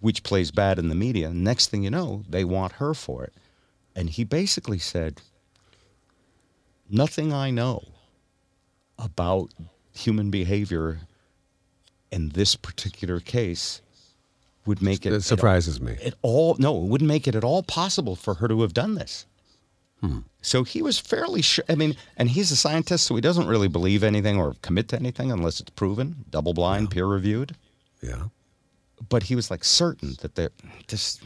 which 0.00 0.22
plays 0.22 0.50
bad 0.50 0.78
in 0.78 0.88
the 0.90 0.94
media. 0.94 1.30
Next 1.30 1.68
thing 1.70 1.82
you 1.82 1.90
know, 1.90 2.24
they 2.28 2.44
want 2.44 2.72
her 2.74 2.92
for 2.92 3.24
it. 3.24 3.32
And 3.96 4.10
he 4.10 4.24
basically 4.24 4.78
said, 4.78 5.22
Nothing 6.90 7.32
I 7.32 7.50
know 7.50 7.84
about 8.98 9.50
human 9.92 10.30
behavior 10.30 11.00
in 12.10 12.30
this 12.30 12.56
particular 12.56 13.20
case 13.20 13.80
would 14.66 14.82
make 14.82 15.06
it 15.06 15.12
It 15.12 15.22
surprises 15.22 15.80
me. 15.80 15.96
at 16.04 16.14
all 16.22 16.56
no 16.58 16.76
it 16.76 16.84
wouldn't 16.88 17.08
make 17.08 17.26
it 17.26 17.34
at 17.34 17.44
all 17.44 17.62
possible 17.62 18.14
for 18.16 18.34
her 18.34 18.48
to 18.48 18.60
have 18.62 18.74
done 18.74 18.94
this 18.94 19.26
Hmm. 20.00 20.20
so 20.40 20.64
he 20.64 20.80
was 20.80 20.98
fairly 20.98 21.42
sure 21.42 21.64
i 21.68 21.74
mean 21.74 21.94
and 22.16 22.30
he's 22.30 22.50
a 22.50 22.56
scientist 22.56 23.06
so 23.06 23.14
he 23.14 23.20
doesn't 23.20 23.46
really 23.46 23.68
believe 23.68 24.02
anything 24.02 24.38
or 24.38 24.54
commit 24.62 24.88
to 24.88 24.96
anything 24.96 25.30
unless 25.30 25.60
it's 25.60 25.68
proven 25.70 26.24
double 26.30 26.54
blind 26.54 26.90
peer 26.90 27.04
reviewed 27.06 27.54
Yeah. 28.02 28.24
but 29.10 29.24
he 29.24 29.34
was 29.36 29.50
like 29.50 29.62
certain 29.64 30.16
that 30.22 30.36
there 30.36 30.50
this 30.88 31.20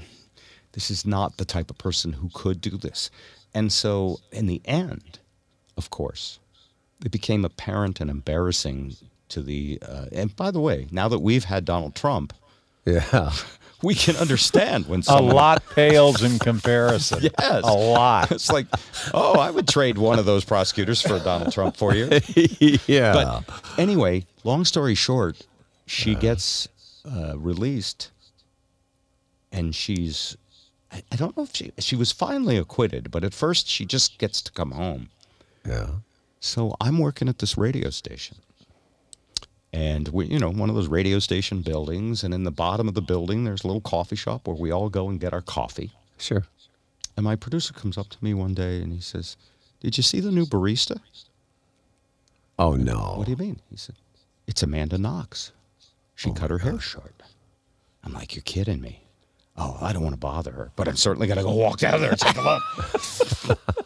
this 0.72 0.90
is 0.90 1.06
not 1.06 1.36
the 1.36 1.44
type 1.44 1.70
of 1.70 1.78
person 1.78 2.14
who 2.14 2.30
could 2.34 2.60
do 2.60 2.76
this 2.76 3.10
and 3.54 3.72
so 3.72 4.18
in 4.32 4.46
the 4.46 4.60
end 4.64 5.20
of 5.76 5.90
course 5.90 6.38
it 7.04 7.10
became 7.12 7.44
apparent 7.44 8.00
and 8.00 8.10
embarrassing 8.10 8.96
to 9.28 9.42
the 9.42 9.78
uh, 9.82 10.06
and 10.12 10.34
by 10.36 10.50
the 10.50 10.60
way 10.60 10.86
now 10.90 11.08
that 11.08 11.18
we've 11.20 11.44
had 11.44 11.64
donald 11.64 11.94
trump 11.94 12.32
Yeah. 12.84 13.32
we 13.82 13.94
can 13.94 14.16
understand 14.16 14.86
when 14.86 15.02
A 15.08 15.20
lot 15.20 15.62
pales 15.74 16.22
in 16.22 16.38
comparison. 16.38 17.20
Yes. 17.40 17.64
A 17.64 17.72
lot. 17.72 18.30
it's 18.32 18.50
like 18.50 18.66
oh 19.12 19.38
i 19.38 19.50
would 19.50 19.68
trade 19.68 19.98
one 19.98 20.18
of 20.18 20.24
those 20.24 20.44
prosecutors 20.44 21.02
for 21.02 21.18
donald 21.18 21.52
trump 21.52 21.76
for 21.76 21.94
you 21.94 22.08
yeah. 22.86 23.12
But 23.12 23.44
anyway, 23.78 24.24
long 24.44 24.64
story 24.64 24.94
short, 24.94 25.46
she 25.86 26.14
gets 26.14 26.68
uh, 27.04 27.36
released, 27.36 28.10
and 29.52 29.74
she's. 29.74 30.36
I, 30.92 31.02
I 31.12 31.16
don't 31.16 31.36
know 31.36 31.42
if 31.44 31.54
she 31.54 31.72
she 31.78 31.96
was 31.96 32.12
finally 32.12 32.56
acquitted, 32.56 33.10
but 33.10 33.24
at 33.24 33.34
first 33.34 33.68
she 33.68 33.84
just 33.84 34.18
gets 34.18 34.40
to 34.42 34.52
come 34.52 34.72
home. 34.72 35.08
Yeah. 35.66 35.88
So 36.40 36.74
I'm 36.80 36.98
working 36.98 37.28
at 37.28 37.38
this 37.38 37.56
radio 37.56 37.90
station, 37.90 38.36
and 39.72 40.08
we, 40.08 40.26
you 40.26 40.38
know, 40.38 40.50
one 40.50 40.68
of 40.68 40.74
those 40.74 40.88
radio 40.88 41.18
station 41.18 41.62
buildings, 41.62 42.22
and 42.22 42.34
in 42.34 42.44
the 42.44 42.50
bottom 42.50 42.86
of 42.88 42.94
the 42.94 43.02
building, 43.02 43.44
there's 43.44 43.64
a 43.64 43.66
little 43.66 43.80
coffee 43.80 44.16
shop 44.16 44.46
where 44.46 44.56
we 44.56 44.70
all 44.70 44.88
go 44.88 45.08
and 45.08 45.20
get 45.20 45.32
our 45.32 45.42
coffee. 45.42 45.92
Sure. 46.18 46.44
And 47.16 47.24
my 47.24 47.36
producer 47.36 47.72
comes 47.72 47.96
up 47.96 48.08
to 48.10 48.18
me 48.20 48.34
one 48.34 48.54
day 48.54 48.82
and 48.82 48.92
he 48.92 49.00
says, 49.00 49.36
"Did 49.80 49.96
you 49.96 50.02
see 50.02 50.20
the 50.20 50.32
new 50.32 50.46
barista?" 50.46 51.00
Oh 52.58 52.74
no. 52.74 53.14
What 53.16 53.24
do 53.26 53.32
you 53.32 53.36
mean? 53.36 53.60
He 53.70 53.76
said, 53.76 53.96
It's 54.46 54.62
Amanda 54.62 54.98
Knox. 54.98 55.52
She 56.14 56.30
oh, 56.30 56.34
cut 56.34 56.50
her 56.50 56.58
hair 56.58 56.78
short. 56.78 57.22
I'm 58.04 58.12
like, 58.12 58.34
You're 58.34 58.42
kidding 58.42 58.80
me. 58.80 59.02
Oh, 59.56 59.78
I 59.80 59.92
don't 59.92 60.02
want 60.02 60.14
to 60.14 60.20
bother 60.20 60.52
her, 60.52 60.72
but 60.76 60.88
I'm 60.88 60.96
certainly 60.96 61.28
going 61.28 61.38
to 61.38 61.44
go 61.44 61.54
walk 61.54 61.78
down 61.78 62.00
there 62.00 62.10
and 62.10 62.18
take 62.18 62.36
a 62.36 62.42
look. 62.42 63.58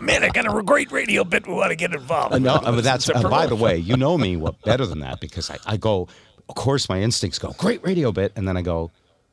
Man, 0.00 0.24
I 0.24 0.28
got 0.30 0.46
a 0.46 0.62
great 0.62 0.90
radio 0.92 1.24
bit. 1.24 1.46
We 1.46 1.54
want 1.54 1.70
to 1.70 1.76
get 1.76 1.92
involved. 1.94 2.34
Uh, 2.34 2.38
no, 2.38 2.58
but 2.60 2.82
that's, 2.84 3.08
uh, 3.08 3.22
by 3.28 3.46
the 3.46 3.56
way, 3.56 3.76
you 3.76 3.96
know 3.96 4.16
me 4.18 4.36
what 4.36 4.60
better 4.62 4.86
than 4.86 5.00
that 5.00 5.20
because 5.20 5.50
I, 5.50 5.58
I 5.66 5.76
go, 5.76 6.08
of 6.48 6.54
course, 6.54 6.88
my 6.88 7.00
instincts 7.00 7.38
go, 7.38 7.52
Great 7.58 7.82
radio 7.82 8.12
bit. 8.12 8.32
And 8.36 8.46
then 8.46 8.56
I 8.56 8.62
go, 8.62 8.90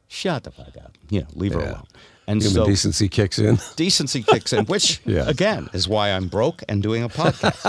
Shut 0.07 0.43
the 0.43 0.51
fuck 0.51 0.75
up. 0.83 0.97
You 1.09 1.21
know, 1.21 1.27
leave 1.33 1.53
her 1.53 1.61
Yeah. 1.61 1.71
alone. 1.71 1.87
And 2.27 2.41
Human 2.41 2.55
so 2.55 2.65
decency 2.65 3.07
kicks 3.07 3.37
in. 3.37 3.59
decency 3.75 4.23
kicks 4.23 4.51
in, 4.53 4.65
which, 4.65 4.99
Yes. 5.05 5.27
again, 5.27 5.69
is 5.73 5.87
why 5.87 6.09
I'm 6.11 6.27
broke 6.27 6.63
and 6.67 6.81
doing 6.81 7.03
a 7.03 7.09
podcast. 7.09 7.61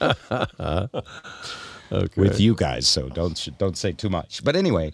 Okay. 1.92 2.20
with 2.20 2.40
you 2.40 2.54
guys, 2.54 2.88
so 2.88 3.08
don't 3.08 3.48
don't 3.58 3.76
say 3.76 3.92
too 3.92 4.08
much. 4.08 4.42
But 4.42 4.56
anyway, 4.56 4.92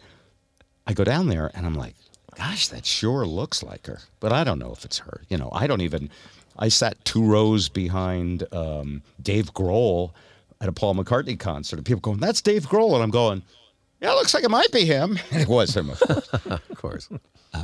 I 0.87 0.93
go 0.93 1.05
down 1.05 1.29
there 1.29 1.51
and 1.55 1.65
I'm 1.65 1.75
like, 1.77 1.95
gosh, 2.37 2.69
that 2.69 2.87
sure 2.87 3.27
looks 3.27 3.63
like 3.63 3.87
her, 3.87 4.01
but 4.21 4.33
I 4.33 4.45
don't 4.45 4.59
know 4.59 4.73
if 4.73 4.85
it's 4.85 4.99
her. 4.99 5.23
You 5.29 5.37
know, 5.37 5.51
I 5.53 5.67
don't 5.67 5.81
even. 5.81 6.11
I 6.59 6.69
sat 6.69 7.03
two 7.05 7.25
rows 7.25 7.69
behind 7.69 8.45
um, 8.53 9.03
Dave 9.23 9.55
Grohl 9.55 10.13
at 10.61 10.69
a 10.69 10.73
Paul 10.73 10.95
McCartney 10.95 11.39
concert, 11.39 11.77
and 11.77 11.87
people 11.87 12.01
going, 12.01 12.19
"That's 12.19 12.41
Dave 12.41 12.67
Grohl," 12.67 12.95
and 12.95 13.03
I'm 13.03 13.11
going, 13.11 13.43
"Yeah, 14.01 14.13
it 14.13 14.15
looks 14.15 14.35
like 14.35 14.45
it 14.45 14.51
might 14.51 14.71
be 14.73 14.85
him." 14.85 15.19
And 15.31 15.43
it 15.43 15.49
was 15.49 15.77
him. 15.77 15.91
Of 15.91 16.01
course. 16.01 16.29
of 16.47 16.69
course. 16.77 17.09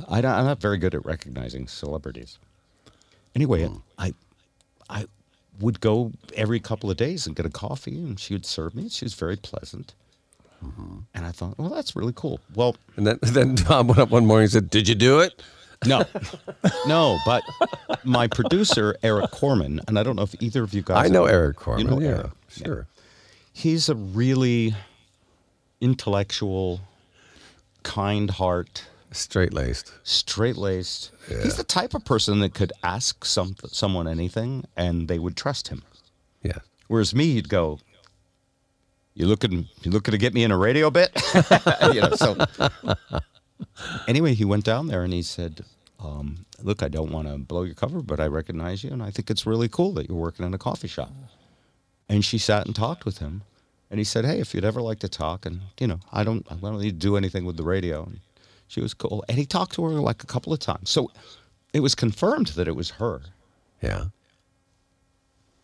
I 0.08 0.20
don't, 0.20 0.32
I'm 0.32 0.46
not 0.46 0.60
very 0.60 0.78
good 0.78 0.94
at 0.94 1.04
recognizing 1.04 1.68
celebrities. 1.68 2.38
Anyway, 3.34 3.68
I 3.98 4.14
I 4.88 5.06
would 5.60 5.80
go 5.80 6.12
every 6.34 6.60
couple 6.60 6.90
of 6.90 6.96
days 6.96 7.26
and 7.26 7.36
get 7.36 7.46
a 7.46 7.50
coffee, 7.50 7.98
and 7.98 8.18
she 8.18 8.34
would 8.34 8.46
serve 8.46 8.74
me. 8.74 8.88
She 8.88 9.04
was 9.04 9.14
very 9.14 9.36
pleasant, 9.36 9.94
and 11.14 11.24
I 11.26 11.30
thought, 11.30 11.58
well, 11.58 11.68
that's 11.68 11.94
really 11.96 12.12
cool. 12.16 12.40
Well, 12.54 12.76
And 12.96 13.06
then 13.06 13.18
then 13.22 13.56
Tom 13.56 13.88
went 13.88 13.98
up 14.00 14.10
one 14.10 14.26
morning 14.26 14.44
and 14.44 14.52
said, 14.52 14.70
"Did 14.70 14.88
you 14.88 14.94
do 14.94 15.20
it?" 15.20 15.42
no, 15.86 16.04
no, 16.86 17.18
but 17.26 17.42
my 18.04 18.26
producer 18.28 18.96
Eric 19.02 19.30
Corman, 19.30 19.80
and 19.86 19.98
I 19.98 20.02
don't 20.02 20.16
know 20.16 20.22
if 20.22 20.34
either 20.40 20.62
of 20.62 20.72
you 20.72 20.82
guys. 20.82 21.04
I 21.04 21.08
know 21.08 21.26
Eric 21.26 21.56
Corman. 21.56 21.84
You 21.86 21.90
know 21.90 22.00
yeah, 22.00 22.08
Eric. 22.08 22.30
sure. 22.50 22.86
He's 23.52 23.88
a 23.88 23.94
really 23.94 24.74
intellectual, 25.80 26.80
kind 27.82 28.30
heart. 28.30 28.86
Straight 29.12 29.54
laced. 29.54 29.92
straight 30.02 30.56
laced. 30.56 31.10
He's 31.28 31.56
the 31.56 31.64
type 31.64 31.94
of 31.94 32.04
person 32.04 32.40
that 32.40 32.52
could 32.52 32.72
ask 32.82 33.24
some 33.24 33.56
someone 33.68 34.06
anything 34.06 34.64
and 34.76 35.08
they 35.08 35.18
would 35.18 35.36
trust 35.36 35.68
him. 35.68 35.82
Yeah. 36.42 36.58
Whereas 36.88 37.14
me, 37.14 37.32
he'd 37.32 37.48
go, 37.48 37.78
"You 39.16 39.26
looking? 39.26 39.68
You 39.82 39.90
looking 39.90 40.12
to 40.12 40.18
get 40.18 40.32
me 40.34 40.44
in 40.44 40.52
a 40.52 40.56
radio 40.56 40.90
bit?" 40.90 41.10
you 41.92 42.00
know. 42.00 42.14
So 42.14 42.36
anyway, 44.08 44.34
he 44.34 44.44
went 44.44 44.64
down 44.64 44.86
there 44.86 45.02
and 45.02 45.12
he 45.12 45.22
said, 45.22 45.64
um, 45.98 46.46
"Look, 46.62 46.82
I 46.82 46.88
don't 46.88 47.10
want 47.10 47.26
to 47.26 47.38
blow 47.38 47.62
your 47.62 47.74
cover, 47.74 48.00
but 48.00 48.20
I 48.20 48.26
recognize 48.26 48.84
you, 48.84 48.90
and 48.90 49.02
I 49.02 49.10
think 49.10 49.30
it's 49.30 49.46
really 49.46 49.68
cool 49.68 49.92
that 49.94 50.08
you're 50.08 50.16
working 50.18 50.46
in 50.46 50.54
a 50.54 50.58
coffee 50.58 50.88
shop." 50.88 51.12
And 52.08 52.24
she 52.24 52.38
sat 52.38 52.66
and 52.66 52.76
talked 52.76 53.04
with 53.04 53.18
him, 53.18 53.42
and 53.90 53.98
he 53.98 54.04
said, 54.04 54.24
"Hey, 54.24 54.38
if 54.38 54.54
you'd 54.54 54.64
ever 54.64 54.80
like 54.80 55.00
to 55.00 55.08
talk, 55.08 55.44
and 55.44 55.62
you 55.80 55.88
know, 55.88 55.98
I 56.12 56.22
don't, 56.22 56.46
I 56.50 56.54
don't 56.54 56.78
need 56.78 57.00
to 57.00 57.06
do 57.06 57.16
anything 57.16 57.44
with 57.44 57.56
the 57.56 57.64
radio." 57.64 58.04
And 58.04 58.20
she 58.68 58.80
was 58.80 58.94
cool, 58.94 59.24
and 59.28 59.38
he 59.38 59.46
talked 59.46 59.74
to 59.74 59.84
her 59.84 60.00
like 60.00 60.22
a 60.22 60.26
couple 60.26 60.52
of 60.52 60.60
times, 60.60 60.90
so 60.90 61.10
it 61.72 61.80
was 61.80 61.94
confirmed 61.94 62.48
that 62.48 62.68
it 62.68 62.74
was 62.74 62.90
her. 62.92 63.20
Yeah. 63.82 64.06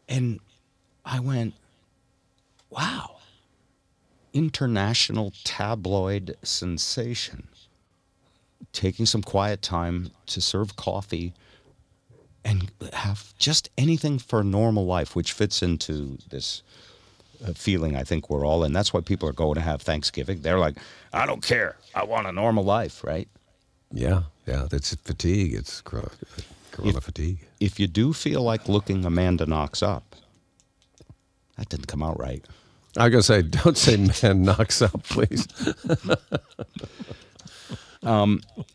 And 0.08 0.40
I 1.04 1.20
went, 1.20 1.54
wow, 2.68 3.16
international 4.32 5.32
tabloid 5.44 6.36
sensation. 6.42 7.48
Taking 8.72 9.06
some 9.06 9.22
quiet 9.22 9.60
time 9.60 10.10
to 10.26 10.40
serve 10.40 10.76
coffee 10.76 11.34
and 12.44 12.70
have 12.92 13.34
just 13.38 13.70
anything 13.76 14.18
for 14.18 14.42
normal 14.42 14.86
life, 14.86 15.14
which 15.14 15.32
fits 15.32 15.62
into 15.62 16.18
this 16.30 16.62
uh, 17.46 17.52
feeling 17.52 17.96
I 17.96 18.04
think 18.04 18.30
we're 18.30 18.46
all 18.46 18.64
in. 18.64 18.72
That's 18.72 18.92
why 18.92 19.00
people 19.00 19.28
are 19.28 19.32
going 19.34 19.54
to 19.54 19.60
have 19.60 19.82
Thanksgiving. 19.82 20.42
They're 20.42 20.58
like, 20.58 20.76
I 21.12 21.26
don't 21.26 21.42
care. 21.42 21.76
I 21.94 22.04
want 22.04 22.26
a 22.26 22.32
normal 22.32 22.64
life, 22.64 23.04
right? 23.04 23.28
Yeah. 23.92 24.22
Yeah. 24.46 24.66
That's 24.70 24.94
fatigue. 24.94 25.54
It's 25.54 25.80
corona, 25.82 26.10
corona 26.70 27.00
fatigue. 27.00 27.38
If 27.60 27.78
you 27.78 27.86
do 27.86 28.12
feel 28.12 28.42
like 28.42 28.68
looking 28.68 29.04
Amanda 29.04 29.46
Knox 29.46 29.82
up, 29.82 30.16
that 31.56 31.68
didn't 31.68 31.86
come 31.86 32.02
out 32.02 32.18
right. 32.18 32.44
I 32.96 33.08
was 33.08 33.10
gonna 33.10 33.22
say, 33.22 33.42
don't 33.42 33.78
say 33.78 33.96
man 34.22 34.42
knocks 34.42 34.82
out, 34.82 35.02
please. 35.04 35.46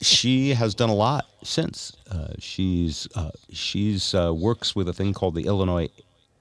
she 0.01 0.53
has 0.53 0.73
done 0.73 0.89
a 0.89 0.95
lot 0.95 1.25
since. 1.43 1.95
Uh, 2.09 2.29
she's 2.39 3.07
uh, 3.15 3.31
she's 3.51 4.15
uh, 4.15 4.33
works 4.33 4.75
with 4.75 4.87
a 4.87 4.93
thing 4.93 5.13
called 5.13 5.35
the 5.35 5.45
Illinois 5.45 5.89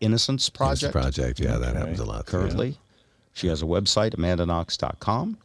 Innocence 0.00 0.48
Project 0.48 0.92
Project. 0.92 1.40
Yeah, 1.40 1.56
that 1.58 1.76
happens 1.76 2.00
a 2.00 2.04
lot. 2.04 2.26
currently. 2.26 2.78
She 3.32 3.48
has 3.48 3.60
a 3.60 3.66
website, 3.66 4.14
amandaknox.com, 4.16 5.36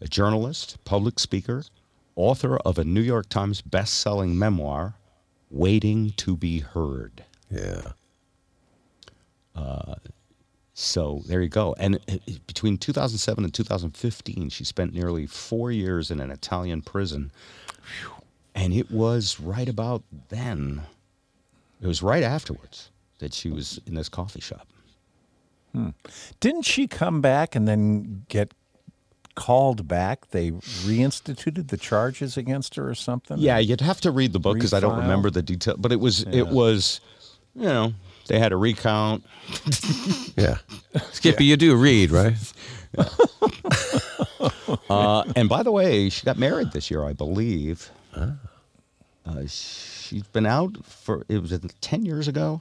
a 0.00 0.06
journalist, 0.06 0.76
public 0.84 1.18
speaker, 1.18 1.64
author 2.14 2.58
of 2.58 2.78
a 2.78 2.84
New 2.84 3.00
York 3.00 3.28
Times 3.28 3.60
best-selling 3.60 4.38
memoir, 4.38 4.94
Waiting 5.50 6.12
to 6.18 6.36
be 6.36 6.60
Heard. 6.60 7.24
Yeah. 7.50 7.92
So 10.74 11.22
there 11.26 11.40
you 11.40 11.48
go. 11.48 11.74
And 11.78 11.96
uh, 11.96 12.14
uh, 12.14 12.32
between 12.48 12.78
2007 12.78 13.44
and 13.44 13.54
2015, 13.54 14.48
she 14.50 14.64
spent 14.64 14.92
nearly 14.92 15.26
four 15.26 15.70
years 15.70 16.10
in 16.10 16.20
an 16.20 16.32
Italian 16.32 16.82
prison. 16.82 17.30
And 18.56 18.72
it 18.74 18.90
was 18.90 19.38
right 19.38 19.68
about 19.68 20.02
then, 20.28 20.82
it 21.80 21.86
was 21.86 22.02
right 22.02 22.24
afterwards 22.24 22.90
that 23.18 23.32
she 23.32 23.50
was 23.50 23.80
in 23.86 23.94
this 23.94 24.08
coffee 24.08 24.40
shop. 24.40 24.66
Didn't 26.38 26.62
she 26.62 26.86
come 26.86 27.20
back 27.20 27.56
and 27.56 27.66
then 27.66 28.24
get 28.28 28.52
called 29.34 29.88
back? 29.88 30.30
They 30.30 30.52
reinstituted 30.52 31.68
the 31.68 31.76
charges 31.76 32.36
against 32.36 32.76
her 32.76 32.88
or 32.88 32.94
something? 32.94 33.38
Yeah, 33.38 33.58
you'd 33.58 33.80
have 33.80 34.00
to 34.02 34.12
read 34.12 34.32
the 34.32 34.38
book 34.38 34.54
because 34.54 34.72
I 34.72 34.78
don't 34.78 34.98
remember 34.98 35.30
the 35.30 35.42
detail. 35.42 35.74
But 35.76 35.90
it 35.90 35.98
was, 35.98 36.22
it 36.22 36.46
was, 36.46 37.00
you 37.56 37.64
know, 37.64 37.92
they 38.26 38.38
had 38.38 38.52
a 38.52 38.56
recount. 38.56 39.24
Yeah. 40.36 40.56
Skippy, 41.12 41.44
you 41.44 41.56
do 41.56 41.76
read, 41.76 42.10
right? 42.10 42.34
Uh, 44.90 45.24
and 45.36 45.48
by 45.48 45.62
the 45.62 45.70
way, 45.72 46.08
she 46.08 46.24
got 46.26 46.36
married 46.36 46.72
this 46.72 46.90
year, 46.90 47.04
I 47.04 47.12
believe. 47.12 47.90
Uh, 48.14 48.32
she's 49.46 50.24
been 50.32 50.44
out 50.46 50.84
for 50.84 51.24
it 51.28 51.40
was 51.40 51.52
uh, 51.52 51.58
ten 51.80 52.04
years 52.04 52.28
ago. 52.28 52.60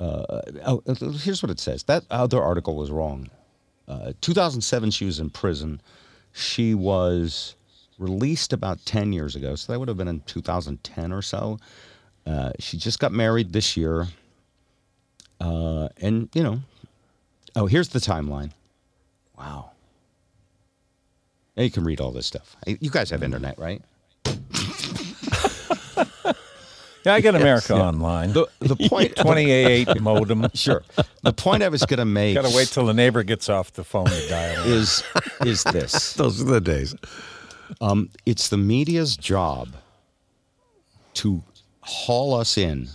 Uh, 0.00 0.40
oh, 0.66 0.82
uh, 0.86 0.94
here's 0.94 1.42
what 1.42 1.50
it 1.50 1.60
says. 1.60 1.84
That 1.84 2.04
other 2.10 2.42
article 2.42 2.76
was 2.76 2.90
wrong. 2.90 3.28
Uh, 3.86 4.12
2007, 4.20 4.90
she 4.90 5.04
was 5.04 5.20
in 5.20 5.30
prison. 5.30 5.80
She 6.32 6.74
was 6.74 7.54
released 7.98 8.52
about 8.52 8.84
10 8.86 9.12
years 9.12 9.36
ago, 9.36 9.54
so 9.54 9.72
that 9.72 9.78
would 9.78 9.88
have 9.88 9.96
been 9.96 10.08
in 10.08 10.20
2010 10.20 11.12
or 11.12 11.22
so. 11.22 11.58
Uh, 12.26 12.52
she 12.58 12.78
just 12.78 12.98
got 12.98 13.12
married 13.12 13.52
this 13.52 13.76
year, 13.76 14.06
uh, 15.40 15.88
and 16.00 16.28
you 16.34 16.42
know, 16.42 16.60
oh, 17.56 17.66
here's 17.66 17.88
the 17.88 17.98
timeline. 17.98 18.50
Wow. 19.36 19.72
And 21.56 21.64
you 21.64 21.70
can 21.70 21.84
read 21.84 22.00
all 22.00 22.12
this 22.12 22.26
stuff. 22.26 22.56
You 22.66 22.90
guys 22.90 23.10
have 23.10 23.22
internet, 23.22 23.58
right? 23.58 23.82
Yeah, 27.04 27.14
I 27.14 27.20
get 27.20 27.34
America 27.34 27.74
Online. 27.74 28.32
The 28.32 28.46
the 28.60 28.76
point 28.76 29.14
28 29.16 29.88
modem. 30.00 30.46
sure. 30.54 30.82
The 31.22 31.34
point 31.34 31.62
I 31.62 31.68
was 31.68 31.84
going 31.84 31.98
to 31.98 32.06
make 32.06 32.34
Got 32.34 32.48
to 32.48 32.56
wait 32.56 32.68
till 32.68 32.86
the 32.86 32.94
neighbor 32.94 33.22
gets 33.22 33.50
off 33.50 33.74
the 33.74 33.84
phone 33.84 34.06
to 34.06 34.28
dial. 34.28 34.64
is 34.64 35.04
is 35.44 35.64
this. 35.64 36.14
Those 36.14 36.40
are 36.40 36.46
the 36.46 36.62
days. 36.62 36.94
Um, 37.80 38.08
it's 38.24 38.48
the 38.48 38.56
media's 38.56 39.16
job 39.18 39.68
to 41.14 41.42
haul 41.84 42.34
us 42.34 42.56
in 42.58 42.88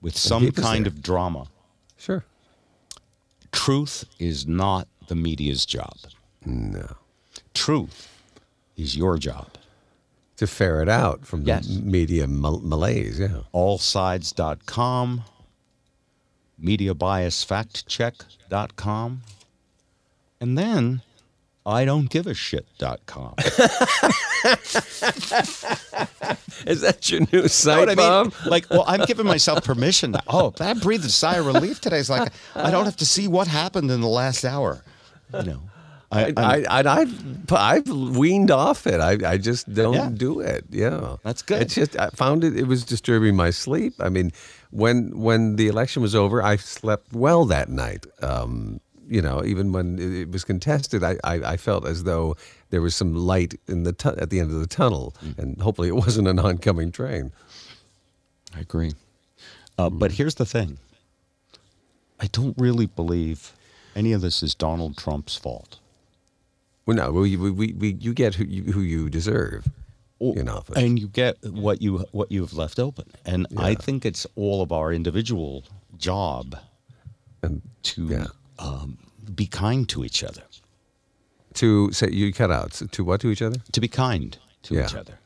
with 0.00 0.16
some 0.16 0.50
kind 0.52 0.86
there. 0.86 0.92
of 0.92 1.02
drama. 1.02 1.46
Sure. 1.96 2.24
Truth 3.52 4.04
is 4.18 4.46
not 4.46 4.88
the 5.08 5.14
media's 5.14 5.66
job. 5.66 5.96
No. 6.44 6.96
Truth 7.54 8.08
is 8.76 8.96
your 8.96 9.18
job. 9.18 9.48
To 10.36 10.46
ferret 10.46 10.88
out 10.88 11.26
from 11.26 11.42
Yes. 11.42 11.66
the 11.66 11.82
media 11.82 12.26
mal- 12.26 12.60
malaise, 12.60 13.18
yeah. 13.18 13.42
Allsides.com, 13.52 15.24
mediabiasfactcheck.com, 16.62 19.22
and 20.40 20.56
then 20.58 21.02
I 21.70 21.84
don't 21.84 22.10
give 22.10 22.26
a 22.26 22.34
shit.com. 22.34 23.34
Is 26.66 26.80
that 26.82 27.10
your 27.10 27.20
new 27.32 27.42
know 27.42 27.46
site, 27.46 27.78
what 27.78 27.88
I 27.88 27.94
mean? 27.94 27.96
Bob? 28.30 28.34
Like, 28.46 28.68
well, 28.70 28.84
I'm 28.86 29.04
giving 29.06 29.26
myself 29.26 29.64
permission. 29.64 30.12
To, 30.12 30.22
oh, 30.28 30.52
I 30.60 30.74
breathed 30.74 31.04
a 31.04 31.08
sigh 31.10 31.36
of 31.36 31.46
relief 31.46 31.80
today. 31.80 31.98
It's 31.98 32.10
like 32.10 32.32
I 32.54 32.70
don't 32.70 32.84
have 32.84 32.96
to 32.96 33.06
see 33.06 33.28
what 33.28 33.46
happened 33.46 33.90
in 33.90 34.00
the 34.00 34.08
last 34.08 34.44
hour. 34.44 34.82
You 35.32 35.42
know, 35.44 35.62
I, 36.12 36.32
I, 36.36 36.64
I, 36.68 37.00
I've, 37.00 37.52
I've 37.52 37.88
weaned 37.88 38.50
off 38.50 38.86
it. 38.86 39.00
I, 39.00 39.16
I 39.32 39.36
just 39.38 39.72
don't 39.72 39.94
Yeah. 39.94 40.10
do 40.12 40.40
it. 40.40 40.64
Yeah, 40.70 41.16
That's 41.22 41.42
good. 41.42 41.62
It's 41.62 41.74
just 41.74 41.98
I 41.98 42.10
found 42.10 42.42
it. 42.44 42.56
It 42.58 42.66
was 42.66 42.84
disturbing 42.84 43.36
my 43.36 43.50
sleep. 43.50 43.94
I 44.00 44.08
mean, 44.08 44.32
when 44.70 45.18
when 45.18 45.56
the 45.56 45.68
election 45.68 46.02
was 46.02 46.14
over, 46.14 46.42
I 46.42 46.56
slept 46.56 47.12
well 47.12 47.44
that 47.46 47.68
night. 47.68 48.06
Um, 48.22 48.80
you 49.10 49.20
know, 49.20 49.44
even 49.44 49.72
when 49.72 49.98
it 49.98 50.30
was 50.30 50.44
contested, 50.44 51.02
I, 51.04 51.16
I, 51.24 51.34
I 51.52 51.56
felt 51.56 51.86
as 51.86 52.04
though 52.04 52.36
there 52.70 52.80
was 52.80 52.94
some 52.94 53.14
light 53.14 53.58
in 53.68 53.82
the 53.82 53.92
tu- 53.92 54.16
at 54.16 54.30
the 54.30 54.38
end 54.40 54.50
of 54.50 54.60
the 54.60 54.66
tunnel, 54.66 55.14
Mm. 55.24 55.38
and 55.38 55.60
hopefully 55.60 55.88
it 55.88 55.94
wasn't 56.06 56.28
an 56.28 56.38
oncoming 56.38 56.92
train. 56.92 57.32
I 58.56 58.60
agree. 58.60 58.92
Uh, 59.78 59.90
but 59.90 60.12
here's 60.12 60.36
the 60.36 60.46
thing 60.46 60.78
I 62.20 62.26
don't 62.28 62.56
really 62.58 62.86
believe 62.86 63.52
any 63.96 64.12
of 64.12 64.20
this 64.20 64.42
is 64.42 64.54
Donald 64.54 64.96
Trump's 64.96 65.36
fault. 65.36 65.78
Well, 66.86 66.96
no, 66.96 67.12
we, 67.12 67.36
we, 67.36 67.50
we, 67.50 67.72
we 67.72 67.92
you 67.94 68.14
get 68.14 68.34
who 68.36 68.44
you, 68.44 68.72
who 68.72 68.80
you 68.80 69.08
deserve 69.10 69.68
in 70.20 70.48
office. 70.48 70.76
And 70.76 70.98
you 70.98 71.08
get 71.08 71.36
what 71.44 71.80
you 71.80 72.04
what 72.12 72.30
you've 72.30 72.52
left 72.52 72.78
open. 72.78 73.06
And 73.24 73.46
I 73.56 73.74
think 73.74 74.04
it's 74.04 74.26
all 74.36 74.60
of 74.62 74.70
our 74.72 74.92
individual 74.92 75.64
job 75.96 76.56
And 77.42 77.62
to 77.84 78.04
Yeah. 78.06 78.26
Um, 78.60 78.98
be 79.34 79.46
kind 79.46 79.88
to 79.88 80.04
each 80.04 80.22
other. 80.24 80.42
to 81.54 81.90
say 81.92 82.08
you 82.12 82.32
cut 82.32 82.50
out 82.52 82.70
to 82.92 83.02
what 83.04 83.20
to 83.20 83.28
each 83.30 83.42
other? 83.42 83.58
To 83.72 83.80
be 83.80 83.88
kind 83.88 84.38
to 84.62 84.74
Yeah. 84.74 84.84
each 84.86 84.94
other. 84.94 85.18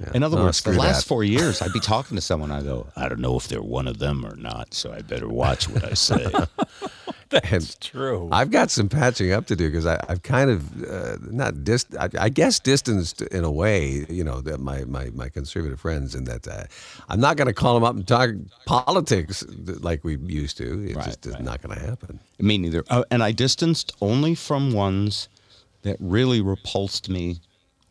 Yeah. 0.00 0.10
In 0.14 0.22
other 0.22 0.38
Oh, 0.38 0.44
words, 0.44 0.60
the 0.62 0.72
last 0.72 1.02
that. 1.02 1.08
four 1.08 1.24
years, 1.24 1.62
I'd 1.62 1.72
be 1.72 1.80
talking 1.80 2.14
to 2.16 2.20
someone. 2.20 2.50
I 2.50 2.60
go, 2.62 2.88
I 2.94 3.08
don't 3.08 3.20
know 3.20 3.36
if 3.38 3.48
they're 3.48 3.62
one 3.62 3.88
of 3.88 3.98
them 3.98 4.24
or 4.26 4.36
not, 4.36 4.74
so 4.74 4.92
I 4.92 5.00
better 5.00 5.28
watch 5.28 5.68
what 5.70 5.84
I 5.84 5.94
say. 5.94 6.26
And 7.32 7.80
True. 7.80 8.28
I've 8.32 8.50
got 8.50 8.70
some 8.70 8.88
patching 8.88 9.32
up 9.32 9.46
to 9.46 9.56
do 9.56 9.68
because 9.70 9.86
I've 9.86 10.22
kind 10.22 10.50
of 10.50 10.84
uh, 10.84 11.16
not 11.30 11.64
dis- 11.64 11.86
I, 11.98 12.08
I 12.18 12.28
guess 12.28 12.60
distanced 12.60 13.22
in 13.22 13.44
a 13.44 13.50
way, 13.50 14.04
you 14.08 14.22
know, 14.24 14.40
that 14.42 14.58
my, 14.60 14.84
my, 14.84 15.10
my 15.14 15.28
conservative 15.28 15.80
friends, 15.80 16.14
in 16.14 16.24
that 16.24 16.46
uh, 16.46 16.64
I'm 17.08 17.20
not 17.20 17.36
going 17.36 17.48
to 17.48 17.54
call 17.54 17.74
them 17.74 17.84
up 17.84 17.94
and 17.94 18.06
talk 18.06 18.30
politics 18.66 19.44
like 19.80 20.04
we 20.04 20.16
used 20.18 20.56
to. 20.58 20.84
It 20.84 20.96
Right, 20.96 21.06
just 21.06 21.26
is 21.26 21.34
right. 21.34 21.42
not 21.42 21.62
going 21.62 21.78
to 21.78 21.84
happen. 21.84 22.18
Me 22.38 22.58
neither. 22.58 22.84
Uh, 22.90 23.04
and 23.10 23.22
I 23.22 23.32
distanced 23.32 23.92
only 24.00 24.34
from 24.34 24.72
ones 24.72 25.28
that 25.82 25.96
really 26.00 26.40
repulsed 26.40 27.08
me 27.08 27.38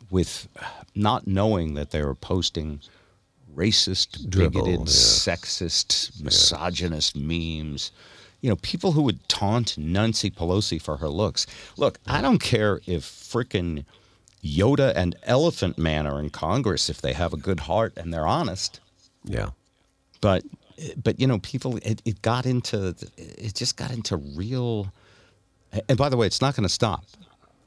with 0.09 0.47
not 0.95 1.25
knowing 1.27 1.73
that 1.75 1.91
they 1.91 2.03
were 2.03 2.15
posting 2.15 2.79
racist, 3.55 4.29
Dribble, 4.29 4.63
bigoted, 4.63 4.79
yeah. 4.79 4.85
sexist, 4.85 6.21
misogynist 6.21 7.15
memes. 7.15 7.91
You 8.41 8.49
know, 8.49 8.55
people 8.57 8.91
who 8.93 9.03
would 9.03 9.27
taunt 9.29 9.77
Nancy 9.77 10.29
Pelosi 10.31 10.81
for 10.81 10.97
her 10.97 11.09
looks. 11.09 11.45
Look, 11.77 11.99
I 12.07 12.21
don't 12.21 12.39
care 12.39 12.81
if 12.87 13.03
frickin' 13.03 13.85
Yoda 14.43 14.91
and 14.95 15.15
Elephant 15.23 15.77
Man 15.77 16.07
are 16.07 16.19
in 16.19 16.31
Congress 16.31 16.89
if 16.89 17.01
they 17.01 17.13
have 17.13 17.33
a 17.33 17.37
good 17.37 17.59
heart 17.61 17.93
and 17.97 18.11
they're 18.11 18.25
honest 18.25 18.79
Yeah. 19.23 19.49
but 20.19 20.43
but 21.03 21.19
you 21.19 21.27
know 21.27 21.37
people 21.37 21.77
it, 21.83 22.01
it 22.05 22.23
got 22.23 22.47
into 22.47 22.95
it 23.17 23.53
just 23.53 23.77
got 23.77 23.91
into 23.91 24.17
real 24.17 24.91
and 25.87 25.95
by 25.95 26.09
the 26.09 26.17
way 26.17 26.25
it's 26.25 26.41
not 26.41 26.55
going 26.55 26.63
to 26.67 26.73
stop 26.73 27.03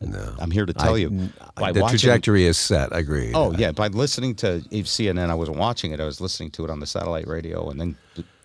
No. 0.01 0.35
i'm 0.41 0.51
here 0.51 0.67
to 0.67 0.73
tell 0.73 0.95
I- 0.95 0.99
you 0.99 1.29
by 1.55 1.71
the 1.71 1.81
watching- 1.83 1.99
trajectory 2.01 2.45
is 2.47 2.59
set. 2.59 2.93
I 2.93 2.99
agree. 2.99 3.31
oh 3.35 3.53
yeah 3.53 3.71
by 3.71 3.87
listening 3.87 4.35
to 4.37 4.61
cnn 4.73 5.31
i 5.31 5.35
wasn't 5.35 5.59
watching 5.59 5.93
it 5.93 6.01
i 6.01 6.05
was 6.05 6.21
listening 6.21 6.51
to 6.53 6.65
it 6.65 6.71
on 6.71 6.81
the 6.81 6.87
satellite 6.87 7.29
radio 7.29 7.71
and 7.71 7.79
then 7.81 7.97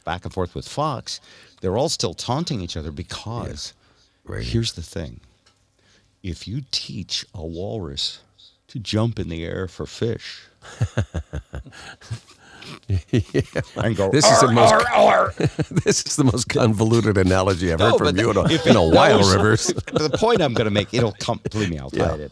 back 0.06 0.24
and 0.24 0.32
forth 0.34 0.54
with 0.54 0.68
fox 0.68 1.20
they're 1.62 1.78
all 1.78 1.90
still 1.90 2.14
taunting 2.14 2.62
each 2.62 2.78
other 2.78 2.92
because 2.92 3.74
Right. 4.26 4.44
here's 4.44 4.74
the 4.74 4.82
thing 4.84 5.22
if 6.22 6.48
you 6.48 6.62
teach 6.72 7.26
a 7.34 7.44
walrus 7.46 8.20
to 8.68 8.78
jump 8.80 9.18
in 9.20 9.30
the 9.30 9.44
air 9.44 9.68
for 9.68 9.86
fish 9.86 10.42
and 13.76 13.96
go 13.96 14.10
This 14.12 14.26
is 14.30 14.40
the 14.42 14.48
"Arr, 14.48 14.54
most- 14.54 14.74
arr, 14.74 14.88
arr." 14.94 15.34
this 15.84 16.06
is 16.06 16.16
the 16.16 16.24
most 16.24 16.50
convoluted 16.50 17.18
analogy 17.18 17.72
I've 17.74 17.80
heard 17.80 17.98
from 17.98 18.18
you 18.18 18.30
in 18.32 18.38
a, 18.38 18.44
if 18.52 18.68
in 18.68 18.76
a 18.76 18.84
while, 18.88 19.20
Rivers. 19.32 19.68
the 19.94 20.10
point 20.20 20.42
I'm 20.42 20.54
going 20.54 20.66
to 20.66 20.72
make, 20.72 20.94
it'll 20.94 21.14
come. 21.14 21.40
Believe 21.52 21.70
me, 21.70 21.80
I'll 21.80 21.90
tie 21.90 22.16
Yeah. 22.18 22.26
it. 22.26 22.32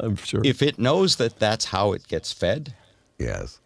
I'm 0.00 0.16
sure. 0.16 0.40
If 0.44 0.62
it 0.62 0.78
knows 0.78 1.16
that 1.16 1.38
that's 1.38 1.64
how 1.66 1.92
it 1.92 2.06
gets 2.08 2.32
fed, 2.32 2.74
yes. 3.18 3.58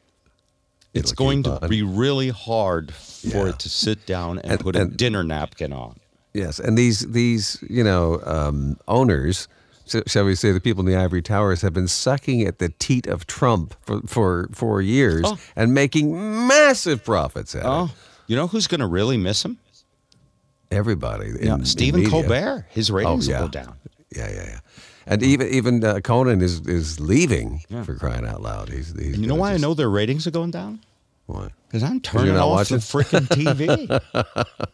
It's 0.95 1.13
going 1.13 1.43
to 1.45 1.63
on. 1.63 1.69
be 1.69 1.83
really 1.83 2.29
hard 2.31 2.93
for 2.93 3.29
Yeah. 3.29 3.49
it 3.49 3.59
to 3.61 3.69
sit 3.69 4.05
down 4.07 4.39
and, 4.41 4.53
And- 4.53 4.61
put 4.61 4.77
a 4.77 4.85
dinner 4.87 5.23
napkin 5.23 5.73
on. 5.73 5.97
Yes, 6.35 6.59
and 6.59 6.79
these 6.79 7.01
these 7.01 7.59
you 7.69 7.85
know 7.85 8.21
um, 8.25 8.79
owners, 8.89 9.49
shall 10.07 10.25
we 10.25 10.35
say, 10.35 10.51
the 10.51 10.61
people 10.61 10.81
in 10.81 10.87
the 10.91 10.97
ivory 10.99 11.21
towers 11.21 11.61
have 11.61 11.75
been 11.75 11.89
sucking 11.89 12.43
at 12.47 12.59
the 12.59 12.71
teat 12.79 13.07
of 13.07 13.27
Trump 13.27 13.75
for 13.83 14.01
for 14.07 14.49
four 14.53 14.81
years 14.81 15.23
Oh. 15.27 15.39
and 15.57 15.75
making 15.75 16.47
massive 16.47 17.05
profits 17.05 17.55
at 17.55 17.67
Oh, 17.67 17.85
it. 17.85 17.91
you 18.29 18.37
know 18.37 18.47
who's 18.47 18.67
going 18.67 18.81
to 18.81 18.87
really 18.87 19.19
miss 19.19 19.45
him? 19.45 19.59
Everybody, 20.71 21.33
Yeah, 21.43 21.57
in 21.57 21.65
Stephen 21.67 22.01
media. 22.01 22.11
Colbert. 22.11 22.67
His 22.71 22.91
ratings 22.91 23.29
yeah. 23.29 23.41
will 23.41 23.49
go 23.49 23.53
down. 23.53 23.75
Yeah, 24.17 24.31
yeah, 24.31 24.45
yeah. 24.47 24.59
And 25.07 25.23
even 25.23 25.49
even 25.49 25.85
uh, 25.85 26.01
Conan 26.01 26.41
is 26.43 26.61
is 26.67 27.01
leaving 27.01 27.61
for 27.85 27.95
crying 27.95 28.27
out 28.27 28.43
loud. 28.43 28.69
He's, 28.69 28.93
he's 28.99 29.19
You 29.19 29.27
know 29.27 29.35
why 29.35 29.53
I 29.53 29.57
know 29.57 29.75
their 29.75 29.91
ratings 29.91 30.27
are 30.27 30.31
going 30.31 30.51
down? 30.51 30.81
Why? 31.27 31.51
Because 31.69 31.83
I'm 31.83 32.01
turning 32.01 32.37
off 32.37 32.51
watching? 32.51 32.77
the 32.79 32.83
freaking 32.83 33.27
TV. 33.29 34.27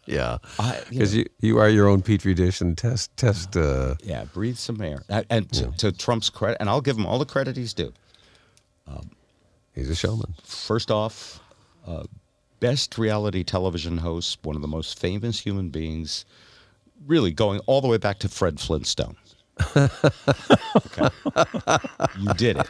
Yeah, 0.06 0.38
I- 0.58 0.78
you 0.78 0.84
because 0.90 1.14
you, 1.14 1.26
you 1.40 1.58
are 1.58 1.68
your 1.68 1.86
own 1.88 2.02
petri 2.02 2.34
dish 2.34 2.60
and 2.60 2.76
test 2.76 3.14
test. 3.16 3.56
Uh, 3.56 3.94
yeah, 4.02 4.24
breathe 4.24 4.56
some 4.56 4.80
air. 4.80 5.02
And- 5.30 5.50
to, 5.52 5.70
to 5.78 5.92
Trump's 5.92 6.30
credit, 6.30 6.56
and 6.60 6.68
I'll 6.68 6.80
give 6.80 6.96
him 6.96 7.06
all 7.06 7.18
the 7.18 7.26
credit 7.26 7.56
he's 7.56 7.74
due. 7.74 7.92
he's 9.74 9.90
a 9.90 9.94
showman. 9.94 10.34
First 10.44 10.90
off, 10.90 11.40
uh, 11.86 12.04
best 12.60 12.98
reality 12.98 13.44
television 13.44 13.98
host, 13.98 14.38
one 14.42 14.56
of 14.56 14.62
the 14.62 14.68
most 14.68 14.98
famous 14.98 15.40
human 15.40 15.68
beings, 15.68 16.24
really 17.06 17.30
going 17.32 17.60
all 17.66 17.80
the 17.80 17.88
way 17.88 17.98
back 17.98 18.18
to 18.20 18.28
Fred 18.28 18.58
Flintstone. 18.58 19.16
Okay. 19.76 21.08
You 22.18 22.34
did 22.34 22.58
it. 22.58 22.68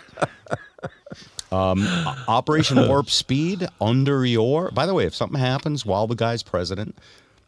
Um, 1.50 1.86
Operation 2.28 2.88
Warp 2.88 3.10
Speed 3.10 3.66
under 3.80 4.24
your. 4.24 4.70
By 4.70 4.86
the 4.86 4.94
way, 4.94 5.04
if 5.06 5.14
something 5.14 5.38
happens 5.40 5.86
while 5.86 6.06
the 6.06 6.14
guy's 6.14 6.42
president, 6.42 6.96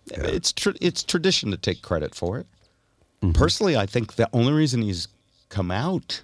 it's 0.07 0.53
tr- 0.53 0.71
it's 0.81 1.03
tradition 1.03 1.51
to 1.51 1.57
take 1.57 1.83
credit 1.83 2.15
for 2.15 2.39
it. 2.39 2.47
Personally, 3.35 3.77
I 3.77 3.85
think 3.87 4.15
the 4.15 4.29
only 4.33 4.53
reason 4.53 4.81
he's 4.81 5.09
come 5.51 5.71
out 5.71 6.23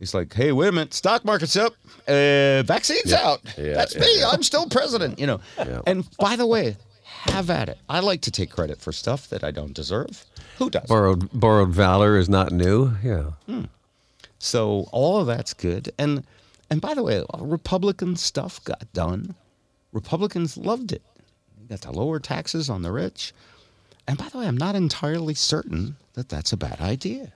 is 0.00 0.14
like, 0.14 0.32
hey, 0.32 0.52
wait 0.52 0.68
a 0.68 0.72
minute, 0.72 0.94
stock 0.94 1.24
market's 1.24 1.56
up, 1.56 1.74
uh, 2.06 2.62
vaccines 2.62 3.12
out. 3.12 3.40
Yeah, 3.58 3.74
That's 3.74 3.94
yeah, 3.94 4.00
me. 4.00 4.24
I'm 4.24 4.42
still 4.42 4.66
president. 4.68 5.18
You 5.18 5.26
know. 5.26 5.40
Yeah. 5.58 5.82
And 5.86 6.08
by 6.18 6.36
the 6.36 6.46
way, 6.46 6.76
have 7.30 7.50
at 7.50 7.68
it. 7.68 7.78
I 7.88 8.00
like 8.00 8.20
to 8.22 8.30
take 8.30 8.50
credit 8.50 8.80
for 8.80 8.92
stuff 8.92 9.28
that 9.30 9.44
I 9.44 9.50
don't 9.50 9.74
deserve. 9.74 10.24
Who 10.58 10.70
does? 10.70 10.86
Borrowed 10.88 11.28
borrowed 11.32 11.70
valor 11.70 12.16
is 12.16 12.28
not 12.28 12.52
new. 12.52 12.92
Yeah. 13.02 13.30
Hmm. 13.46 13.64
So 14.38 14.88
all 14.92 15.20
of 15.20 15.26
that's 15.26 15.54
good. 15.54 15.90
And 15.98 16.24
and 16.70 16.80
by 16.80 16.94
the 16.94 17.02
way, 17.02 17.24
Republican 17.38 18.16
stuff 18.16 18.62
got 18.64 18.92
done. 18.92 19.34
Republicans 19.92 20.56
loved 20.56 20.92
it. 20.92 21.02
You 21.60 21.68
got 21.68 21.80
to 21.82 21.90
lower 21.90 22.20
taxes 22.20 22.68
on 22.68 22.82
the 22.82 22.92
rich. 22.92 23.32
And 24.06 24.18
by 24.18 24.28
the 24.28 24.38
way, 24.38 24.46
I'm 24.46 24.56
not 24.56 24.74
entirely 24.74 25.34
certain 25.34 25.96
that 26.14 26.28
that's 26.28 26.52
a 26.52 26.56
bad 26.56 26.80
idea. 26.80 27.32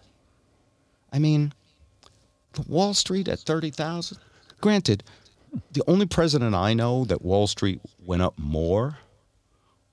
I 1.12 1.18
mean, 1.18 1.52
Wall 2.66 2.94
Street 2.94 3.28
at 3.28 3.40
30,000. 3.40 4.18
Granted, 4.60 5.02
the 5.72 5.82
only 5.86 6.06
president 6.06 6.54
I 6.54 6.72
know 6.72 7.04
that 7.04 7.22
Wall 7.22 7.46
Street 7.46 7.80
went 8.04 8.22
up 8.22 8.38
more 8.38 8.98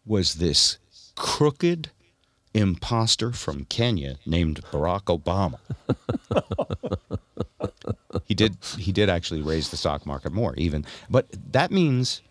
was 0.09 0.35
this 0.35 0.77
crooked 1.15 1.91
imposter 2.53 3.31
from 3.31 3.63
Kenya 3.65 4.17
named 4.25 4.61
Barack 4.71 5.03
Obama. 5.05 5.59
he 8.25 8.33
did 8.33 8.57
he 8.77 8.91
did 8.91 9.07
actually 9.09 9.41
raise 9.41 9.69
the 9.69 9.77
stock 9.77 10.05
market 10.05 10.31
more 10.33 10.53
even, 10.57 10.83
but 11.09 11.27
that 11.51 11.69
means 11.71 12.21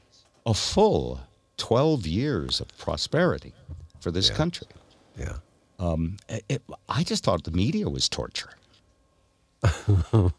a 0.45 0.53
full 0.55 1.20
12 1.57 2.07
years 2.07 2.61
of 2.61 2.76
prosperity 2.79 3.53
for 4.01 4.11
this 4.11 4.29
Yeah. 4.29 4.35
country. 4.37 4.66
Yeah. 5.18 5.37
Um, 5.79 6.16
it- 6.29 6.45
it- 6.49 6.62
I 6.89 7.05
just 7.05 7.22
thought 7.24 7.45
the 7.45 7.51
media 7.53 7.89
was 7.89 8.09
torture. 8.09 8.51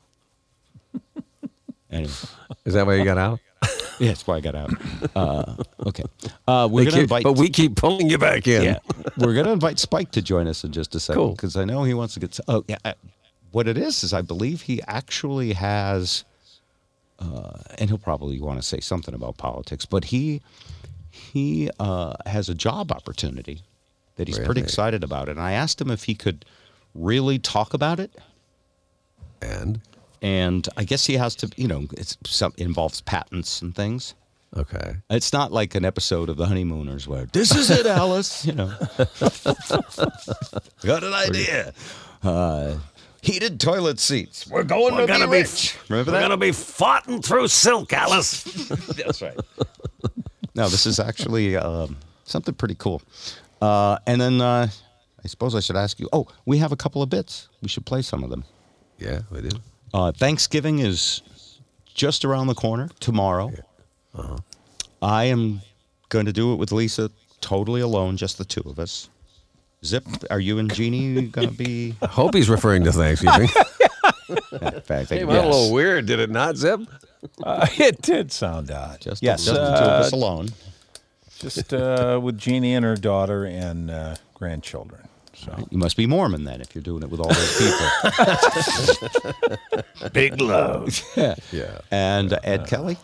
anyway, 1.89 2.11
Is 2.65 2.73
that 2.73 2.85
why 2.85 2.95
you 2.95 3.03
got 3.05 3.17
out? 3.17 3.39
yeah, 4.05 4.07
that's 4.09 4.25
why 4.27 4.35
I 4.37 4.39
got 4.41 4.55
out. 4.55 4.71
Uh, 5.15 5.55
okay, 5.87 6.03
uh, 6.47 6.67
we're 6.71 6.83
gonna 6.85 6.91
keep- 6.95 7.01
invite. 7.03 7.23
but 7.23 7.33
we 7.33 7.49
keep 7.49 7.75
pulling 7.75 8.09
you 8.09 8.17
back 8.17 8.47
in. 8.47 8.63
yeah, 8.63 8.79
we're 9.17 9.33
gonna 9.33 9.51
invite 9.53 9.79
Spike 9.79 10.11
to 10.11 10.21
join 10.21 10.47
us 10.47 10.63
in 10.63 10.71
just 10.71 10.95
a 10.95 10.99
second 10.99 11.21
Cool. 11.21 11.31
because 11.31 11.55
I 11.55 11.65
know 11.65 11.83
he 11.83 11.93
wants 11.93 12.13
to 12.15 12.19
get. 12.19 12.31
s- 12.31 12.41
Oh, 12.47 12.63
yeah. 12.67 12.77
I- 12.85 12.95
What 13.51 13.67
it 13.67 13.77
is 13.77 14.03
is 14.03 14.13
I 14.13 14.21
believe 14.21 14.61
he 14.63 14.81
actually 14.87 15.53
has, 15.53 16.23
uh, 17.19 17.57
and 17.77 17.89
he'll 17.89 17.97
probably 17.97 18.39
want 18.39 18.59
to 18.59 18.63
say 18.63 18.79
something 18.79 19.13
about 19.15 19.37
politics, 19.37 19.85
but 19.85 20.05
he 20.05 20.41
he 21.11 21.69
uh, 21.79 22.13
has 22.27 22.47
a 22.49 22.53
job 22.55 22.91
opportunity 22.91 23.63
that 24.15 24.27
he's 24.27 24.37
pretty 24.39 24.61
excited 24.61 25.03
about, 25.03 25.27
and 25.29 25.39
I 25.39 25.53
asked 25.53 25.81
him 25.81 25.89
if 25.89 26.03
he 26.03 26.13
could 26.13 26.45
really 26.93 27.39
talk 27.39 27.73
about 27.73 27.99
it. 27.99 28.11
And 29.41 29.79
and 30.21 30.67
I 30.77 30.83
guess 30.83 31.05
he 31.05 31.15
has 31.15 31.35
to, 31.37 31.49
you 31.55 31.67
know, 31.67 31.85
it's 31.97 32.17
some 32.25 32.53
involves 32.57 33.01
patents 33.01 33.61
and 33.61 33.75
things. 33.75 34.15
okay. 34.55 34.95
It's 35.09 35.31
not 35.33 35.51
like 35.51 35.75
an 35.75 35.85
episode 35.85 36.29
of 36.29 36.37
The 36.37 36.45
Honeymooners 36.47 37.07
where 37.07 37.25
this 37.25 37.55
is 37.55 37.69
it, 37.69 37.85
Alice. 37.85 38.45
You 38.49 38.53
know, 38.53 38.73
got 40.83 41.03
an 41.03 41.13
idea. 41.13 41.73
Uh, 42.23 42.75
heated 43.21 43.59
toilet 43.59 43.99
seats. 43.99 44.47
We're 44.47 44.63
going 44.63 44.95
to 44.95 45.05
be 45.05 45.25
rich. 45.25 45.77
Remember 45.89 46.11
we're 46.11 46.17
that? 46.17 46.21
We're 46.23 46.27
going 46.27 46.31
to 46.31 46.37
be 46.37 46.51
fighting 46.51 47.21
through 47.21 47.47
silk, 47.49 47.93
Alice. 47.93 48.43
That's 48.95 49.21
right. 49.21 49.37
no, 50.55 50.67
this 50.69 50.85
is 50.85 50.99
actually 50.99 51.55
um, 51.55 51.97
something 52.23 52.53
pretty 52.55 52.75
cool. 52.75 53.01
Uh, 53.61 53.97
and 54.07 54.19
then 54.19 54.41
uh, 54.41 54.67
I 55.23 55.27
suppose 55.27 55.53
I 55.55 55.59
should 55.59 55.75
ask 55.75 55.99
you. 55.99 56.09
Oh, 56.13 56.27
we 56.45 56.57
have 56.59 56.71
a 56.71 56.77
couple 56.77 57.01
of 57.01 57.09
bits. 57.09 57.49
We 57.61 57.67
should 57.67 57.85
play 57.85 58.01
some 58.01 58.23
of 58.23 58.29
them. 58.29 58.43
yeah, 58.97 59.21
we 59.31 59.41
do. 59.41 59.49
Uh, 59.93 60.11
Thanksgiving 60.11 60.79
is 60.79 61.21
just 61.93 62.23
around 62.25 62.47
the 62.47 62.55
corner 62.55 62.89
tomorrow. 62.99 63.51
I 65.01 65.25
am 65.25 65.61
going 66.09 66.25
to 66.25 66.33
do 66.33 66.53
it 66.53 66.57
with 66.57 66.71
Lisa 66.71 67.09
totally 67.41 67.81
alone, 67.81 68.17
just 68.17 68.37
the 68.37 68.45
two 68.45 68.63
of 68.65 68.79
us. 68.79 69.09
Zip, 69.85 70.03
are 70.29 70.39
you 70.39 70.59
and 70.59 70.73
Jeannie 70.73 71.27
going 71.27 71.49
to 71.49 71.55
be? 71.55 71.95
I 72.01 72.07
hope 72.07 72.33
he's 72.35 72.49
referring 72.49 72.83
to 72.83 72.91
Thanksgiving. 72.91 73.49
In 74.51 74.81
fact, 74.81 75.11
I- 75.11 75.19
Came 75.19 75.29
out 75.29 75.45
a 75.45 75.47
little 75.47 75.71
weird, 75.73 76.05
did 76.05 76.19
it 76.19 76.29
not, 76.29 76.57
Zip? 76.57 76.81
Uh, 77.43 77.65
it 77.77 78.01
did 78.01 78.31
sound 78.31 78.71
odd. 78.71 79.01
Just, 79.01 79.23
yes, 79.23 79.45
just 79.45 79.55
the 79.55 79.77
two 79.77 79.83
of 79.83 79.89
uh, 79.89 80.05
us 80.05 80.11
alone. 80.11 80.49
just 81.39 81.73
uh, 81.73 82.19
with 82.21 82.37
Jeannie 82.37 82.75
and 82.75 82.85
her 82.85 82.95
daughter 82.95 83.45
and 83.45 83.89
uh, 83.89 84.15
grandchildren. 84.33 85.08
So 85.43 85.67
You 85.71 85.77
must 85.77 85.95
be 85.97 86.05
Mormon 86.05 86.43
then 86.43 86.59
if 86.61 86.75
you're 86.75 86.81
doing 86.81 87.01
it 87.03 87.09
with 87.09 87.19
all 87.21 87.29
those 87.29 87.57
people. 87.57 87.87
big 90.13 90.39
love. 90.41 91.01
yeah. 91.15 91.35
Yeah. 91.51 91.79
And 91.91 92.33
uh, 92.33 92.39
Ed 92.43 92.67
Kelly, 92.67 92.97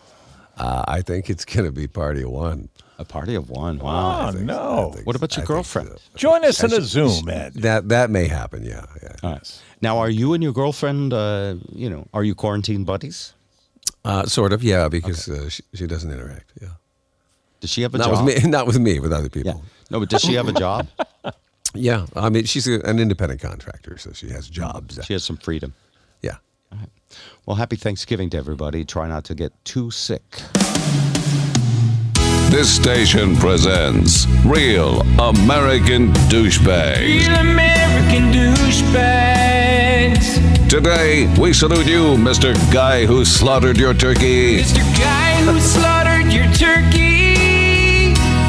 Uh, 0.58 0.84
I 0.88 1.02
think 1.02 1.30
it's 1.30 1.46
going 1.46 1.66
to 1.66 1.72
be 1.72 1.88
party 1.88 2.24
of 2.24 2.30
one. 2.32 2.70
a 2.98 3.06
party 3.06 3.36
of 3.36 3.50
one. 3.50 3.78
Wow. 3.80 4.30
Oh 4.30 4.32
no! 4.40 4.94
What 5.04 5.16
about 5.16 5.36
your 5.36 5.44
I 5.44 5.48
girlfriend? 5.48 5.90
so. 5.90 5.98
Join 6.16 6.46
us 6.46 6.64
in 6.64 6.72
a 6.74 6.82
Zoom, 6.82 7.28
Ed. 7.30 7.54
That 7.56 7.90
that 7.90 8.10
may 8.10 8.28
happen. 8.28 8.64
Yeah. 8.64 8.86
yeah. 9.04 9.16
All 9.24 9.32
right. 9.34 9.62
Now, 9.82 9.98
are 10.00 10.10
you 10.10 10.34
and 10.34 10.42
your 10.44 10.54
girlfriend, 10.54 11.12
uh, 11.14 11.56
you 11.74 11.90
know, 11.90 12.08
are 12.14 12.24
you 12.24 12.34
quarantine 12.36 12.86
buddies? 12.86 13.34
Uh, 14.06 14.26
sort 14.26 14.54
of. 14.54 14.64
Yeah, 14.64 14.88
because 14.90 15.28
uh, 15.30 15.50
she, 15.50 15.64
she 15.74 15.88
doesn't 15.88 16.12
interact. 16.12 16.52
Yeah. 16.62 16.70
Does 17.60 17.70
she 17.70 17.82
have 17.82 17.94
a 17.96 17.98
Not 17.98 18.10
job? 18.12 18.26
with 18.26 18.44
me. 18.44 18.50
Not 18.58 18.66
with 18.68 18.80
me. 18.80 19.00
With 19.00 19.12
other 19.14 19.24
Yeah. 19.34 19.44
people. 19.44 19.64
No, 19.92 20.00
but 20.00 20.10
does 20.10 20.22
she 20.22 20.36
have 20.36 20.48
a 20.48 20.54
job? 20.54 20.88
Yeah. 21.76 22.06
I 22.16 22.30
mean, 22.30 22.46
she's 22.46 22.68
a, 22.68 22.80
an 22.82 23.00
independent 23.00 23.42
contractor, 23.42 23.98
so 23.98 24.12
she 24.14 24.30
has 24.30 24.50
jobs. 24.50 25.00
She 25.06 25.14
has 25.14 25.24
some 25.24 25.38
freedom. 25.38 25.74
yeah. 26.22 26.38
Well, 27.46 27.56
happy 27.56 27.76
Thanksgiving 27.76 28.30
to 28.32 28.38
everybody. 28.38 28.84
Try 28.84 29.08
not 29.08 29.24
to 29.26 29.36
get 29.36 29.52
too 29.64 29.92
sick. 29.92 30.42
This 32.50 32.74
station 32.76 33.36
presents 33.38 34.26
Real 34.46 35.02
American 35.20 36.12
Douchebag. 36.30 37.28
American 37.40 38.32
douchebags. 38.32 40.40
Today, 40.70 41.32
we 41.40 41.54
salute 41.54 41.88
you, 41.88 42.16
Mr. 42.18 42.54
Guy 42.74 43.06
who 43.06 43.24
slaughtered 43.26 43.78
your 43.78 43.94
turkey. 43.94 44.60
Mr. 44.62 44.84
Guy 45.00 45.36
who 45.44 45.60
slaughtered 45.60 46.32
your 46.34 46.46
turkey. 46.54 47.15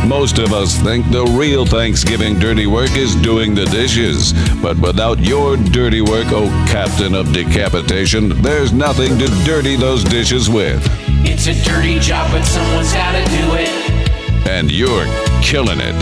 Most 0.07 0.39
of 0.39 0.53
us 0.53 0.77
think 0.77 1.11
the 1.11 1.25
real 1.25 1.67
Thanksgiving 1.67 2.39
dirty 2.39 2.69
work 2.69 2.97
is 2.97 3.17
doing 3.17 3.57
the 3.57 3.65
dishes. 3.65 4.33
But 4.63 4.79
without 4.79 5.19
your 5.19 5.57
dirty 5.57 6.01
work, 6.01 6.27
oh 6.29 6.47
captain 6.69 7.13
of 7.13 7.33
decapitation, 7.33 8.41
there's 8.41 8.73
nothing 8.73 9.19
to 9.19 9.27
dirty 9.45 9.75
those 9.75 10.05
dishes 10.05 10.49
with. 10.49 10.81
It's 11.25 11.49
a 11.49 11.55
dirty 11.65 11.99
job, 11.99 12.31
but 12.31 12.45
someone's 12.45 12.93
gotta 12.93 13.25
do 13.31 13.55
it. 13.55 14.49
And 14.49 14.71
you're 14.71 15.07
killing 15.43 15.81
it. 15.81 15.97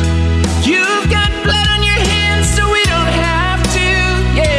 You've 0.67 1.11
got 1.11 1.31
blood 1.43 1.74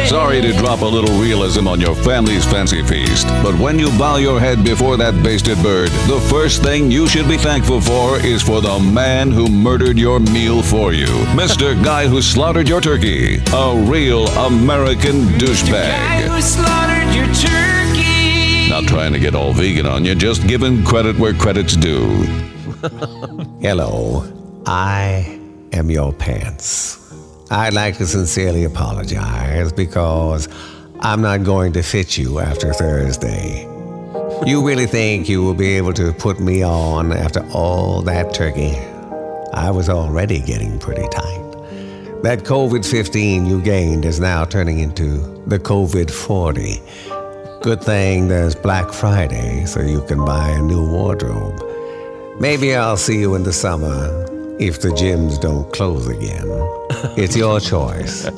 Sorry 0.06 0.40
to 0.40 0.52
drop 0.52 0.82
a 0.82 0.84
little 0.84 1.20
realism 1.20 1.66
on 1.66 1.80
your 1.80 1.96
family's 1.96 2.44
fancy 2.44 2.80
feast, 2.84 3.26
but 3.42 3.58
when 3.58 3.76
you 3.76 3.88
bow 3.98 4.16
your 4.16 4.38
head 4.38 4.64
before 4.64 4.96
that 4.96 5.20
basted 5.22 5.60
bird, 5.64 5.90
the 6.06 6.20
first 6.30 6.62
thing 6.62 6.92
you 6.92 7.08
should 7.08 7.28
be 7.28 7.36
thankful 7.36 7.80
for 7.80 8.18
is 8.20 8.40
for 8.40 8.60
the 8.60 8.78
man 8.78 9.32
who 9.32 9.48
murdered 9.48 9.98
your 9.98 10.20
meal 10.20 10.62
for 10.62 10.92
you. 10.92 11.06
Mr. 11.34 11.74
Guy 11.84 12.06
who 12.06 12.22
slaughtered 12.22 12.68
your 12.68 12.80
turkey. 12.80 13.38
A 13.52 13.74
real 13.84 14.28
American 14.28 15.26
Guy 15.26 15.38
douchebag. 15.38 16.28
who 16.28 16.40
slaughtered 16.40 17.12
your 17.12 17.26
turkey. 17.34 18.68
Not 18.70 18.84
trying 18.84 19.12
to 19.12 19.18
get 19.18 19.34
all 19.34 19.52
vegan 19.52 19.86
on 19.86 20.04
you, 20.04 20.14
just 20.14 20.46
giving 20.46 20.84
credit 20.84 21.18
where 21.18 21.34
credit's 21.34 21.76
due. 21.76 22.22
Hello, 23.60 24.22
I 24.66 25.40
am 25.72 25.90
your 25.90 26.12
pants. 26.12 27.05
I'd 27.48 27.74
like 27.74 27.96
to 27.98 28.06
sincerely 28.08 28.64
apologize 28.64 29.72
because 29.72 30.48
I'm 30.98 31.22
not 31.22 31.44
going 31.44 31.72
to 31.74 31.82
fit 31.82 32.18
you 32.18 32.40
after 32.40 32.72
Thursday. 32.72 33.62
You 34.44 34.66
really 34.66 34.86
think 34.86 35.28
you 35.28 35.44
will 35.44 35.54
be 35.54 35.76
able 35.76 35.92
to 35.92 36.12
put 36.12 36.40
me 36.40 36.64
on 36.64 37.12
after 37.12 37.48
all 37.52 38.02
that 38.02 38.34
turkey? 38.34 38.76
I 39.54 39.70
was 39.70 39.88
already 39.88 40.40
getting 40.40 40.80
pretty 40.80 41.06
tight. 41.08 41.42
That 42.24 42.40
COVID 42.40 42.84
15 42.84 43.46
you 43.46 43.62
gained 43.62 44.04
is 44.04 44.18
now 44.18 44.44
turning 44.44 44.80
into 44.80 45.18
the 45.46 45.60
COVID 45.60 46.10
40. 46.10 46.82
Good 47.62 47.80
thing 47.80 48.26
there's 48.26 48.56
Black 48.56 48.92
Friday 48.92 49.66
so 49.66 49.82
you 49.82 50.02
can 50.02 50.24
buy 50.24 50.48
a 50.48 50.62
new 50.62 50.90
wardrobe. 50.90 51.62
Maybe 52.40 52.74
I'll 52.74 52.96
see 52.96 53.20
you 53.20 53.36
in 53.36 53.44
the 53.44 53.52
summer 53.52 54.35
if 54.58 54.80
the 54.80 54.88
gyms 54.88 55.40
don't 55.40 55.70
close 55.72 56.06
again. 56.08 56.46
It's 57.16 57.36
your 57.36 57.60
choice 57.60 58.28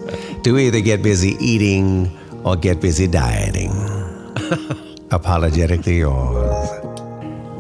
to 0.43 0.59
either 0.59 0.81
get 0.81 1.03
busy 1.03 1.37
eating 1.41 2.17
or 2.45 2.55
get 2.57 2.81
busy 2.81 3.07
dieting. 3.07 3.71
Apologetically 5.11 5.99
yours, 5.99 6.69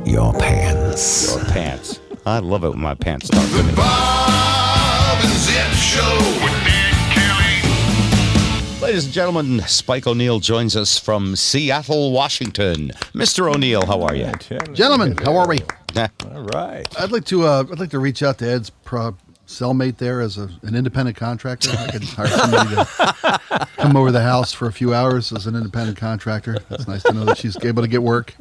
your 0.06 0.32
pants. 0.34 1.34
Your 1.34 1.44
pants. 1.46 2.00
I 2.26 2.38
love 2.40 2.64
it 2.64 2.70
when 2.70 2.80
my 2.80 2.94
pants 2.94 3.28
talk 3.28 3.48
to 3.48 3.62
me. 3.62 3.74
Bob 3.74 5.18
and 5.22 5.32
Zip 5.32 5.72
Show 5.72 6.16
with 6.42 6.52
Nick 6.64 6.94
Kelly. 7.14 8.80
Ladies 8.82 9.04
and 9.06 9.14
gentlemen, 9.14 9.60
Spike 9.66 10.06
O'Neill 10.06 10.40
joins 10.40 10.76
us 10.76 10.98
from 10.98 11.36
Seattle, 11.36 12.12
Washington. 12.12 12.90
Mr. 13.14 13.52
O'Neill, 13.52 13.86
how 13.86 14.02
are 14.02 14.14
you? 14.14 14.30
Gentlemen, 14.72 15.16
how 15.16 15.36
are 15.36 15.48
we? 15.48 15.58
All 16.34 16.42
right. 16.54 16.86
I'd 17.00 17.10
like 17.12 17.24
to 17.26 17.46
uh, 17.46 17.64
I'd 17.70 17.78
like 17.78 17.90
to 17.90 17.98
reach 17.98 18.22
out 18.22 18.38
to 18.38 18.48
Ed's 18.48 18.70
pro- 18.70 19.16
cellmate 19.46 19.96
there 19.96 20.20
as 20.20 20.36
a, 20.36 20.50
an 20.62 20.74
independent 20.74 21.16
contractor. 21.16 21.70
I 21.70 21.90
could 21.90 22.04
hire 22.04 22.26
somebody 22.26 22.74
to 22.74 23.66
come 23.78 23.96
over 23.96 24.12
the 24.12 24.22
house 24.22 24.52
for 24.52 24.66
a 24.66 24.72
few 24.72 24.92
hours 24.92 25.32
as 25.32 25.46
an 25.46 25.56
independent 25.56 25.96
contractor. 25.96 26.58
It's 26.70 26.86
nice 26.86 27.02
to 27.04 27.12
know 27.14 27.24
that 27.24 27.38
she's 27.38 27.56
able 27.64 27.82
to 27.82 27.88
get 27.88 28.02
work. 28.02 28.34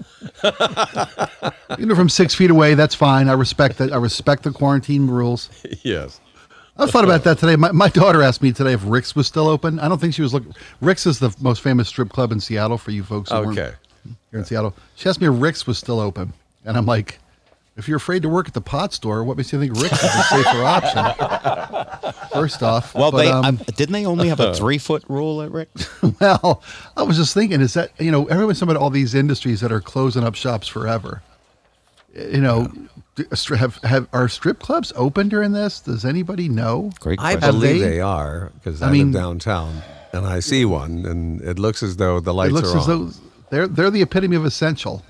You 1.77 1.85
know, 1.85 1.95
from 1.95 2.09
six 2.09 2.33
feet 2.33 2.49
away, 2.49 2.73
that's 2.73 2.95
fine. 2.95 3.29
I 3.29 3.33
respect 3.33 3.77
that. 3.77 3.91
I 3.91 3.97
respect 3.97 4.43
the 4.43 4.51
quarantine 4.51 5.05
rules. 5.07 5.49
Yes. 5.83 6.19
I 6.77 6.87
thought 6.87 7.03
about 7.03 7.23
that 7.25 7.37
today. 7.37 7.55
My, 7.55 7.71
my 7.71 7.89
daughter 7.89 8.23
asked 8.23 8.41
me 8.41 8.51
today 8.51 8.73
if 8.73 8.81
Rick's 8.85 9.15
was 9.15 9.27
still 9.27 9.47
open. 9.47 9.77
I 9.79 9.87
don't 9.87 9.99
think 9.99 10.13
she 10.13 10.21
was 10.21 10.33
looking. 10.33 10.55
Rick's 10.81 11.05
is 11.05 11.19
the 11.19 11.35
most 11.41 11.61
famous 11.61 11.87
strip 11.89 12.09
club 12.09 12.31
in 12.31 12.39
Seattle 12.39 12.77
for 12.77 12.91
you 12.91 13.03
folks. 13.03 13.29
Who 13.31 13.37
weren't 13.37 13.59
Okay. 13.59 13.75
Here 14.31 14.39
in 14.39 14.45
Seattle. 14.45 14.73
She 14.95 15.09
asked 15.09 15.19
me 15.21 15.27
if 15.27 15.33
Rick's 15.39 15.67
was 15.67 15.77
still 15.77 15.99
open. 15.99 16.33
And 16.65 16.77
I'm 16.77 16.85
like, 16.85 17.19
if 17.77 17.87
you're 17.87 17.97
afraid 17.97 18.23
to 18.23 18.29
work 18.29 18.47
at 18.47 18.53
the 18.53 18.61
pot 18.61 18.91
store, 18.93 19.23
what 19.23 19.37
makes 19.37 19.53
you 19.53 19.59
think 19.59 19.73
Rick's 19.79 20.03
is 20.03 20.15
a 20.15 20.23
safer 20.23 20.63
option? 20.63 22.27
First 22.33 22.63
off. 22.63 22.93
Well, 22.95 23.11
but, 23.11 23.17
they 23.17 23.29
um, 23.29 23.45
um, 23.45 23.55
didn't 23.75 23.93
they 23.93 24.05
only 24.05 24.29
have 24.29 24.39
a 24.39 24.53
three 24.53 24.77
foot 24.77 25.03
rule 25.07 25.41
at 25.41 25.51
Rick? 25.51 25.69
Well, 26.19 26.63
I 26.95 27.03
was 27.03 27.17
just 27.17 27.33
thinking, 27.33 27.61
is 27.61 27.73
that 27.75 27.91
you 27.99 28.09
know, 28.11 28.25
everyone's 28.25 28.59
talking 28.59 28.71
about 28.71 28.81
all 28.81 28.89
these 28.89 29.13
industries 29.13 29.61
that 29.61 29.71
are 29.71 29.81
closing 29.81 30.23
up 30.23 30.33
shops 30.35 30.67
forever. 30.67 31.21
You 32.15 32.41
know, 32.41 32.71
do- 33.15 33.25
stri- 33.25 33.57
have 33.57 33.75
have 33.83 34.07
are 34.13 34.27
strip 34.27 34.59
clubs 34.59 34.91
open 34.95 35.29
during 35.29 35.51
this? 35.51 35.79
Does 35.79 36.03
anybody 36.05 36.49
know? 36.49 36.91
Great 36.99 37.19
I 37.21 37.35
believe 37.35 37.81
they- 37.81 37.89
they, 37.89 37.99
are 38.01 38.51
because 38.55 38.81
I 38.81 38.87
I, 38.87 38.91
mean- 38.91 39.11
live 39.11 39.21
downtown 39.21 39.83
and 40.13 40.25
I 40.25 40.39
see 40.39 40.65
one, 40.65 41.05
and 41.05 41.41
it 41.41 41.59
looks 41.59 41.83
as 41.83 41.97
though 41.97 42.19
the 42.19 42.33
lights 42.33 42.51
it 42.51 42.53
looks 42.53 42.73
are 42.73 42.77
as 42.79 42.87
on. 42.89 43.05
though 43.05 43.11
they're 43.51 43.67
they're 43.67 43.91
the 43.91 44.01
epitome 44.01 44.35
of 44.35 44.45
essential. 44.45 45.03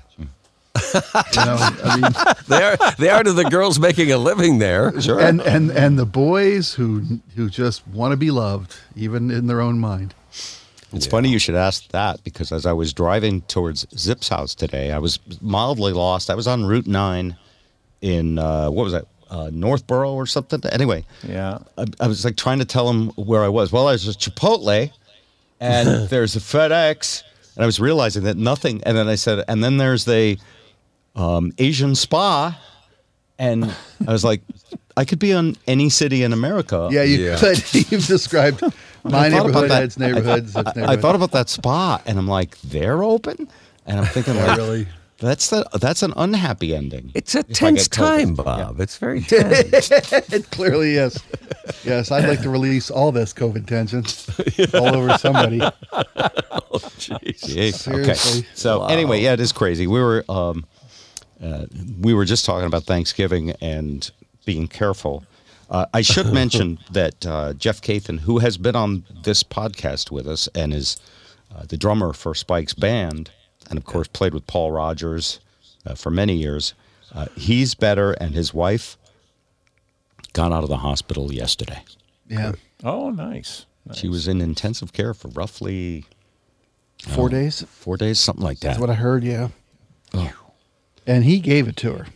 you 0.94 1.44
know, 1.44 1.56
I 1.84 1.98
mean, 2.00 2.36
they 2.48 2.62
are 2.62 2.76
they 2.98 3.08
are 3.10 3.22
to 3.22 3.32
the 3.32 3.44
girls 3.44 3.78
making 3.78 4.10
a 4.12 4.18
living 4.18 4.58
there. 4.58 4.98
Sure. 5.00 5.20
and 5.20 5.40
and 5.40 5.70
and 5.70 5.98
the 5.98 6.06
boys 6.06 6.74
who 6.74 7.20
who 7.36 7.48
just 7.50 7.86
want 7.88 8.12
to 8.12 8.16
be 8.16 8.30
loved, 8.30 8.76
even 8.96 9.30
in 9.30 9.46
their 9.46 9.60
own 9.60 9.78
mind. 9.78 10.14
It's 10.92 11.06
funny 11.06 11.28
you 11.28 11.38
should 11.38 11.54
ask 11.54 11.86
that 11.88 12.24
because 12.24 12.50
as 12.50 12.64
I 12.64 12.72
was 12.72 12.94
driving 12.94 13.42
towards 13.42 13.86
Zip's 13.98 14.28
house 14.30 14.54
today, 14.54 14.90
I 14.90 14.98
was 14.98 15.18
mildly 15.42 15.92
lost. 15.92 16.30
I 16.30 16.34
was 16.34 16.46
on 16.46 16.64
Route 16.64 16.86
9 16.86 17.36
in, 18.00 18.38
uh, 18.38 18.70
what 18.70 18.84
was 18.84 18.92
that, 18.94 19.04
uh, 19.28 19.50
Northborough 19.52 20.14
or 20.14 20.24
something? 20.24 20.62
Anyway, 20.72 21.04
Yeah. 21.22 21.58
I, 21.76 21.84
I 22.00 22.06
was 22.08 22.24
like 22.24 22.36
trying 22.36 22.58
to 22.60 22.64
tell 22.64 22.88
him 22.88 23.08
where 23.16 23.44
I 23.44 23.48
was. 23.48 23.70
Well, 23.70 23.86
I 23.86 23.92
was 23.92 24.08
at 24.08 24.16
Chipotle 24.16 24.90
and 25.60 26.08
there's 26.08 26.36
a 26.36 26.40
FedEx 26.40 27.22
and 27.54 27.64
I 27.64 27.66
was 27.66 27.78
realizing 27.78 28.22
that 28.24 28.38
nothing. 28.38 28.82
And 28.84 28.96
then 28.96 29.08
I 29.08 29.16
said, 29.16 29.44
and 29.46 29.62
then 29.62 29.76
there's 29.76 30.06
the 30.06 30.38
um, 31.18 31.52
Asian 31.58 31.94
spa. 31.94 32.58
And 33.38 33.64
I 34.06 34.12
was 34.12 34.24
like, 34.24 34.40
I 34.96 35.04
could 35.04 35.18
be 35.20 35.32
on 35.32 35.56
any 35.66 35.90
city 35.90 36.22
in 36.24 36.32
America. 36.32 36.88
Yeah, 36.90 37.02
you 37.04 37.24
Yeah. 37.24 37.36
could. 37.38 37.74
You've 37.92 38.06
described 38.06 38.62
my 39.04 39.26
I 39.26 39.30
thought 39.30 39.48
about 39.48 39.62
neighborhood, 39.62 39.70
that. 39.70 39.82
Ed's 39.82 39.98
neighborhood, 39.98 40.48
Zip's 40.48 40.56
I, 40.56 40.62
neighborhood. 40.74 40.98
I 40.98 41.00
thought 41.00 41.14
about 41.14 41.30
that 41.32 41.48
spa, 41.48 42.00
and 42.04 42.18
I'm 42.18 42.26
like, 42.26 42.60
they're 42.62 43.02
open, 43.04 43.48
and 43.86 44.00
I'm 44.00 44.06
thinking, 44.06 44.34
like, 44.34 44.56
really. 44.58 44.88
that's 45.20 45.50
the 45.50 45.68
that's 45.80 46.02
an 46.02 46.12
unhappy 46.16 46.74
ending. 46.74 47.12
It's 47.14 47.36
a 47.36 47.44
tense 47.44 47.86
time, 47.86 48.34
Bob. 48.34 48.80
It's 48.80 48.96
very 48.96 49.20
tense. 49.22 49.90
It 50.32 50.50
clearly 50.50 50.96
is. 50.96 51.16
Yes, 51.84 52.10
I'd 52.10 52.28
like 52.28 52.42
to 52.42 52.50
release 52.50 52.90
all 52.90 53.12
this 53.12 53.32
COVID 53.32 53.66
tension 53.68 54.02
all 54.74 54.96
over 54.96 55.16
somebody. 55.16 55.60
Oh 55.62 56.78
jeez. 56.98 57.36
Seriously. 57.38 58.00
Okay. 58.02 58.14
So 58.54 58.84
anyway, 58.86 59.20
yeah, 59.22 59.34
it 59.34 59.40
is 59.40 59.52
crazy. 59.52 59.86
We 59.86 60.00
were 60.00 60.24
um, 60.28 60.64
uh, 61.42 61.66
we 62.00 62.14
were 62.14 62.24
just 62.24 62.44
talking 62.44 62.66
about 62.66 62.84
Thanksgiving 62.84 63.50
and 63.60 64.10
being 64.44 64.66
careful. 64.68 65.24
Uh, 65.70 65.86
I 65.92 66.00
should 66.00 66.32
mention 66.32 66.78
that 66.90 67.26
uh, 67.26 67.52
Jeff 67.54 67.80
Kathan, 67.80 68.20
who 68.20 68.38
has 68.38 68.56
been 68.56 68.74
on 68.76 69.04
this 69.22 69.42
podcast 69.42 70.10
with 70.10 70.26
us 70.26 70.48
and 70.54 70.72
is 70.74 70.96
uh, 71.54 71.64
the 71.68 71.76
drummer 71.76 72.12
for 72.12 72.34
Spike's 72.34 72.74
band, 72.74 73.30
and 73.70 73.78
of 73.78 73.84
course 73.84 74.08
played 74.08 74.34
with 74.34 74.46
Paul 74.46 74.72
Rodgers 74.72 75.40
uh, 75.86 75.94
for 75.94 76.10
many 76.10 76.34
years, 76.36 76.74
uh, 77.14 77.26
he's 77.36 77.74
better, 77.74 78.12
and 78.12 78.34
his 78.34 78.52
wife 78.52 78.96
got 80.32 80.52
out 80.52 80.62
of 80.62 80.68
the 80.68 80.78
hospital 80.78 81.32
yesterday. 81.32 81.82
Yeah, 82.28 82.52
Oh, 82.84 83.10
nice. 83.10 83.64
She 83.94 84.08
was 84.08 84.28
in 84.28 84.40
intensive 84.42 84.92
care 84.92 85.14
for 85.14 85.28
roughly 85.28 86.04
four 87.02 87.28
days. 87.30 87.62
four 87.62 87.96
days, 87.96 88.20
something 88.20 88.44
like 88.44 88.60
that. 88.60 88.68
That's 88.68 88.78
what 88.80 88.90
I 88.90 88.94
heard. 88.94 89.24
Yeah, 89.24 89.48
Oh. 90.12 90.30
And 91.08 91.24
he 91.24 91.40
gave 91.40 91.66
it 91.66 91.76
to 91.78 91.94
her. 91.94 92.06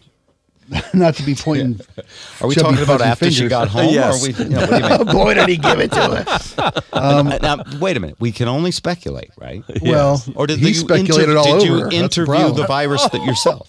Not 0.95 1.17
to 1.17 1.23
be 1.25 1.35
pointing. 1.35 1.81
Are 2.41 2.47
we 2.47 2.55
chubby, 2.55 2.77
talking 2.77 2.83
about 2.85 3.01
fuzzy 3.01 3.11
after 3.11 3.31
she 3.31 3.49
got 3.49 3.69
home? 3.69 3.93
Yes. 3.93 4.23
Or 4.23 4.29
we, 4.29 4.35
you 4.45 4.51
know, 4.51 4.61
what 4.61 4.71
do 4.71 4.77
you 4.77 4.99
mean? 5.05 5.07
Boy, 5.17 5.35
did 5.35 5.49
he 5.49 5.57
give 5.59 5.81
it 5.81 5.93
to 5.93 6.01
her. 6.01 6.83
Uh, 6.93 7.39
now, 7.43 7.63
wait 7.81 7.97
a 7.97 8.01
minute. 8.01 8.17
We 8.21 8.33
can 8.33 8.49
only 8.49 8.71
speculate, 8.71 9.31
right? 9.37 9.63
Well, 9.83 10.23
Or 10.35 10.47
did 10.47 10.61
he 10.61 10.69
you 10.69 10.75
speculated 10.75 11.31
inter- 11.31 11.39
all 11.39 11.45
did 11.45 11.55
over. 11.55 11.65
you 11.67 11.79
her. 11.85 11.91
The 11.91 11.97
interview 11.97 12.53
the 12.53 12.67
virus 12.67 13.07
that 13.09 13.23
yourself? 13.25 13.69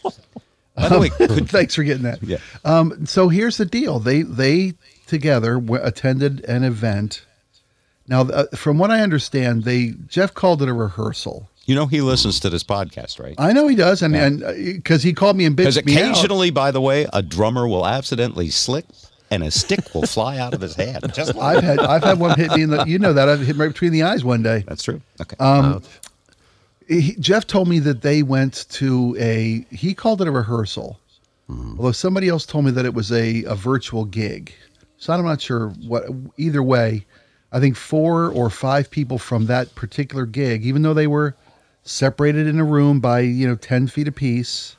By 0.76 0.89
the 0.89 0.99
way, 0.99 1.09
could, 1.09 1.49
Thanks 1.49 1.76
for 1.76 1.84
getting 1.84 2.03
that. 2.03 2.24
Yeah. 2.24 2.38
Um, 2.63 3.05
so 3.05 3.28
here's 3.30 3.57
the 3.57 3.65
deal. 3.65 3.99
They 3.99 4.21
they 4.21 4.74
together 5.05 5.55
w- 5.55 5.82
attended 5.84 6.43
an 6.45 6.63
event. 6.63 7.26
Now, 8.07 8.21
uh, 8.21 8.45
from 8.55 8.78
what 8.80 8.91
I 8.91 9.01
understand, 9.01 9.63
they 9.65 9.93
Jeff 10.07 10.34
called 10.34 10.61
it 10.61 10.69
a 10.69 10.74
rehearsal. 10.74 11.49
You 11.66 11.76
know 11.76 11.86
he 11.86 12.01
listens 12.01 12.39
to 12.41 12.49
this 12.49 12.64
podcast, 12.64 13.20
right? 13.20 13.36
I 13.38 13.53
know 13.53 13.68
he 13.68 13.76
does, 13.76 14.01
and 14.01 14.16
and 14.16 14.39
because 14.76 15.03
he 15.03 15.14
called 15.14 15.38
me 15.38 15.45
and 15.45 15.55
Because 15.55 15.78
bitched 15.78 15.86
me 15.86 16.01
out. 16.01 16.11
occasionally, 16.11 16.51
by 16.51 16.72
the 16.72 16.82
way, 16.82 17.07
a 17.14 17.22
drummer 17.22 17.68
will 17.68 17.86
accidentally 17.86 18.49
slip 18.49 18.86
and 19.32 19.43
a 19.43 19.49
stick 19.51 19.95
will 19.95 20.05
fly 20.05 20.38
out 20.38 20.53
of 20.53 20.61
his 20.61 20.76
hand. 20.76 21.11
Just 21.14 21.36
like 21.36 21.57
I've 21.57 21.64
had 21.64 21.80
I've 21.80 22.03
had 22.03 22.20
one 22.20 22.38
hit 22.38 22.51
me 22.51 22.64
in 22.64 22.70
the 22.70 22.84
you 22.86 22.99
know 22.99 23.14
that 23.14 23.30
I've 23.30 23.39
hit 23.39 23.55
me 23.55 23.61
right 23.61 23.68
between 23.72 23.91
the 23.91 24.03
eyes 24.03 24.24
one 24.24 24.43
day. 24.43 24.64
That's 24.68 24.84
true. 24.84 25.01
Okay. 25.22 25.36
Um, 25.39 25.82
he, 26.88 27.16
Jeff 27.16 27.47
told 27.47 27.68
me 27.70 27.80
that 27.80 28.01
they 28.01 28.24
went 28.24 28.66
to 28.72 29.16
a 29.20 29.66
he 29.74 29.93
called 29.93 30.22
it 30.22 30.28
a 30.28 30.32
rehearsal, 30.32 30.99
although 31.49 31.91
somebody 31.93 32.28
else 32.28 32.45
told 32.45 32.66
me 32.66 32.72
that 32.72 32.86
it 32.86 32.93
was 32.93 33.11
a 33.11 33.43
a 33.45 33.55
virtual 33.55 34.05
gig. 34.05 34.53
So 34.97 35.14
I'm 35.14 35.24
not 35.26 35.41
sure 35.41 35.70
what. 35.88 36.03
Either 36.38 36.61
way, 36.61 37.05
I 37.51 37.59
think 37.59 37.76
four 37.76 38.32
or 38.32 38.49
five 38.49 38.89
people 38.91 39.18
from 39.18 39.45
that 39.47 39.74
particular 39.76 40.26
gig, 40.26 40.66
even 40.66 40.82
though 40.82 40.93
they 40.93 41.07
were 41.07 41.36
separated 41.84 42.47
in 42.47 42.59
a 42.59 42.63
room 42.63 42.99
by 42.99 43.19
you 43.21 43.47
know 43.47 43.55
ten 43.55 43.88
feet 43.88 44.07
apiece, 44.07 44.75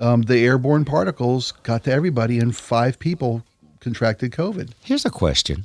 um, 0.00 0.22
the 0.22 0.38
airborne 0.44 0.84
particles 0.84 1.52
got 1.62 1.84
to 1.84 1.92
everybody, 1.92 2.38
and 2.38 2.54
five 2.56 2.98
people 2.98 3.42
contracted 3.80 4.30
COVID. 4.32 4.70
Here's 4.82 5.04
a 5.04 5.10
question. 5.10 5.64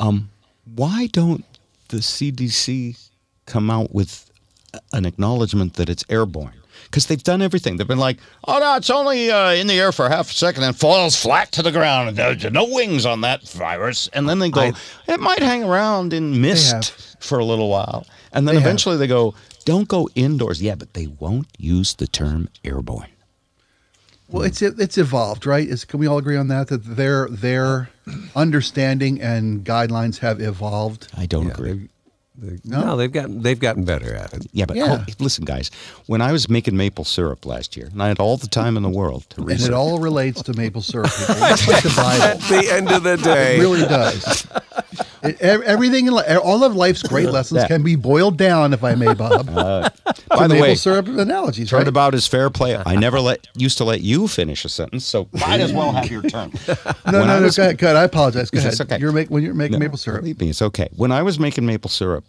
Um, 0.00 0.30
why 0.74 1.08
don't 1.12 1.44
the 1.88 1.98
CDC 1.98 2.98
come 3.46 3.70
out 3.70 3.94
with 3.94 4.30
an 4.92 5.04
acknowledgement 5.06 5.74
that 5.74 5.88
it's 5.88 6.04
airborne? 6.08 6.54
Because 6.84 7.06
they've 7.06 7.22
done 7.22 7.40
everything. 7.40 7.76
They've 7.76 7.86
been 7.86 7.98
like, 7.98 8.18
"Oh 8.46 8.58
no, 8.58 8.74
it's 8.76 8.90
only 8.90 9.30
uh, 9.30 9.52
in 9.52 9.68
the 9.68 9.78
air 9.78 9.92
for 9.92 10.08
half 10.08 10.30
a 10.30 10.34
second 10.34 10.64
and 10.64 10.76
falls 10.76 11.14
flat 11.20 11.52
to 11.52 11.62
the 11.62 11.70
ground. 11.72 12.08
And 12.08 12.16
there's 12.18 12.44
no 12.52 12.64
wings 12.64 13.06
on 13.06 13.20
that 13.22 13.48
virus." 13.48 14.08
And 14.12 14.28
then 14.28 14.40
they 14.40 14.50
go, 14.50 14.60
"It 15.06 15.20
might 15.20 15.38
hang 15.42 15.62
around 15.64 16.12
in 16.12 16.40
mist 16.40 16.74
for 17.20 17.38
a 17.38 17.44
little 17.44 17.68
while," 17.68 18.04
and 18.34 18.46
then 18.46 18.54
They 18.56 18.60
have. 18.60 18.66
eventually 18.66 18.96
they 18.98 19.06
go, 19.06 19.34
"Don't 19.64 19.88
go 19.88 20.08
indoors." 20.14 20.60
Yeah, 20.60 20.74
but 20.74 20.92
they 20.94 21.06
won't 21.06 21.48
use 21.58 21.94
the 21.94 22.06
term 22.06 22.48
airborne. 22.64 23.08
Well, 24.28 24.42
it's 24.42 24.60
it's 24.62 24.98
evolved, 24.98 25.46
right? 25.46 25.66
Is 25.68 25.84
can 25.84 26.00
we 26.00 26.06
all 26.06 26.18
agree 26.18 26.36
on 26.36 26.48
that? 26.48 26.68
That 26.68 26.84
their 26.96 27.28
their 27.30 27.90
understanding 28.34 29.20
and 29.20 29.64
guidelines 29.64 30.18
have 30.18 30.40
evolved. 30.40 31.08
I 31.16 31.26
don't 31.26 31.46
Yeah, 31.46 31.52
agree. 31.52 31.72
they've- 31.72 31.88
they- 32.36 32.58
no, 32.64 32.96
they've 32.96 33.12
gotten 33.12 33.42
they've 33.42 33.60
gotten 33.60 33.84
better 33.84 34.12
at 34.14 34.32
it. 34.34 34.46
Yeah, 34.52 34.64
but 34.66 34.76
Yeah. 34.76 35.04
oh, 35.06 35.12
listen, 35.20 35.44
guys. 35.44 35.70
When 36.06 36.20
I 36.20 36.32
was 36.32 36.48
making 36.48 36.76
maple 36.76 37.04
syrup 37.04 37.46
last 37.46 37.76
year, 37.76 37.88
and 37.92 38.02
I 38.02 38.08
had 38.08 38.18
all 38.18 38.36
the 38.36 38.48
time 38.48 38.76
in 38.76 38.82
the 38.82 38.88
world 38.88 39.24
to 39.30 39.42
research, 39.42 39.66
And 39.66 39.74
it 39.74 39.76
all 39.76 39.98
relates 40.00 40.42
to 40.42 40.52
maple 40.54 40.82
syrup. 40.82 41.12
It's 41.28 41.68
like 41.68 41.82
the 41.84 41.92
Bible. 41.94 42.24
At 42.24 42.40
the 42.48 42.74
end 42.74 42.90
of 42.90 43.02
the 43.04 43.12
It 43.12 43.22
day, 43.22 43.60
really 43.60 43.82
does. 43.86 44.46
It, 45.24 45.40
everything 45.40 46.06
in 46.06 46.14
li- 46.14 46.36
all 46.36 46.62
of 46.64 46.76
life's 46.76 47.02
great 47.02 47.30
lessons 47.30 47.62
Yeah. 47.62 47.68
can 47.68 47.82
be 47.82 47.96
boiled 47.96 48.36
down, 48.36 48.72
if 48.74 48.84
I 48.84 48.94
may, 48.94 49.14
Bob. 49.14 49.48
Uh, 49.54 49.88
by 50.28 50.42
to 50.42 50.48
the 50.48 50.54
maple 50.54 50.60
way, 50.62 50.74
syrup 50.74 51.06
analogies, 51.08 51.72
right? 51.72 51.80
turnabout 51.80 52.14
is 52.14 52.26
fair 52.26 52.50
play. 52.50 52.76
I 52.84 52.96
never 52.96 53.20
let 53.20 53.46
used 53.56 53.78
to 53.78 53.84
let 53.84 54.00
you 54.00 54.26
finish 54.28 54.64
a 54.64 54.68
sentence, 54.68 55.04
so 55.04 55.28
might 55.32 55.60
as 55.60 55.72
well 55.72 55.92
have 55.92 56.10
your 56.10 56.22
turn. 56.22 56.52
no, 56.68 56.74
when 57.04 57.12
no, 57.12 57.20
I 57.22 57.38
no. 57.38 57.42
was- 57.42 57.56
Go 57.56 57.62
ahead, 57.62 57.78
go 57.78 57.86
ahead. 57.86 57.96
I 57.96 58.04
apologize. 58.04 58.50
Go 58.50 58.58
ahead. 58.58 58.78
Okay. 58.80 58.98
You're 58.98 59.12
make, 59.12 59.28
when 59.28 59.42
you're 59.42 59.54
making 59.54 59.74
No, 59.74 59.78
maple 59.78 59.96
syrup. 59.98 60.20
Believe 60.22 60.40
me, 60.40 60.50
it's 60.50 60.60
okay. 60.62 60.88
When 60.96 61.12
I 61.12 61.22
was 61.22 61.38
making 61.38 61.64
maple 61.66 61.88
syrup, 61.90 62.24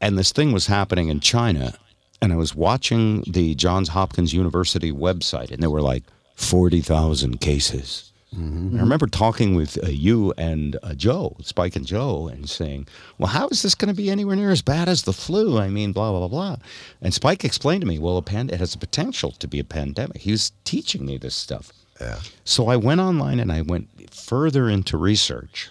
and 0.00 0.16
this 0.18 0.32
thing 0.32 0.52
was 0.52 0.66
happening 0.66 1.08
in 1.08 1.20
China, 1.20 1.74
and 2.22 2.32
I 2.32 2.36
was 2.36 2.54
watching 2.54 3.22
the 3.26 3.54
Johns 3.54 3.88
Hopkins 3.90 4.32
University 4.32 4.92
website, 4.92 5.50
and 5.50 5.60
there 5.62 5.70
were 5.70 5.82
like 5.82 6.04
forty 6.36 6.80
thousand 6.80 7.40
cases. 7.40 8.07
And 8.30 8.76
I 8.76 8.82
remember 8.82 9.06
talking 9.06 9.54
with 9.54 9.82
uh, 9.82 9.88
you 9.88 10.34
and 10.36 10.78
uh, 10.82 10.94
Joe, 10.94 11.36
Spike 11.42 11.76
and 11.76 11.86
Joe, 11.86 12.28
and 12.28 12.48
saying, 12.48 12.86
"Well, 13.16 13.28
how 13.28 13.48
is 13.48 13.62
this 13.62 13.74
going 13.74 13.88
to 13.88 13.94
be 13.94 14.10
anywhere 14.10 14.36
near 14.36 14.50
as 14.50 14.60
bad 14.60 14.86
as 14.88 15.02
the 15.02 15.14
flu? 15.14 15.58
I 15.58 15.68
mean, 15.68 15.92
blah 15.92 16.10
blah 16.10 16.20
blah 16.20 16.28
blah." 16.28 16.56
And 17.00 17.14
Spike 17.14 17.42
explained 17.42 17.80
to 17.80 17.86
me, 17.86 17.98
"Well, 17.98 18.18
a 18.18 18.22
pand- 18.22 18.50
it 18.50 18.60
has 18.60 18.72
the 18.72 18.78
potential 18.78 19.32
to 19.32 19.48
be 19.48 19.58
a 19.58 19.64
pandemic." 19.64 20.18
He 20.18 20.30
was 20.30 20.52
teaching 20.64 21.06
me 21.06 21.16
this 21.16 21.34
stuff. 21.34 21.72
Yeah. 22.00 22.20
So 22.44 22.68
I 22.68 22.76
went 22.76 23.00
online 23.00 23.40
and 23.40 23.50
I 23.50 23.62
went 23.62 24.14
further 24.14 24.68
into 24.68 24.98
research, 24.98 25.70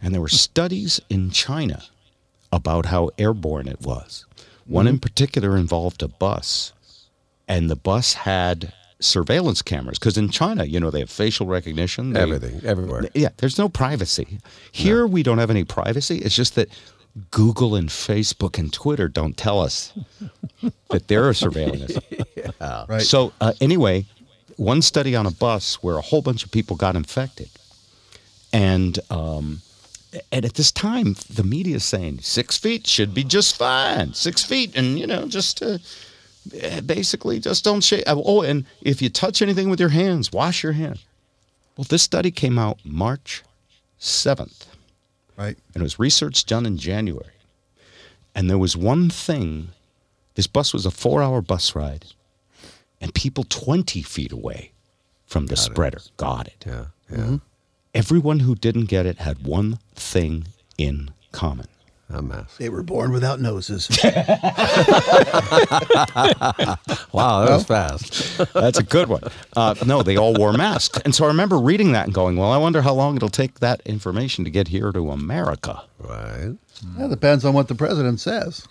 and 0.00 0.12
there 0.12 0.20
were 0.20 0.28
studies 0.28 1.00
in 1.08 1.30
China 1.30 1.82
about 2.52 2.86
how 2.86 3.10
airborne 3.18 3.68
it 3.68 3.80
was. 3.80 4.26
One 4.66 4.86
in 4.86 4.98
particular 4.98 5.56
involved 5.56 6.02
a 6.02 6.08
bus, 6.08 6.72
and 7.48 7.70
the 7.70 7.76
bus 7.76 8.14
had 8.14 8.72
surveillance 9.00 9.60
cameras 9.62 9.98
because 9.98 10.16
in 10.16 10.28
China, 10.30 10.64
you 10.64 10.80
know, 10.80 10.90
they 10.90 11.00
have 11.00 11.10
facial 11.10 11.46
recognition, 11.46 12.12
they- 12.12 12.20
Everything, 12.20 12.60
everywhere. 12.64 13.04
Yeah, 13.14 13.28
there's 13.38 13.58
no 13.58 13.68
privacy. 13.68 14.38
Here, 14.72 15.06
we 15.06 15.22
don't 15.22 15.38
have 15.38 15.50
any 15.50 15.64
privacy. 15.64 16.18
It's 16.18 16.34
just 16.34 16.54
that 16.54 16.68
Google 17.30 17.74
and 17.74 17.88
Facebook 17.88 18.58
and 18.58 18.72
Twitter 18.72 19.08
don't 19.08 19.36
tell 19.36 19.60
us 19.60 19.92
that 20.90 21.08
they're 21.08 21.30
surveilling 21.32 21.82
us. 21.82 22.86
Right. 22.88 23.02
So 23.02 23.32
uh, 23.40 23.52
anyway, 23.60 24.04
one 24.56 24.82
study 24.82 25.14
on 25.16 25.26
a 25.26 25.30
bus 25.30 25.82
where 25.82 25.96
a 25.96 26.02
whole 26.02 26.22
bunch 26.22 26.44
of 26.44 26.50
people 26.50 26.76
got 26.76 26.94
infected, 26.96 27.48
and 28.52 28.98
um, 29.10 29.60
and 30.32 30.44
at 30.44 30.54
this 30.54 30.70
time 30.72 31.16
the 31.34 31.42
media 31.42 31.76
is 31.76 31.84
saying 31.84 32.20
six 32.20 32.56
feet 32.56 32.86
should 32.86 33.12
be 33.14 33.24
just 33.24 33.56
fine, 33.56 34.14
six 34.14 34.42
feet, 34.44 34.74
and 34.76 34.98
you 34.98 35.06
know 35.06 35.26
just 35.26 35.62
uh, 35.62 35.78
Eh, 36.54 36.80
basically 36.80 37.40
just 37.40 37.64
don't 37.64 37.82
shake. 37.82 38.04
Oh, 38.06 38.22
oh, 38.24 38.42
and 38.42 38.64
if 38.82 39.02
you 39.02 39.08
touch 39.08 39.42
anything 39.42 39.70
with 39.70 39.80
your 39.80 39.90
hands, 39.90 40.32
wash 40.32 40.62
your 40.62 40.72
hands. 40.72 41.04
Well, 41.76 41.86
this 41.88 42.02
study 42.02 42.30
came 42.30 42.58
out 42.58 42.78
March 42.84 43.42
seventh 43.98 44.66
right. 45.36 45.56
and 45.74 45.80
it 45.80 45.82
was 45.82 45.98
research 45.98 46.44
done 46.46 46.66
in 46.66 46.78
January. 46.78 47.32
And 48.34 48.50
there 48.50 48.58
was 48.58 48.76
one 48.76 49.08
thing 49.10 49.68
this 50.34 50.46
bus 50.46 50.72
was 50.72 50.84
a 50.84 50.90
four 50.90 51.22
hour 51.22 51.40
bus 51.40 51.74
ride, 51.74 52.04
and 53.00 53.14
people 53.14 53.44
20 53.44 54.02
feet 54.02 54.32
away 54.32 54.72
from 55.26 55.46
the 55.46 55.56
spreader 55.56 56.00
got 56.18 56.46
it. 56.46 56.64
Yeah, 56.66 56.84
yeah. 57.10 57.38
Everyone 57.94 58.40
who 58.40 58.54
didn't 58.54 58.84
get 58.84 59.06
it 59.06 59.18
had 59.18 59.46
one 59.46 59.78
thing 59.94 60.48
in 60.76 61.10
common. 61.32 61.68
A 62.08 62.22
mess. 62.22 62.56
They 62.56 62.68
were 62.68 62.82
born 62.84 63.10
without 63.12 63.40
noses. 63.40 63.88
Wow, 67.12 67.44
that 67.46 67.50
was 67.54 67.64
fast. 67.64 68.38
That's 68.52 68.78
a 68.78 68.82
good 68.82 69.08
one. 69.08 69.22
Uh, 69.56 69.74
no, 69.86 70.02
they 70.02 70.16
all 70.16 70.34
wore 70.34 70.52
masks. 70.52 71.00
And 71.04 71.14
so 71.14 71.24
I 71.24 71.28
remember 71.28 71.58
reading 71.58 71.92
that 71.92 72.04
and 72.06 72.14
going, 72.14 72.36
well, 72.36 72.52
I 72.52 72.58
wonder 72.58 72.82
how 72.82 72.92
long 72.92 73.16
it'll 73.16 73.28
take 73.30 73.60
that 73.60 73.80
information 73.86 74.44
to 74.44 74.50
get 74.50 74.68
here 74.68 74.92
to 74.92 75.10
America. 75.10 75.82
Right. 75.98 76.52
yeah, 76.98 77.06
depends 77.08 77.44
on 77.44 77.54
what 77.54 77.68
the 77.68 77.74
president 77.74 78.20
says. 78.20 78.66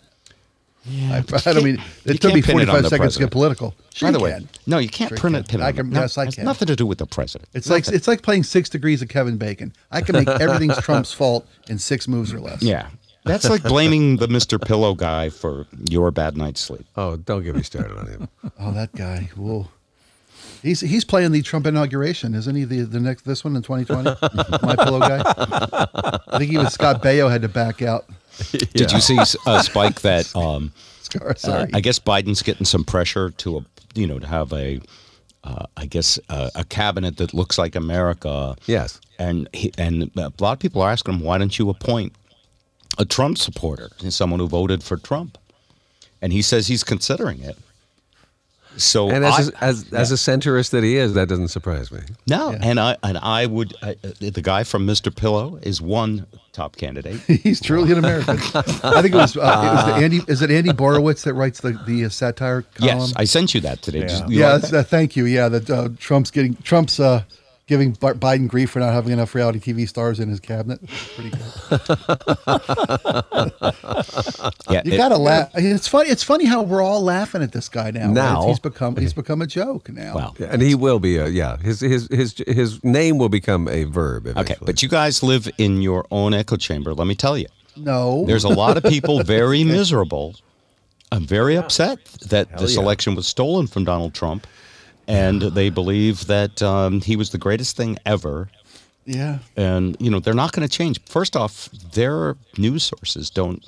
I, 1.10 1.24
I 1.46 1.54
don't 1.54 1.64
mean, 1.64 1.82
it 2.06 2.22
took 2.22 2.36
me 2.36 2.44
can't 2.44 2.58
pin 2.58 2.60
it 2.60 2.70
on 2.70 2.76
45 2.76 2.84
the 2.84 2.90
seconds 2.90 3.14
to 3.16 3.20
get 3.22 3.32
political. 3.32 3.74
Sure 3.96 4.08
By 4.08 4.12
the 4.12 4.20
way, 4.24 4.32
can. 4.34 4.48
no, 4.68 4.78
you 4.78 4.90
can't 4.90 5.10
Sure 5.10 5.18
print 5.18 5.36
you 5.36 5.40
it. 5.40 5.48
can. 5.50 5.60
Pin 5.60 5.62
it 5.62 5.70
I 5.70 5.72
can- 5.72 5.90
no, 5.90 6.02
yes, 6.02 6.16
I 6.20 6.22
it 6.22 6.26
has 6.26 6.36
can. 6.36 6.46
nothing 6.46 6.68
to 6.68 6.76
do 6.76 6.86
with 6.86 7.00
the 7.00 7.08
president. 7.08 7.50
It's 7.56 7.72
like 7.72 7.88
it's 7.88 8.08
like 8.08 8.22
playing 8.22 8.44
six 8.44 8.70
degrees 8.70 9.02
of 9.02 9.10
Kevin 9.10 9.38
Bacon. 9.38 9.74
I 9.92 10.02
can 10.02 10.14
make 10.14 10.28
everything's 10.40 10.78
Trump's 10.78 11.12
fault 11.12 11.48
in 11.70 11.80
six 11.80 12.08
moves 12.08 12.32
or 12.32 12.40
less. 12.40 12.62
Yeah. 12.62 12.88
That's 13.26 13.50
like 13.50 13.64
blaming 13.64 14.18
the 14.18 14.28
Mr. 14.28 14.64
Pillow 14.64 14.94
guy 14.94 15.30
for 15.30 15.68
your 15.90 16.12
bad 16.12 16.38
night's 16.38 16.62
sleep. 16.62 16.86
Oh, 16.96 17.18
don't 17.18 17.44
get 17.44 17.56
me 17.56 17.64
started 17.64 17.98
on 17.98 18.08
him. 18.08 18.30
Oh, 18.60 18.72
that 18.72 18.94
guy. 18.94 19.30
Whoa. 19.36 19.68
He's 20.64 20.80
he's 20.80 21.04
playing 21.04 21.32
the 21.32 21.42
Trump 21.42 21.68
inauguration, 21.68 22.34
isn't 22.34 22.56
he? 22.56 22.64
The 22.64 22.82
the 22.82 23.00
next 23.00 23.24
this 23.24 23.44
one 23.44 23.56
in 23.56 23.62
2020. 23.62 24.16
My 24.66 24.76
pillow 24.76 25.00
guy. 25.00 25.22
I 25.26 26.40
think 26.40 26.52
even 26.52 26.70
Scott 26.70 27.04
Baio 27.04 27.30
had 27.30 27.42
to 27.42 27.50
back 27.50 27.82
out. 27.82 28.06
Did 28.74 28.92
you 28.92 29.02
see 29.02 29.18
uh, 29.46 29.62
Spike 29.62 30.02
that 30.02 30.34
um, 30.36 30.72
uh, 31.22 31.34
Sorry. 31.36 31.70
I 31.74 31.80
guess 31.82 32.00
Biden's 32.00 32.42
getting 32.42 32.66
some 32.66 32.84
pressure 32.84 33.30
to, 33.32 33.58
a, 33.58 33.66
you 33.94 34.08
know, 34.08 34.20
to 34.20 34.28
have 34.28 34.52
a, 34.54 34.80
uh, 35.44 35.66
I 35.78 35.86
guess 35.86 36.20
uh, 36.30 36.50
a 36.56 36.64
cabinet 36.64 37.18
that 37.18 37.34
looks 37.34 37.58
like 37.58 37.76
America. 37.76 38.56
Yes. 38.66 39.00
And 39.20 39.48
he, 39.54 39.72
and 39.78 40.12
a 40.18 40.32
lot 40.40 40.54
of 40.54 40.60
people 40.60 40.82
are 40.82 40.92
asking 40.92 41.16
him, 41.16 41.20
why 41.22 41.38
don't 41.38 41.58
you 41.58 41.70
appoint 41.70 42.14
a 42.98 43.06
Trump 43.06 43.38
supporter, 43.38 43.90
someone 44.10 44.40
who 44.40 44.48
voted 44.48 44.84
for 44.84 44.98
Trump? 44.98 45.38
And 46.22 46.32
he 46.34 46.42
says 46.42 46.68
he's 46.68 46.84
considering 46.84 47.42
it. 47.42 47.58
So 48.78 49.10
And 49.10 49.24
as 49.24 49.50
a, 49.50 49.64
as, 49.64 49.94
as 49.94 50.12
a 50.12 50.16
centrist 50.16 50.72
that 50.72 50.84
he 50.84 50.98
is, 50.98 51.14
that 51.14 51.30
doesn't 51.30 51.48
surprise 51.48 51.92
me. 51.92 52.02
no, 52.28 52.52
and 52.52 52.78
I 52.78 52.98
and 53.04 53.18
I 53.18 53.46
would 53.46 53.74
I, 53.82 53.92
uh, 54.04 54.12
the 54.20 54.42
guy 54.42 54.66
from 54.66 54.86
Mr. 54.86 55.16
Pillow 55.16 55.58
is 55.62 55.82
one 55.82 56.26
top 56.52 56.76
candidate. 56.76 57.20
He's 57.28 57.62
truly 57.62 57.94
an 57.94 58.00
American. 58.00 58.38
I 58.54 59.02
think 59.02 59.14
it 59.14 59.18
was, 59.18 59.38
uh, 59.38 59.40
it 59.40 59.76
was 59.76 59.86
the 59.86 59.94
Andy. 60.04 60.22
Is 60.28 60.42
it 60.42 60.52
Andy 60.52 60.72
Borowitz 60.72 61.24
that 61.24 61.36
writes 61.36 61.62
the 61.62 61.80
the 61.88 62.06
uh, 62.06 62.10
satire 62.10 62.64
column? 62.64 63.00
yes, 63.00 63.14
I 63.16 63.24
sent 63.24 63.54
you 63.54 63.62
that 63.62 63.82
today. 63.82 64.02
Just- 64.02 64.28
yeah, 64.30 64.54
like 64.54 64.62
that's, 64.64 64.74
uh, 64.74 64.84
thank 64.84 65.16
you. 65.16 65.24
Yeah, 65.26 65.48
that 65.48 65.70
uh, 65.70 65.90
Trump's 65.98 66.32
getting 66.32 66.56
Trump's 66.58 67.00
uh, 67.00 67.24
giving 67.68 67.94
Biden 67.96 68.48
grief 68.48 68.72
for 68.72 68.80
not 68.80 68.94
having 68.94 69.12
enough 69.12 69.34
reality 69.34 69.60
TV 69.60 69.88
stars 69.88 70.20
in 70.20 70.30
his 70.30 70.40
cabinet. 70.40 70.80
Pretty 71.16 71.32
good. 71.32 71.42
yeah, 74.70 74.82
You 74.86 74.94
it- 74.94 74.98
gotta 74.98 75.18
laugh. 75.18 75.50
It's 75.56 75.88
funny. 75.88 76.10
It's 76.10 76.24
funny 76.24 76.46
how 76.46 76.62
we're 76.62 76.84
all 76.84 77.02
laughing 77.02 77.42
at 77.42 77.52
this 77.52 77.70
guy 77.70 77.92
now. 77.92 78.06
right? 78.08 78.14
Now. 78.14 78.48
he's 78.48 78.60
become 78.60 78.96
he's 78.98 79.14
become 79.14 79.42
a 79.42 79.48
joke 79.48 79.90
now. 79.90 80.16
Well, 80.16 80.36
And 80.40 80.62
he 80.62 80.76
will 80.76 81.00
be 81.00 81.18
a 81.18 81.28
yeah. 81.28 81.58
His 81.58 81.80
his 81.80 82.08
his 82.12 82.36
his 82.48 82.84
name 82.84 83.18
will 83.18 83.30
become 83.30 83.68
a 83.68 83.86
verb. 83.86 84.28
Okay, 84.38 84.56
but 84.62 84.84
you 84.84 84.90
guys 84.90 85.24
live 85.24 85.50
in 85.58 85.82
your 85.82 86.06
own 86.12 86.34
echo 86.34 86.58
chamber. 86.58 86.94
Let 86.94 87.08
me 87.08 87.16
tell 87.16 87.38
you, 87.38 87.48
no, 87.76 88.26
there's 88.26 88.44
a 88.44 88.50
lot 88.50 88.78
of 88.78 88.84
people 88.84 89.24
very 89.24 89.64
miserable. 89.64 90.36
I'm 91.12 91.26
very 91.26 91.56
upset 91.56 92.04
that 92.30 92.58
this 92.58 92.76
yeah. 92.76 92.82
election 92.82 93.16
was 93.16 93.28
stolen 93.28 93.68
from 93.68 93.86
Donald 93.86 94.14
Trump, 94.14 94.48
and 95.08 95.42
they 95.42 95.70
believe 95.70 96.28
that 96.28 96.62
um, 96.62 97.02
he 97.02 97.16
was 97.16 97.30
the 97.32 97.38
greatest 97.38 97.76
thing 97.78 97.98
ever. 98.06 98.50
yeah. 99.06 99.40
And 99.56 99.96
you 100.00 100.10
know 100.10 100.20
they're 100.20 100.34
not 100.34 100.52
going 100.52 100.68
to 100.68 100.78
change. 100.78 101.02
First 101.06 101.36
off, 101.36 101.70
their 101.94 102.36
news 102.58 102.84
sources 102.84 103.30
don't 103.30 103.66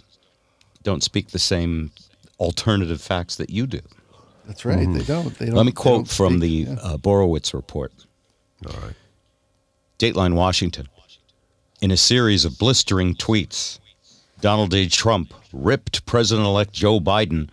don't 0.83 1.03
speak 1.03 1.29
the 1.29 1.39
same 1.39 1.91
alternative 2.39 3.01
facts 3.01 3.35
that 3.37 3.49
you 3.49 3.67
do. 3.67 3.81
That's 4.45 4.63
right. 4.65 4.77
They 4.91 5.03
don't. 5.03 5.37
They 5.37 5.47
don't. 5.47 5.55
Let 5.55 5.65
me 5.65 5.71
quote 5.73 6.05
don't 6.05 6.09
from 6.09 6.37
speak. 6.39 6.67
the 6.67 6.71
Yeah. 6.71 6.79
uh, 6.81 6.97
Borowitz 6.97 7.53
report. 7.53 7.91
all 8.65 8.79
right. 8.81 8.95
Dateline 9.99 10.33
Washington. 10.33 10.87
In 11.81 11.91
a 11.91 11.97
series 11.97 12.45
of 12.45 12.57
blistering 12.57 13.13
tweets, 13.15 13.79
Donald 14.41 14.71
J. 14.71 14.87
Trump 14.87 15.33
ripped 15.53 16.05
President 16.05 16.45
elect 16.47 16.73
Joe 16.73 16.99
Biden 16.99 17.49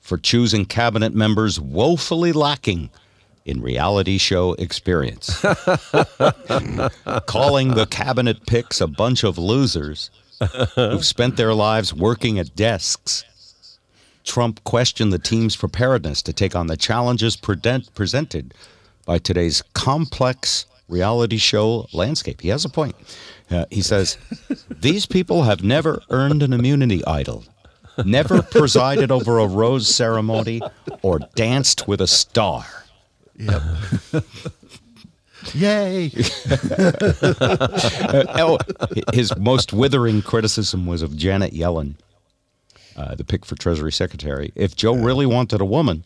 for 0.00 0.18
choosing 0.18 0.64
cabinet 0.66 1.14
members 1.14 1.58
woefully 1.58 2.32
lacking 2.32 2.90
in 3.46 3.62
reality 3.62 4.18
show 4.18 4.54
experience, 4.54 5.40
calling 7.26 7.74
the 7.74 7.86
cabinet 7.88 8.44
picks 8.46 8.80
a 8.80 8.86
bunch 8.88 9.22
of 9.24 9.38
losers 9.38 10.10
who've 10.74 11.06
spent 11.06 11.36
their 11.36 11.54
lives 11.54 11.94
working 11.94 12.38
at 12.38 12.54
desks. 12.56 13.24
Trump 14.24 14.62
questioned 14.64 15.12
the 15.12 15.18
team's 15.18 15.54
preparedness 15.54 16.20
to 16.22 16.32
take 16.32 16.56
on 16.56 16.66
the 16.66 16.76
challenges 16.76 17.36
present- 17.36 17.94
presented 17.94 18.52
by 19.06 19.18
today's 19.18 19.62
complex 19.72 20.66
reality 20.88 21.36
show 21.36 21.86
landscape. 21.92 22.40
He 22.40 22.48
has 22.48 22.64
a 22.64 22.68
point. 22.68 22.96
Uh, 23.48 23.66
he 23.70 23.80
says, 23.80 24.18
These 24.68 25.06
people 25.06 25.44
have 25.44 25.62
never 25.62 26.02
earned 26.10 26.42
an 26.42 26.52
immunity 26.52 27.04
idol, 27.06 27.44
never 28.04 28.42
presided 28.42 29.12
over 29.12 29.38
a 29.38 29.46
rose 29.46 29.88
ceremony, 29.88 30.60
or 31.02 31.20
danced 31.36 31.86
with 31.86 32.00
a 32.00 32.08
star. 32.08 32.66
Yep. 33.38 33.62
Yay! 35.54 36.10
Oh, 38.38 38.58
his 39.12 39.36
most 39.36 39.72
withering 39.72 40.22
criticism 40.22 40.86
was 40.86 41.02
of 41.02 41.16
Janet 41.16 41.52
Yellen, 41.52 41.94
uh, 42.96 43.14
the 43.14 43.24
pick 43.24 43.44
for 43.44 43.54
Treasury 43.56 43.92
Secretary. 43.92 44.52
If 44.54 44.74
Joe 44.76 44.94
really 44.94 45.26
wanted 45.26 45.60
a 45.60 45.64
woman, 45.64 46.04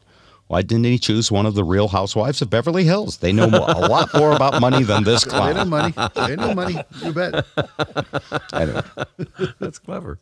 why 0.48 0.62
didn't 0.62 0.84
he 0.84 0.98
choose 0.98 1.30
one 1.30 1.46
of 1.46 1.54
the 1.54 1.64
real 1.64 1.88
housewives 1.88 2.42
of 2.42 2.50
Beverly 2.50 2.84
Hills? 2.84 3.18
They 3.18 3.32
know 3.32 3.46
a 3.46 3.86
lot 3.88 4.10
more 4.14 4.32
about 4.32 4.60
money 4.60 4.82
than 4.82 5.04
this 5.04 5.24
clown. 5.24 5.54
They 5.54 5.64
know 5.64 5.66
clown. 5.66 5.92
money. 5.94 6.26
They 6.26 6.36
know 6.36 6.54
money. 6.54 6.82
You 7.04 7.12
bet. 7.12 7.46
Anyway, 8.52 8.82
That's 9.60 9.78
clever. 9.78 10.18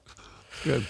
Good. 0.65 0.87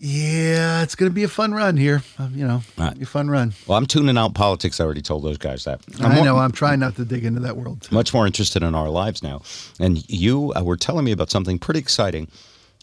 Yeah, 0.00 0.82
it's 0.82 0.94
going 0.94 1.10
to 1.10 1.14
be 1.14 1.24
a 1.24 1.28
fun 1.28 1.52
run 1.52 1.76
here. 1.76 2.02
Um, 2.18 2.32
you 2.34 2.46
know, 2.46 2.62
Right. 2.76 2.96
be 2.96 3.02
a 3.02 3.06
fun 3.06 3.28
run. 3.28 3.52
well, 3.66 3.76
I'm 3.78 3.86
tuning 3.86 4.16
out 4.16 4.32
politics. 4.34 4.78
I 4.80 4.84
already 4.84 5.02
told 5.02 5.24
those 5.24 5.38
guys 5.38 5.64
that. 5.64 5.80
I'm 5.98 6.12
I 6.12 6.14
more- 6.16 6.24
know. 6.24 6.36
I'm 6.38 6.52
trying 6.52 6.78
not 6.78 6.94
to 6.96 7.04
dig 7.04 7.24
into 7.24 7.40
that 7.40 7.56
world. 7.56 7.88
much 7.90 8.14
more 8.14 8.24
interested 8.26 8.62
in 8.62 8.74
our 8.76 8.88
lives 8.90 9.22
now. 9.24 9.42
And 9.80 10.08
you 10.08 10.52
uh, 10.54 10.62
were 10.62 10.76
telling 10.76 11.04
me 11.04 11.10
about 11.12 11.30
something 11.30 11.58
pretty 11.58 11.80
exciting. 11.80 12.28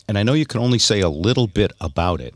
And 0.09 0.17
I 0.17 0.23
know 0.23 0.33
you 0.33 0.45
can 0.45 0.59
only 0.59 0.77
say 0.77 0.99
a 0.99 1.09
little 1.09 1.47
bit 1.47 1.71
about 1.79 2.19
it, 2.19 2.35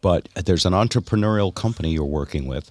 but 0.00 0.28
there's 0.34 0.64
an 0.64 0.72
entrepreneurial 0.74 1.52
company 1.52 1.90
you're 1.92 2.04
working 2.04 2.46
with 2.46 2.70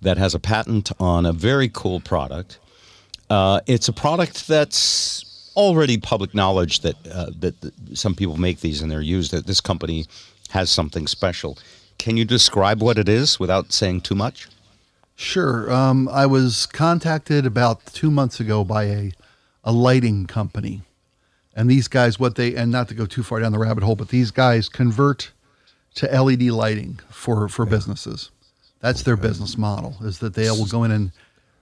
that 0.00 0.16
has 0.16 0.34
a 0.34 0.38
patent 0.38 0.90
on 1.00 1.26
a 1.26 1.32
very 1.32 1.68
cool 1.68 2.00
product. 2.00 2.58
Uh, 3.28 3.60
it's 3.66 3.88
a 3.88 3.92
product 3.92 4.48
that's 4.48 5.24
already 5.60 5.98
public 5.98 6.34
knowledge 6.34 6.80
that, 6.80 6.96
uh, 7.06 7.30
that 7.38 7.54
some 7.94 8.14
people 8.14 8.36
make 8.36 8.60
these 8.60 8.80
and 8.80 8.90
they're 8.90 9.02
used. 9.02 9.30
That 9.32 9.46
this 9.46 9.60
company 9.60 10.06
has 10.50 10.70
something 10.70 11.06
special. 11.06 11.58
Can 11.98 12.16
you 12.16 12.24
describe 12.24 12.82
what 12.82 12.98
it 12.98 13.08
is 13.08 13.38
without 13.38 13.72
saying 13.72 14.00
too 14.00 14.14
much? 14.14 14.48
Sure. 15.14 15.70
Um, 15.70 16.08
I 16.08 16.24
was 16.24 16.64
contacted 16.64 17.44
about 17.44 17.84
two 17.86 18.10
months 18.10 18.40
ago 18.40 18.64
by 18.64 18.84
a, 18.84 19.12
a 19.62 19.70
lighting 19.70 20.26
company. 20.26 20.80
And 21.54 21.70
these 21.70 21.88
guys, 21.88 22.18
what 22.18 22.36
they, 22.36 22.54
and 22.54 22.72
not 22.72 22.88
to 22.88 22.94
go 22.94 23.04
too 23.04 23.22
far 23.22 23.40
down 23.40 23.52
the 23.52 23.58
rabbit 23.58 23.84
hole, 23.84 23.96
but 23.96 24.08
these 24.08 24.30
guys 24.30 24.70
convert 24.70 25.30
to 25.96 26.06
LED 26.06 26.44
lighting 26.44 27.00
for, 27.10 27.48
for 27.48 27.66
businesses. 27.66 28.30
That's 28.80 29.02
their 29.02 29.16
business 29.16 29.58
model. 29.58 29.96
Is 30.00 30.20
that 30.20 30.34
they 30.34 30.48
will 30.50 30.64
go 30.64 30.84
in 30.84 30.90
and 30.90 31.12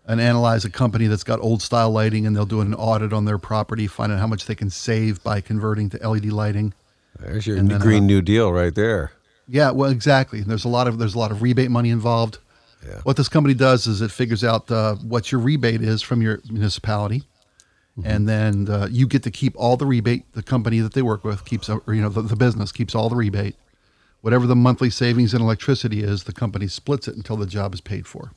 and 0.08 0.22
analyze 0.22 0.64
a 0.64 0.70
company 0.70 1.06
that's 1.06 1.22
got 1.22 1.38
old 1.40 1.60
style 1.60 1.90
lighting, 1.90 2.26
and 2.26 2.34
they'll 2.34 2.46
do 2.46 2.62
an 2.62 2.74
audit 2.74 3.12
on 3.12 3.26
their 3.26 3.38
property, 3.38 3.86
find 3.86 4.10
out 4.10 4.18
how 4.18 4.26
much 4.26 4.46
they 4.46 4.54
can 4.54 4.70
save 4.70 5.22
by 5.22 5.42
converting 5.42 5.90
to 5.90 6.08
LED 6.08 6.26
lighting. 6.32 6.72
There's 7.20 7.46
your 7.46 7.56
then, 7.56 7.78
Green 7.78 8.04
uh, 8.04 8.06
New 8.06 8.22
Deal 8.22 8.50
right 8.50 8.74
there. 8.74 9.12
Yeah, 9.46 9.70
well, 9.70 9.90
exactly. 9.90 10.40
There's 10.40 10.64
a 10.64 10.68
lot 10.68 10.88
of 10.88 10.98
there's 10.98 11.14
a 11.14 11.18
lot 11.18 11.30
of 11.30 11.42
rebate 11.42 11.70
money 11.70 11.90
involved. 11.90 12.38
Yeah. 12.86 13.00
What 13.02 13.16
this 13.16 13.28
company 13.28 13.54
does 13.54 13.86
is 13.86 14.00
it 14.00 14.10
figures 14.10 14.42
out 14.42 14.70
uh, 14.70 14.94
what 14.96 15.30
your 15.30 15.40
rebate 15.40 15.82
is 15.82 16.00
from 16.00 16.22
your 16.22 16.40
municipality, 16.50 17.24
and 18.04 18.28
then 18.28 18.68
uh, 18.70 18.88
you 18.90 19.06
get 19.06 19.24
to 19.24 19.30
keep 19.30 19.54
all 19.56 19.76
the 19.76 19.86
rebate. 19.86 20.32
The 20.32 20.42
company 20.42 20.80
that 20.80 20.94
they 20.94 21.02
work 21.02 21.24
with 21.24 21.44
keeps, 21.44 21.68
or 21.68 21.82
you 21.88 22.00
know, 22.00 22.08
the, 22.08 22.22
the 22.22 22.36
business 22.36 22.72
keeps 22.72 22.94
all 22.94 23.08
the 23.08 23.16
rebate. 23.16 23.56
Whatever 24.20 24.46
the 24.46 24.56
monthly 24.56 24.90
savings 24.90 25.34
in 25.34 25.42
electricity 25.42 26.02
is, 26.02 26.24
the 26.24 26.32
company 26.32 26.66
splits 26.66 27.08
it 27.08 27.16
until 27.16 27.36
the 27.36 27.46
job 27.46 27.74
is 27.74 27.80
paid 27.80 28.06
for. 28.06 28.32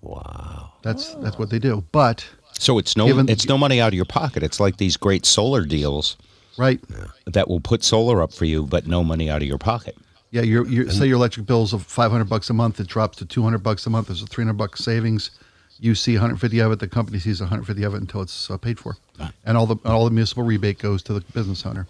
Wow. 0.00 0.72
That's 0.82 1.14
that's 1.16 1.38
what 1.38 1.50
they 1.50 1.58
do. 1.58 1.84
But 1.92 2.26
So 2.58 2.78
it's 2.78 2.96
no 2.96 3.06
Given- 3.06 3.28
it's 3.28 3.46
no 3.48 3.58
money 3.58 3.80
out 3.80 3.88
of 3.88 3.94
your 3.94 4.04
pocket. 4.04 4.42
It's 4.42 4.60
like 4.60 4.76
these 4.76 4.96
great 4.96 5.26
solar 5.26 5.64
deals 5.64 6.16
right, 6.56 6.80
that 7.26 7.48
will 7.48 7.60
put 7.60 7.84
solar 7.84 8.22
up 8.22 8.32
for 8.32 8.44
you, 8.44 8.62
but 8.64 8.86
no 8.86 9.02
money 9.04 9.28
out 9.28 9.42
of 9.42 9.48
your 9.48 9.58
pocket. 9.58 9.96
yeah, 10.30 10.42
your 10.42 10.66
your 10.68 10.90
say 10.90 11.06
your 11.06 11.16
electric 11.16 11.46
bills 11.46 11.72
of 11.72 11.82
five 11.82 12.10
hundred 12.10 12.28
bucks 12.28 12.50
a 12.50 12.54
month, 12.54 12.80
it 12.80 12.86
drops 12.86 13.18
to 13.18 13.24
two 13.24 13.42
hundred 13.42 13.62
bucks 13.62 13.86
a 13.86 13.90
month. 13.90 14.06
There's 14.08 14.22
a 14.22 14.26
three 14.26 14.44
hundred 14.44 14.58
bucks 14.58 14.84
savings. 14.84 15.30
You 15.78 15.94
see 15.94 16.12
150 16.14 16.58
of 16.60 16.72
it. 16.72 16.78
The 16.78 16.88
company 16.88 17.18
sees 17.18 17.38
150 17.42 17.82
of 17.82 17.92
it 17.94 18.00
until 18.00 18.22
it's 18.22 18.50
uh, 18.50 18.56
paid 18.56 18.78
for, 18.78 18.96
and 19.44 19.58
all 19.58 19.66
the 19.66 19.76
all 19.84 20.06
the 20.06 20.10
municipal 20.10 20.42
rebate 20.42 20.78
goes 20.78 21.02
to 21.02 21.12
the 21.12 21.20
business 21.34 21.66
owner. 21.66 21.86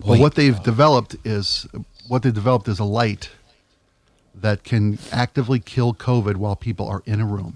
But 0.00 0.18
what 0.18 0.34
they've 0.34 0.62
developed 0.62 1.16
is 1.24 1.66
what 2.08 2.22
they 2.22 2.30
developed 2.30 2.68
is 2.68 2.78
a 2.78 2.84
light 2.84 3.30
that 4.34 4.64
can 4.64 4.98
actively 5.10 5.60
kill 5.60 5.94
COVID 5.94 6.36
while 6.36 6.56
people 6.56 6.86
are 6.88 7.02
in 7.06 7.20
a 7.20 7.26
room 7.26 7.54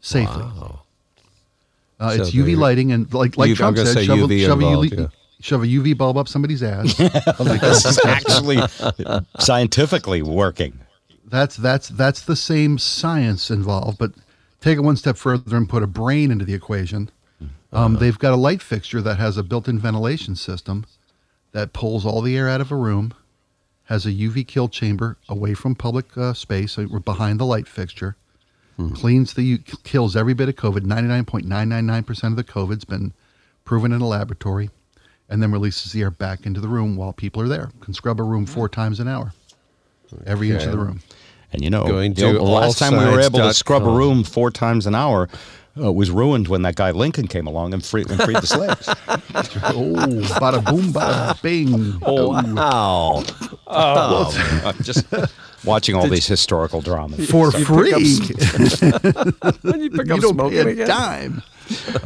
safely. 0.00 0.42
Uh, 0.42 0.76
So 1.98 2.22
it's 2.22 2.30
UV 2.32 2.56
lighting, 2.56 2.92
and 2.92 3.12
like 3.14 3.36
like 3.36 3.50
UV 3.50 3.56
Trump 3.56 3.78
said, 3.78 4.04
shove, 4.04 4.18
a, 4.18 4.22
UV 4.22 4.40
shove, 4.44 4.60
a 4.60 4.66
involved, 4.66 4.90
UV, 4.92 4.98
yeah. 4.98 5.06
shove 5.40 5.62
a 5.62 5.66
UV 5.66 5.96
bulb 5.96 6.16
up 6.18 6.28
somebody's 6.28 6.62
ass. 6.62 6.98
This 7.38 7.84
is 7.86 7.98
actually 8.04 8.58
scientifically 9.38 10.22
working. 10.22 10.78
that's 11.28 11.56
that's 11.56 11.88
that's 11.88 12.20
the 12.20 12.36
same 12.36 12.78
science 12.78 13.50
involved, 13.50 13.98
but 13.98 14.12
take 14.60 14.76
it 14.76 14.80
one 14.82 14.96
step 14.96 15.16
further 15.16 15.56
and 15.56 15.68
put 15.68 15.82
a 15.82 15.86
brain 15.86 16.30
into 16.30 16.44
the 16.44 16.54
equation. 16.54 17.10
Um, 17.72 17.94
they've 17.96 18.18
got 18.18 18.32
a 18.32 18.36
light 18.36 18.62
fixture 18.62 19.02
that 19.02 19.16
has 19.18 19.36
a 19.36 19.42
built-in 19.42 19.78
ventilation 19.78 20.36
system 20.36 20.86
that 21.52 21.72
pulls 21.72 22.06
all 22.06 22.22
the 22.22 22.36
air 22.36 22.48
out 22.48 22.60
of 22.60 22.70
a 22.72 22.76
room, 22.76 23.12
has 23.86 24.04
a 24.06 24.10
UV 24.10 24.46
kill 24.46 24.68
chamber 24.68 25.16
away 25.28 25.54
from 25.54 25.74
public 25.74 26.16
uh, 26.16 26.34
space, 26.34 26.72
so 26.72 26.86
we're 26.90 26.98
behind 26.98 27.40
the 27.40 27.46
light 27.46 27.66
fixture, 27.68 28.16
cleans 28.94 29.34
the 29.34 29.58
kills 29.84 30.14
every 30.16 30.34
bit 30.34 30.48
of 30.48 30.56
COVID. 30.56 30.84
Ninety-nine 30.84 31.24
point 31.24 31.46
nine 31.46 31.68
nine 31.68 31.86
nine 31.86 32.02
percent 32.02 32.32
of 32.32 32.36
the 32.36 32.44
COVID's 32.44 32.84
been 32.84 33.12
proven 33.64 33.92
in 33.92 34.00
a 34.00 34.06
laboratory, 34.06 34.70
and 35.28 35.42
then 35.42 35.50
releases 35.50 35.92
the 35.92 36.02
air 36.02 36.10
back 36.10 36.44
into 36.46 36.60
the 36.60 36.68
room 36.68 36.96
while 36.96 37.12
people 37.12 37.40
are 37.42 37.48
there. 37.48 37.70
Can 37.80 37.94
scrub 37.94 38.20
a 38.20 38.22
room 38.22 38.44
four 38.44 38.68
times 38.68 39.00
an 39.00 39.08
hour, 39.08 39.32
every 40.26 40.50
inch 40.50 40.64
of 40.64 40.72
the 40.72 40.78
room. 40.78 41.00
And 41.52 41.62
you 41.62 41.70
know, 41.70 41.86
Going 41.86 42.14
you 42.16 42.22
know, 42.22 42.32
to 42.32 42.38
the 42.38 42.44
last 42.44 42.78
time 42.78 42.96
we 42.96 43.04
were 43.04 43.20
able 43.20 43.38
to 43.38 43.54
scrub 43.54 43.84
a 43.84 43.90
room 43.90 44.24
four 44.24 44.50
times 44.50 44.86
an 44.86 44.94
hour 44.94 45.28
uh, 45.78 45.92
was 45.92 46.10
ruined 46.10 46.48
when 46.48 46.62
that 46.62 46.74
guy 46.76 46.90
Lincoln 46.90 47.26
came 47.26 47.46
along 47.46 47.74
and, 47.74 47.84
free, 47.84 48.04
and 48.08 48.20
freed 48.22 48.36
the 48.36 48.46
slaves. 48.46 48.88
Oh, 49.68 49.92
bada 50.40 50.64
boom, 50.64 50.92
bada 50.92 51.40
bing. 51.42 51.98
Oh, 52.02 52.30
wow. 52.30 53.22
Oh, 53.66 54.62
I'm 54.64 54.82
just 54.82 55.04
watching 55.64 55.94
all 55.94 56.08
these 56.08 56.26
historical 56.26 56.80
dramas. 56.80 57.28
For 57.30 57.50
free. 57.52 57.92
When 59.62 59.80
you 59.82 59.90
pick 59.90 60.06
you 60.06 60.14
up 60.14 60.20
don't 60.20 60.34
smoking 60.34 60.50
pay 60.50 60.56
a 60.58 60.68
again? 60.68 60.86
dime. 60.86 61.42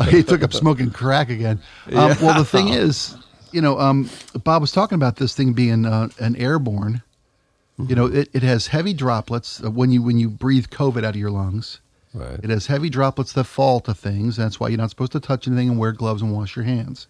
he 0.09 0.23
took 0.23 0.43
up 0.43 0.53
smoking 0.53 0.91
crack 0.91 1.31
again. 1.31 1.61
Um, 1.93 2.17
Well, 2.21 2.37
the 2.39 2.45
thing 2.45 2.69
is, 2.73 3.17
you 3.53 3.61
know, 3.61 3.79
um, 3.79 4.11
Bob 4.45 4.61
was 4.63 4.73
talking 4.73 4.97
about 4.97 5.17
this 5.17 5.35
thing 5.35 5.53
being 5.53 5.87
uh, 5.87 6.09
an 6.19 6.35
airborne. 6.37 7.03
You 7.87 7.95
know, 7.95 8.07
it, 8.07 8.29
it 8.33 8.43
has 8.43 8.67
heavy 8.69 8.93
droplets 8.93 9.63
uh, 9.65 9.71
when 9.71 9.91
you 9.91 10.03
when 10.03 10.19
you 10.19 10.29
breathe 10.29 10.67
COVID 10.67 10.99
out 11.05 11.15
of 11.15 11.17
your 11.17 11.31
lungs. 11.31 11.81
Right. 12.13 12.41
It 12.43 12.51
has 12.51 12.67
heavy 12.67 12.91
droplets 12.91 13.33
that 13.35 13.45
fall 13.45 13.81
to 13.81 13.95
things. 13.95 14.37
That's 14.37 14.59
why 14.59 14.69
you're 14.69 14.79
not 14.79 14.91
supposed 14.91 15.13
to 15.13 15.21
touch 15.21 15.47
anything 15.47 15.69
and 15.69 15.79
wear 15.79 15.93
gloves 15.93 16.23
and 16.23 16.33
wash 16.33 16.57
your 16.57 16.65
hands. 16.65 17.07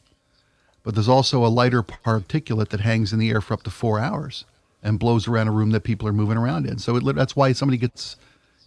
But 0.83 0.95
there's 0.95 1.09
also 1.09 1.45
a 1.45 1.49
lighter 1.49 1.83
particulate 1.83 2.69
that 2.69 2.81
hangs 2.81 3.13
in 3.13 3.19
the 3.19 3.31
air 3.31 3.41
for 3.41 3.55
up 3.55 3.63
to 3.65 3.71
four 3.71 3.99
hours 3.99 4.45
and 4.83 4.99
blows 4.99 5.29
around 5.29 5.49
a 5.49 5.53
room 5.53 5.71
that 5.71 5.85
people 5.85 6.09
are 6.09 6.13
moving 6.13 6.37
around 6.37 6.67
in. 6.67 6.79
So 6.79 6.97
it, 6.97 7.15
that's 7.15 7.37
why 7.37 7.53
somebody 7.53 7.79
gets 7.79 8.17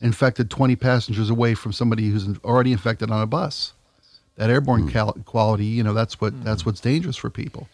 infected 0.01 0.49
20 0.49 0.75
passengers 0.75 1.29
away 1.29 1.55
from 1.55 1.71
somebody 1.71 2.09
who's 2.09 2.27
already 2.39 2.71
infected 2.71 3.09
on 3.09 3.21
a 3.21 3.25
bus. 3.25 3.73
That 4.35 4.49
airborne 4.49 4.83
hmm. 4.83 4.89
cal- 4.89 5.17
quality, 5.25 5.65
you 5.65 5.83
know, 5.83 5.93
that's 5.93 6.19
what 6.19 6.43
that's 6.43 6.63
hmm. 6.63 6.69
what's 6.69 6.81
dangerous 6.81 7.17
for 7.17 7.29
people. 7.29 7.67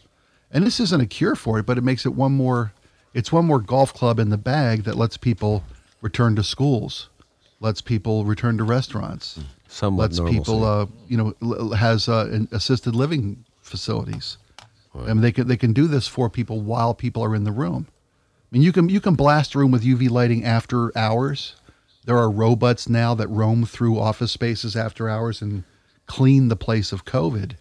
And 0.51 0.65
this 0.65 0.79
isn't 0.79 1.01
a 1.01 1.05
cure 1.05 1.35
for 1.35 1.59
it, 1.59 1.65
but 1.65 1.77
it 1.77 1.83
makes 1.83 2.05
it 2.05 2.13
one 2.13 2.33
more. 2.33 2.73
It's 3.13 3.31
one 3.31 3.45
more 3.45 3.59
golf 3.59 3.93
club 3.93 4.19
in 4.19 4.29
the 4.29 4.37
bag 4.37 4.83
that 4.83 4.95
lets 4.95 5.17
people 5.17 5.63
return 6.01 6.35
to 6.35 6.43
schools, 6.43 7.09
lets 7.59 7.81
people 7.81 8.25
return 8.25 8.57
to 8.57 8.63
restaurants, 8.63 9.39
Somewhat 9.67 10.03
lets 10.11 10.17
normalcy. 10.17 10.39
people, 10.39 10.63
uh, 10.63 10.85
you 11.07 11.17
know, 11.41 11.69
has 11.71 12.07
uh, 12.07 12.45
assisted 12.51 12.95
living 12.95 13.43
facilities. 13.61 14.37
I 14.95 15.13
mean, 15.13 15.21
they 15.21 15.31
can 15.31 15.47
they 15.47 15.57
can 15.57 15.71
do 15.71 15.87
this 15.87 16.07
for 16.07 16.29
people 16.29 16.61
while 16.61 16.93
people 16.93 17.23
are 17.23 17.35
in 17.35 17.43
the 17.43 17.51
room. 17.51 17.87
I 17.89 18.47
mean, 18.51 18.63
you 18.63 18.71
can 18.71 18.89
you 18.89 18.99
can 18.99 19.13
blast 19.15 19.53
a 19.53 19.59
room 19.59 19.71
with 19.71 19.83
UV 19.83 20.09
lighting 20.09 20.43
after 20.43 20.97
hours. 20.97 21.55
There 22.05 22.17
are 22.17 22.29
robots 22.31 22.89
now 22.89 23.13
that 23.13 23.27
roam 23.27 23.65
through 23.65 23.99
office 23.99 24.31
spaces 24.31 24.75
after 24.75 25.07
hours 25.07 25.41
and 25.41 25.63
clean 26.07 26.47
the 26.47 26.55
place 26.55 26.91
of 26.91 27.05
COVID. 27.05 27.53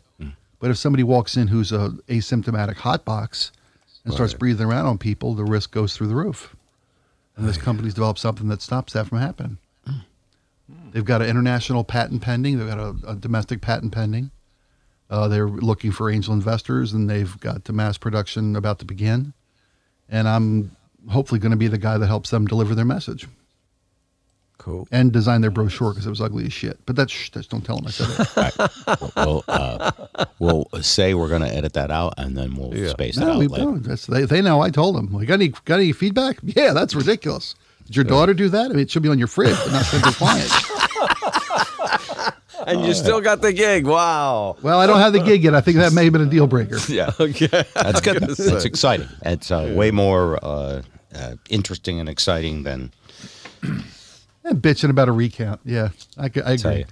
But 0.61 0.71
if 0.73 0.77
somebody 0.79 1.05
walks 1.05 1.37
in 1.37 1.49
who's 1.49 1.71
a 1.71 1.91
asymptomatic 2.09 2.77
hotbox 2.77 3.53
and 4.05 4.13
starts 4.13 4.35
breathing 4.35 4.67
around 4.67 4.87
on 4.87 4.99
people, 4.99 5.35
the 5.35 5.45
risk 5.45 5.71
goes 5.71 5.95
through 5.95 6.09
the 6.09 6.17
roof. 6.17 6.57
And 7.37 7.47
this 7.49 7.59
company's 7.59 7.95
developed 7.95 8.19
something 8.19 8.49
that 8.49 8.61
stops 8.61 8.95
that 8.95 9.07
from 9.07 9.19
happening. 9.19 9.59
They've 10.93 11.05
got 11.05 11.23
an 11.23 11.29
international 11.29 11.85
patent 11.85 12.23
pending. 12.23 12.59
They've 12.59 12.69
got 12.69 12.79
a, 12.79 12.95
a 13.09 13.15
domestic 13.15 13.61
patent 13.61 13.93
pending. 13.93 14.31
Uh, 15.11 15.29
they're 15.29 15.49
looking 15.49 15.91
for 15.93 16.11
angel 16.11 16.35
investors, 16.35 16.93
and 16.93 17.09
they've 17.09 17.39
got 17.41 17.65
the 17.65 17.73
mass 17.73 17.97
production 17.97 18.55
about 18.57 18.79
to 18.81 18.85
begin. 18.85 19.33
And 20.09 20.29
I'm 20.29 20.77
hopefully 21.09 21.41
going 21.41 21.53
to 21.53 21.57
be 21.57 21.69
the 21.69 21.79
guy 21.79 21.97
that 21.97 22.07
helps 22.07 22.31
them 22.31 22.47
deliver 22.47 22.75
their 22.75 22.85
message 22.85 23.27
Cool. 24.59 24.89
and 24.91 25.13
design 25.13 25.41
their 25.41 25.51
brochure 25.51 25.93
because 25.93 26.07
it 26.07 26.11
was 26.11 26.21
ugly 26.21 26.45
as 26.47 26.53
shit. 26.53 26.79
But 26.85 26.97
that's 26.97 27.13
shh, 27.13 27.31
just 27.31 27.49
don't 27.51 27.65
tell 27.65 27.77
them 27.77 27.87
I 27.87 27.91
said 27.91 28.61
it. 28.99 29.11
We'll, 29.17 29.45
uh, 29.49 29.93
we'll 30.39 30.67
say 30.83 31.15
we're 31.15 31.29
going 31.29 31.43
to 31.43 31.55
edit 31.55 31.75
that 31.75 31.91
out 31.91 32.15
and 32.19 32.37
then 32.37 32.55
we'll 32.57 32.75
Yeah. 32.77 32.89
space 32.89 33.17
it 33.17 33.23
out 33.23 33.39
we 33.39 33.47
later. 33.47 33.65
don't. 33.65 33.83
That's, 33.85 34.07
they, 34.07 34.25
they 34.25 34.43
know 34.43 34.61
I 34.61 34.71
told 34.71 34.97
them. 34.97 35.13
Like, 35.13 35.29
got 35.29 35.35
any 35.35 35.49
got 35.65 35.77
any 35.77 35.93
feedback? 35.93 36.39
Yeah, 36.43 36.73
that's 36.73 36.95
ridiculous. 36.95 37.55
Did 37.89 37.97
your 37.97 38.05
daughter 38.05 38.35
do 38.35 38.49
that? 38.51 38.67
I 38.67 38.69
mean, 38.69 38.81
it 38.81 38.91
should 38.91 39.03
be 39.03 39.09
on 39.09 39.19
your 39.19 39.29
fridge, 39.29 39.57
but 39.65 39.73
not 39.73 39.85
sent 39.87 40.05
to 40.05 40.13
clients. 40.13 40.55
And 42.67 42.85
you 42.85 42.93
still 42.93 43.23
got 43.23 43.41
the 43.41 43.53
gig. 43.53 43.87
Wow. 43.87 44.57
Well, 44.61 44.79
I 44.79 44.87
don't 44.87 44.99
have 44.99 45.15
the 45.15 45.21
gig 45.21 45.43
yet. 45.43 45.55
I 45.55 45.63
think 45.63 45.79
that 45.79 45.95
may 45.95 46.05
have 46.05 46.13
been 46.13 46.23
a 46.23 46.27
deal 46.27 46.47
breaker. 46.47 46.79
Yeah. 46.89 47.13
Okay. 47.19 47.65
That's 47.75 48.01
good. 48.01 48.23
That's 48.23 48.65
exciting. 48.65 49.09
It's 49.23 49.51
uh, 49.51 49.73
way 49.75 49.91
more 49.91 50.39
uh, 50.45 50.83
uh, 51.15 51.37
interesting 51.49 51.99
and 51.99 52.09
exciting 52.09 52.65
than 52.65 52.93
And 53.63 54.63
bitching 54.63 54.91
about 54.91 55.09
a 55.09 55.13
recount. 55.13 55.61
Yeah, 55.65 55.91
I, 56.17 56.29
tell 56.29 56.53
agree. 56.53 56.85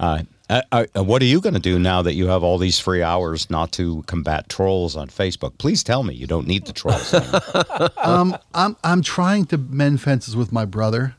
you. 0.00 0.26
Uh, 0.50 0.62
uh, 0.72 1.04
what 1.04 1.22
are 1.22 1.26
you 1.26 1.40
going 1.40 1.54
to 1.54 1.60
do 1.60 1.78
now 1.78 2.02
that 2.02 2.14
you 2.14 2.26
have 2.26 2.42
all 2.42 2.58
these 2.58 2.80
free 2.80 3.04
hours 3.04 3.48
not 3.50 3.70
to 3.70 4.02
combat 4.08 4.48
trolls 4.48 4.96
on 4.96 5.06
Facebook? 5.06 5.56
Please 5.58 5.84
tell 5.84 6.02
me 6.02 6.12
you 6.12 6.26
don't 6.26 6.46
need 6.46 6.66
the 6.66 6.72
trolls. 6.72 7.14
Um, 8.02 8.36
I'm 8.54 8.76
I'm 8.82 9.02
trying 9.02 9.44
to 9.46 9.58
mend 9.58 10.00
fences 10.00 10.34
with 10.34 10.52
my 10.52 10.64
brother, 10.64 11.14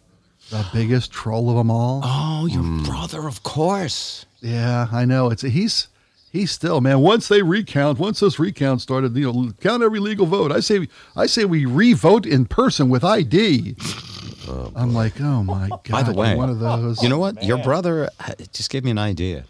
the 0.49 0.65
biggest 0.73 1.11
troll 1.11 1.49
of 1.49 1.55
them 1.55 1.71
all. 1.71 2.01
oh, 2.03 2.47
your 2.47 2.83
brother, 2.83 3.27
of 3.27 3.43
course. 3.43 4.25
Yeah, 4.41 4.87
I 4.91 5.05
know. 5.05 5.29
It's 5.29 5.43
he's 5.43 5.87
he's 6.31 6.51
still 6.51 6.81
man. 6.81 6.99
Once 6.99 7.27
they 7.27 7.41
recount, 7.41 7.99
once 7.99 8.19
this 8.19 8.39
recount 8.39 8.81
started, 8.81 9.15
you 9.15 9.31
know, 9.31 9.51
count 9.61 9.83
every 9.83 9.99
legal 9.99 10.25
vote. 10.25 10.51
I 10.51 10.59
say 10.59 10.87
I 11.15 11.27
say 11.27 11.45
we 11.45 11.65
re-vote 11.65 12.25
in 12.25 12.45
person 12.45 12.89
with 12.89 13.03
ID. 13.03 13.75
I'm 14.75 14.93
like, 14.93 15.19
oh 15.21 15.43
my 15.43 15.67
god! 15.69 15.81
By 15.89 16.03
the 16.03 16.13
way, 16.13 16.35
one 16.35 16.49
of 16.49 16.59
those. 16.59 17.01
You 17.03 17.09
know 17.09 17.17
what? 17.19 17.43
Your 17.43 17.57
brother 17.59 18.09
uh, 18.19 18.33
just 18.53 18.69
gave 18.69 18.83
me 18.83 18.91
an 18.91 18.97
idea. 18.97 19.45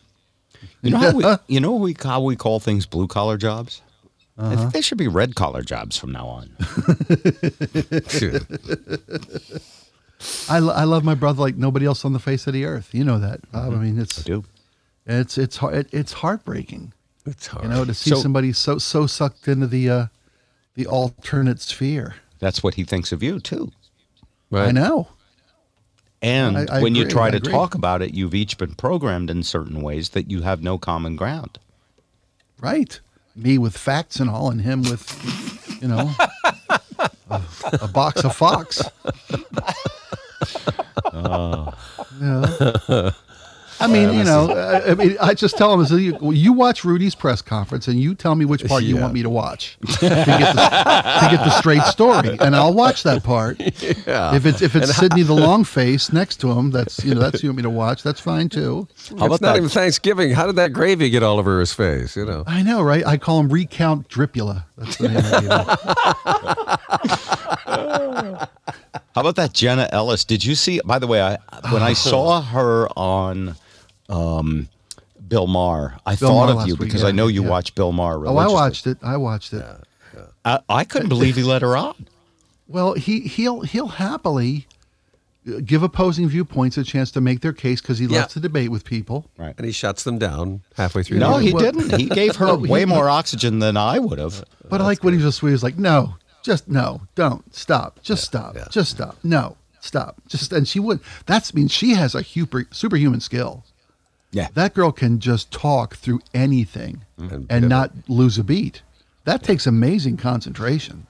You 0.81 0.91
know 0.91 0.97
how 0.97 1.11
we, 1.15 1.25
you 1.53 1.59
know 1.59 1.75
we 1.75 1.95
how 2.01 2.21
we 2.21 2.35
call 2.35 2.59
things 2.59 2.85
blue 2.85 3.07
collar 3.07 3.37
jobs. 3.37 3.81
I 4.37 4.55
think 4.55 4.73
they 4.73 4.81
should 4.81 4.97
be 4.97 5.07
red 5.07 5.35
collar 5.35 5.61
jobs 5.61 5.97
from 5.97 6.11
now 6.11 6.25
on. 6.25 6.49
I, 10.49 10.59
lo- 10.59 10.73
I 10.73 10.83
love 10.83 11.03
my 11.03 11.15
brother 11.15 11.41
like 11.41 11.55
nobody 11.57 11.85
else 11.85 12.05
on 12.05 12.13
the 12.13 12.19
face 12.19 12.45
of 12.47 12.53
the 12.53 12.65
earth. 12.65 12.93
You 12.93 13.03
know 13.03 13.19
that. 13.19 13.51
Bob. 13.51 13.73
I 13.73 13.75
mean, 13.77 13.99
it's 13.99 14.19
I 14.19 14.23
do. 14.23 14.43
it's 15.05 15.37
it's 15.37 15.57
hard. 15.57 15.75
It, 15.75 15.89
it's 15.91 16.13
heartbreaking. 16.13 16.93
It's 17.25 17.47
hard. 17.47 17.65
You 17.65 17.69
know, 17.69 17.85
to 17.85 17.93
see 17.93 18.11
So- 18.11 18.17
somebody 18.17 18.53
so 18.53 18.77
so 18.77 19.05
sucked 19.07 19.47
into 19.47 19.67
the 19.67 19.89
uh, 19.89 20.05
the 20.75 20.85
alternate 20.87 21.59
sphere. 21.61 22.15
That's 22.39 22.63
what 22.63 22.75
he 22.75 22.83
thinks 22.83 23.11
of 23.11 23.21
you 23.21 23.39
too. 23.39 23.71
Right. 24.51 24.67
I 24.67 24.71
know. 24.71 25.07
And 26.21 26.55
I- 26.57 26.77
I 26.77 26.81
when 26.83 26.93
you 26.93 27.05
try 27.07 27.27
I 27.27 27.31
to 27.31 27.37
agree. 27.37 27.51
talk 27.51 27.73
about 27.73 28.01
it, 28.03 28.13
you've 28.13 28.35
each 28.35 28.57
been 28.59 28.75
programmed 28.75 29.29
in 29.31 29.41
certain 29.41 29.81
ways 29.81 30.09
that 30.09 30.29
you 30.29 30.43
have 30.43 30.61
no 30.61 30.77
common 30.77 31.15
ground. 31.15 31.57
Right. 32.59 32.99
Me 33.35 33.57
with 33.57 33.75
facts 33.75 34.19
and 34.19 34.29
all, 34.29 34.51
and 34.51 34.61
him 34.61 34.83
with, 34.83 35.79
you 35.81 35.87
know, 35.87 36.11
a, 37.29 37.41
a 37.81 37.87
box 37.87 38.23
of 38.23 38.35
Fox. 38.35 38.83
Yeah. 42.21 43.11
I 43.81 43.87
mean, 43.87 44.09
uh, 44.09 44.11
you 44.11 44.23
know, 44.23 44.51
I, 44.51 44.91
I 44.91 44.95
mean, 44.95 45.17
I 45.19 45.33
just 45.33 45.57
tell 45.57 45.73
him, 45.73 45.79
I 45.79 45.85
say, 45.85 45.97
you, 45.97 46.31
you 46.31 46.53
watch 46.53 46.83
Rudy's 46.83 47.15
press 47.15 47.41
conference 47.41 47.87
and 47.87 47.99
you 47.99 48.13
tell 48.15 48.35
me 48.35 48.45
which 48.45 48.63
part 48.65 48.83
you 48.83 48.97
want 48.97 49.13
me 49.13 49.23
to 49.23 49.29
watch 49.29 49.77
to 49.79 49.87
get, 49.87 50.25
the, 50.25 50.31
to 50.53 51.27
get 51.31 51.43
the 51.43 51.49
straight 51.51 51.83
story, 51.83 52.37
and 52.39 52.55
I'll 52.55 52.73
watch 52.73 53.03
that 53.03 53.23
part. 53.23 53.59
Yeah. 53.59 54.35
If 54.35 54.45
it's 54.45 54.61
if 54.61 54.75
it's 54.75 54.95
Sidney 54.95 55.23
the 55.23 55.33
long 55.33 55.63
face 55.63 56.13
next 56.13 56.37
to 56.41 56.51
him, 56.51 56.69
that's 56.71 57.03
you 57.03 57.15
know 57.15 57.21
that's 57.21 57.41
who 57.41 57.47
you 57.47 57.51
want 57.51 57.57
me 57.57 57.63
to 57.63 57.69
watch. 57.69 58.03
That's 58.03 58.19
fine 58.19 58.49
too. 58.49 58.87
How 59.09 59.15
about 59.25 59.33
it's 59.33 59.41
not 59.41 59.53
that? 59.53 59.57
even 59.57 59.69
Thanksgiving. 59.69 60.31
How 60.31 60.45
did 60.45 60.57
that 60.57 60.73
gravy 60.73 61.09
get 61.09 61.23
all 61.23 61.39
over 61.39 61.59
his 61.59 61.73
face? 61.73 62.15
You 62.15 62.25
know. 62.25 62.43
I 62.47 62.61
know, 62.61 62.81
right? 62.81 63.05
I 63.05 63.17
call 63.17 63.39
him 63.39 63.49
Recount 63.49 64.09
Dripula. 64.09 64.65
That's 64.77 64.97
the 64.97 65.09
name 65.09 65.17
I 65.17 65.31
gave 65.31 65.43
him. 65.43 65.51
How 69.13 69.21
about 69.21 69.35
that 69.35 69.53
Jenna 69.53 69.89
Ellis? 69.91 70.23
Did 70.23 70.45
you 70.45 70.55
see? 70.55 70.79
By 70.85 70.99
the 70.99 71.07
way, 71.07 71.21
I 71.21 71.37
when 71.71 71.83
I 71.83 71.91
oh. 71.91 71.95
saw 71.95 72.41
her 72.41 72.87
on 72.97 73.55
um, 74.11 74.67
Bill 75.27 75.47
Maher, 75.47 75.97
I 76.05 76.15
Bill 76.15 76.29
thought 76.29 76.35
Maher 76.45 76.49
of 76.51 76.55
last 76.57 76.67
you 76.67 76.73
week, 76.75 76.89
because 76.89 77.01
yeah, 77.03 77.07
I 77.09 77.11
know 77.11 77.27
you 77.27 77.43
yeah. 77.43 77.49
watch 77.49 77.73
Bill 77.75 77.91
Maher. 77.91 78.25
Oh, 78.27 78.37
I 78.37 78.47
watched 78.47 78.85
it. 78.87 78.97
I 79.01 79.17
watched 79.17 79.53
it. 79.53 79.65
I, 80.43 80.59
I 80.69 80.83
couldn't 80.83 81.09
believe 81.09 81.35
he 81.35 81.43
let 81.43 81.61
her 81.61 81.77
on. 81.77 82.07
Well, 82.67 82.93
he 82.93 83.21
he'll 83.21 83.61
he'll 83.61 83.87
happily 83.87 84.65
uh, 85.47 85.59
give 85.63 85.83
opposing 85.83 86.27
viewpoints 86.29 86.77
a 86.77 86.83
chance 86.83 87.11
to 87.11 87.21
make 87.21 87.41
their 87.41 87.53
case 87.53 87.79
because 87.81 87.99
he 87.99 88.05
Yeah. 88.05 88.21
loves 88.21 88.33
to 88.33 88.39
debate 88.39 88.71
with 88.71 88.83
people. 88.85 89.25
Right. 89.37 89.53
And 89.57 89.65
he 89.65 89.71
shuts 89.71 90.03
them 90.03 90.17
down 90.17 90.61
halfway 90.77 91.03
through. 91.03 91.19
No, 91.19 91.37
the 91.37 91.45
he 91.45 91.53
Well- 91.53 91.63
didn't. 91.71 91.99
He 91.99 92.07
gave 92.07 92.35
her 92.37 92.47
No, 92.47 92.57
he- 92.57 92.69
way 92.69 92.85
more 92.85 93.09
oxygen 93.09 93.59
than 93.59 93.77
I 93.77 93.99
would 93.99 94.19
have. 94.19 94.43
But 94.69 94.81
I 94.81 94.85
like 94.85 95.03
when 95.03 95.17
he 95.17 95.23
was 95.23 95.35
sweet. 95.35 95.49
He 95.49 95.53
was 95.53 95.63
like, 95.63 95.77
"No, 95.77 96.15
just 96.43 96.67
no, 96.67 97.01
don't 97.15 97.53
stop, 97.53 98.01
just 98.01 98.23
stop, 98.23 98.55
yeah. 98.55 98.67
just 98.71 98.91
stop, 98.91 99.17
no, 99.23 99.57
stop, 99.81 100.15
just." 100.27 100.51
And 100.53 100.67
she 100.67 100.79
would. 100.79 101.01
That's 101.25 101.53
means 101.53 101.71
she 101.71 101.91
has 101.91 102.15
a 102.15 102.23
super, 102.23 102.65
superhuman 102.71 103.19
skill. 103.19 103.63
Yeah. 104.31 104.47
That 104.53 104.73
girl 104.73 104.91
can 104.91 105.19
just 105.19 105.51
talk 105.51 105.95
through 105.95 106.21
anything 106.33 107.03
mm-hmm. 107.19 107.33
And 107.33 107.47
and, 107.49 107.69
not 107.69 107.91
lose 108.07 108.37
a 108.37 108.43
beat. 108.43 108.81
That 109.25 109.43
takes 109.43 109.67
amazing 109.67 110.17
concentration. 110.17 111.07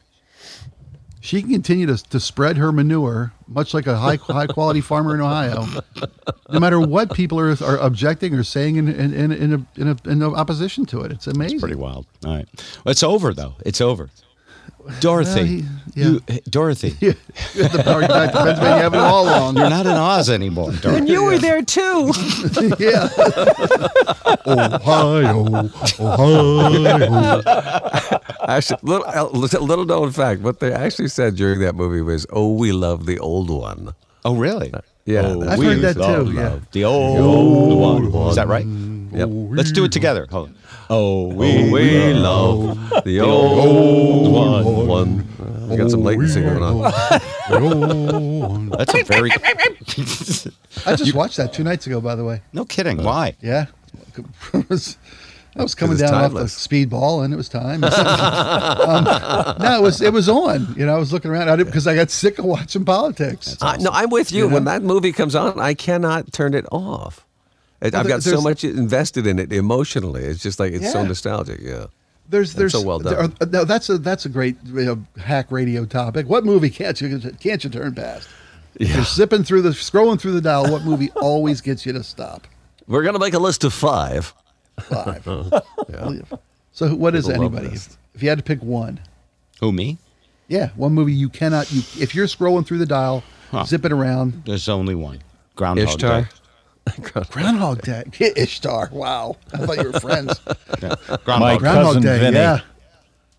She 1.24 1.42
can 1.42 1.52
continue 1.52 1.86
to, 1.86 1.98
to 2.10 2.20
spread 2.20 2.58
her 2.58 2.72
manure, 2.72 3.32
much 3.48 3.76
like 3.76 3.86
a 3.86 3.96
high 3.96 4.16
high 4.22 4.48
quality 4.48 4.82
farmer 4.82 5.14
in 5.14 5.22
Ohio, 5.22 5.68
no 6.50 6.60
matter 6.60 6.80
what 6.80 7.14
people 7.14 7.40
are, 7.40 7.52
are 7.64 7.78
objecting 7.78 8.34
or 8.34 8.44
saying 8.44 8.78
in 8.78 8.88
in 8.88 9.14
in, 9.14 9.32
in, 9.32 9.54
a, 9.54 9.80
in, 9.80 9.88
a, 9.88 10.10
in 10.10 10.24
opposition 10.24 10.86
to 10.88 11.02
it. 11.02 11.12
It's 11.12 11.28
amazing. 11.28 11.60
Pretty 11.60 11.76
wild. 11.76 12.08
All 12.26 12.36
right. 12.36 12.48
Well, 12.84 12.92
it's 12.92 13.04
over 13.04 13.34
though. 13.34 13.54
It's 13.64 13.82
over. 13.82 14.10
Dorothy, 15.00 15.32
Well, 15.40 15.46
he- 15.46 15.66
yeah. 15.96 16.06
you, 16.06 16.22
Dorothy, 16.50 16.96
Yeah, 17.02 17.14
the 17.54 17.82
power 17.84 18.02
back 18.08 18.32
to 18.32 18.38
Pennsylvania 18.38 18.86
Avenue 18.86 19.02
all 19.04 19.26
along. 19.28 19.58
you're 19.58 19.70
not 19.70 19.86
in 19.86 19.92
Oz 19.92 20.30
anymore. 20.30 20.72
Dorothy. 20.72 20.98
And 21.00 21.10
you 21.10 21.24
were 21.24 21.38
there 21.38 21.62
too. 21.62 22.12
yeah. 22.80 23.10
Ohio, 24.48 25.70
Ohio. 26.00 27.42
Actually, 28.48 28.80
little, 28.84 29.06
uh, 29.08 29.26
little 29.60 29.86
known 29.86 30.12
fact, 30.12 30.42
what 30.42 30.60
they 30.60 30.72
actually 30.74 31.08
said 31.08 31.36
during 31.36 31.60
that 31.62 31.76
movie 31.76 32.02
was, 32.02 32.26
"Oh, 32.32 32.54
we 32.54 32.72
love 32.72 33.06
the 33.06 33.20
old 33.20 33.50
one." 33.50 33.94
Oh, 34.26 34.36
really? 34.36 34.74
Yeah, 35.06 35.22
Oh, 35.26 35.42
I've 35.48 35.58
we 35.60 35.66
heard 35.66 35.80
that 35.82 35.98
love 35.98 36.28
too, 36.28 36.34
yeah. 36.34 36.50
love 36.50 36.72
The 36.72 36.84
old, 36.86 38.12
one. 38.14 38.30
Is 38.30 38.36
that 38.36 38.48
right? 38.48 38.66
Yep. 38.66 39.30
Let's 39.32 39.72
do 39.72 39.84
it 39.84 39.92
together. 39.92 40.28
Hold 40.30 40.50
on. 40.50 40.56
Oh, 40.94 41.28
We, 41.34 41.70
we 41.72 42.12
love 42.14 43.04
the 43.06 43.22
old 43.22 44.30
one. 44.34 44.88
one. 44.88 45.28
Uh, 45.72 45.76
got 45.78 45.90
some 45.90 46.04
latency 46.04 46.42
going 46.42 46.62
on. 46.62 46.82
That's 48.70 48.94
a 48.94 49.04
very. 49.04 49.32
I 50.86 50.96
just 50.98 51.14
watched 51.14 51.38
that 51.38 51.54
two 51.54 51.64
nights 51.64 51.88
ago, 51.88 52.02
by 52.02 52.16
the 52.16 52.26
way. 52.26 52.42
no 52.52 52.66
kidding. 52.66 53.02
Why? 53.02 53.36
Yeah. 53.42 53.68
I 55.54 55.64
was 55.64 55.76
coming 55.76 55.94
it's 55.94 56.02
down 56.02 56.14
off 56.14 56.32
the 56.32 56.38
timeless. 56.40 56.68
speedball, 56.68 57.24
and 57.26 57.34
it 57.34 57.38
was 57.38 57.50
time. 57.50 57.84
um, 57.86 59.04
no, 59.62 59.78
it 59.78 59.82
was 59.82 60.02
it 60.02 60.12
was 60.14 60.28
on. 60.30 60.74
You 60.78 60.86
know, 60.86 60.96
I 60.96 60.98
was 60.98 61.12
looking 61.14 61.32
around 61.32 61.50
at 61.50 61.60
it 61.60 61.66
because 61.66 61.88
I 61.88 61.96
got 61.96 62.10
sick 62.10 62.38
of 62.40 62.46
watching 62.46 62.84
politics. 62.86 63.58
Uh, 63.62 63.78
no, 63.80 63.90
I'm 63.94 64.10
with 64.10 64.32
you. 64.32 64.46
You 64.48 64.54
When 64.54 64.64
know? 64.66 64.72
that 64.72 64.82
movie 64.84 65.12
comes 65.14 65.36
on, 65.36 65.60
I 65.60 65.74
cannot 65.74 66.32
turn 66.34 66.54
it 66.54 66.66
off. 66.72 67.26
It, 67.82 67.94
Well, 67.94 68.00
I've 68.02 68.08
there- 68.08 68.18
got 68.18 68.24
so 68.24 68.42
much 68.42 68.64
invested 68.64 69.26
in 69.28 69.40
it 69.40 69.52
emotionally. 69.52 70.24
It's 70.24 70.42
just 70.44 70.60
like 70.60 70.74
it's 70.74 70.92
so 70.92 71.04
nostalgic. 71.04 71.60
Yeah. 71.62 71.88
There's 72.30 72.54
there's 72.54 72.72
so 72.74 72.82
well 72.82 73.00
there 73.00 73.18
are- 73.20 73.28
done. 73.28 73.52
no, 73.52 73.66
that's 73.66 73.90
a 73.90 73.98
that's 73.98 74.26
a 74.26 74.30
great 74.30 74.56
you 74.66 74.84
know, 74.86 75.04
hack 75.22 75.52
radio 75.52 75.86
topic. 75.86 76.28
What 76.30 76.46
movie 76.46 76.70
can't 76.70 77.00
you 77.02 77.20
can't 77.40 77.64
you 77.64 77.70
turn 77.70 77.94
past? 77.96 78.30
You're 78.80 79.04
zipping 79.04 79.44
through 79.44 79.64
the 79.64 79.70
scrolling 79.72 80.20
through 80.20 80.32
the 80.32 80.42
dial. 80.42 80.72
What 80.72 80.84
movie 80.86 81.12
always 81.18 81.60
gets 81.60 81.86
you 81.86 81.92
to 81.94 82.04
stop? 82.04 82.48
We're 82.88 83.04
gonna 83.04 83.20
make 83.20 83.34
a 83.34 83.40
list 83.40 83.64
of 83.64 83.74
five. 83.74 84.34
Five. 84.80 85.26
Yeah. 85.90 86.22
So 86.72 86.96
what 86.96 87.16
is 87.16 87.28
People 87.28 87.44
love 87.44 87.56
anybody? 87.56 87.76
If, 87.76 87.98
if 88.16 88.24
you 88.24 88.30
had 88.30 88.38
to 88.38 88.44
pick 88.44 88.62
one, 88.64 89.02
Who 89.60 89.72
me? 89.74 89.98
yeah, 90.48 90.70
one 90.78 90.94
movie 90.94 91.12
you 91.14 91.28
cannot. 91.28 91.70
You 91.72 91.80
if 92.02 92.16
you're 92.16 92.28
scrolling 92.28 92.66
through 92.66 92.78
the 92.78 92.86
dial, 92.86 93.24
Huh. 93.52 93.66
zipping 93.66 93.92
around. 93.92 94.44
There's 94.46 94.70
only 94.70 94.96
one. 94.96 95.20
Groundhog 95.56 95.90
Ishtar. 95.90 96.22
Day. 96.22 96.28
Groundhog 97.30 97.82
Day. 97.82 98.04
Ishtar. 98.36 98.90
Wow. 98.92 99.38
I 99.54 99.58
thought 99.66 99.78
you 99.78 99.92
were 99.92 100.00
friends. 100.00 100.40
Yeah. 100.82 100.96
My 101.28 101.58
Groundhog 101.58 101.60
Day. 101.60 101.60
Groundhog 101.60 101.86
cousin 101.86 102.02
Day. 102.02 102.20
Vinny. 102.20 102.38
Yeah. 102.38 102.60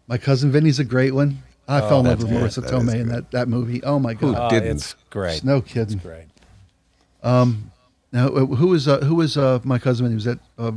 My 0.07 0.19
cousin 0.19 0.53
Vinny's 0.53 0.79
a 0.79 0.85
great 0.85 1.13
one. 1.15 1.43
I 1.67 1.81
fell 1.81 2.01
in 2.01 2.07
love 2.07 2.19
with 2.23 2.29
good. 2.31 2.43
Marisa 2.43 2.63
That 2.63 2.71
Tomei 2.71 3.01
in 3.01 3.09
that, 3.09 3.31
that 3.33 3.49
movie. 3.49 3.83
Oh 3.83 3.99
my 3.99 4.15
god. 4.15 4.37
Oh, 4.39 4.49
Didn't. 4.51 4.77
it's 4.77 4.95
great. 5.11 5.43
No 5.43 5.61
kidding. 5.61 5.97
It's 5.97 6.07
great. 6.07 6.27
Now, 8.13 8.27
uh, 8.29 8.47
who 8.47 8.69
was 8.69 8.87
uh, 8.89 8.99
who 9.01 9.15
was 9.17 9.37
uh, 9.39 9.61
my 9.65 9.79
cousin? 9.79 10.05
Vinny? 10.07 10.17
Was 10.17 10.25
that 10.25 10.39
uh, 10.59 10.73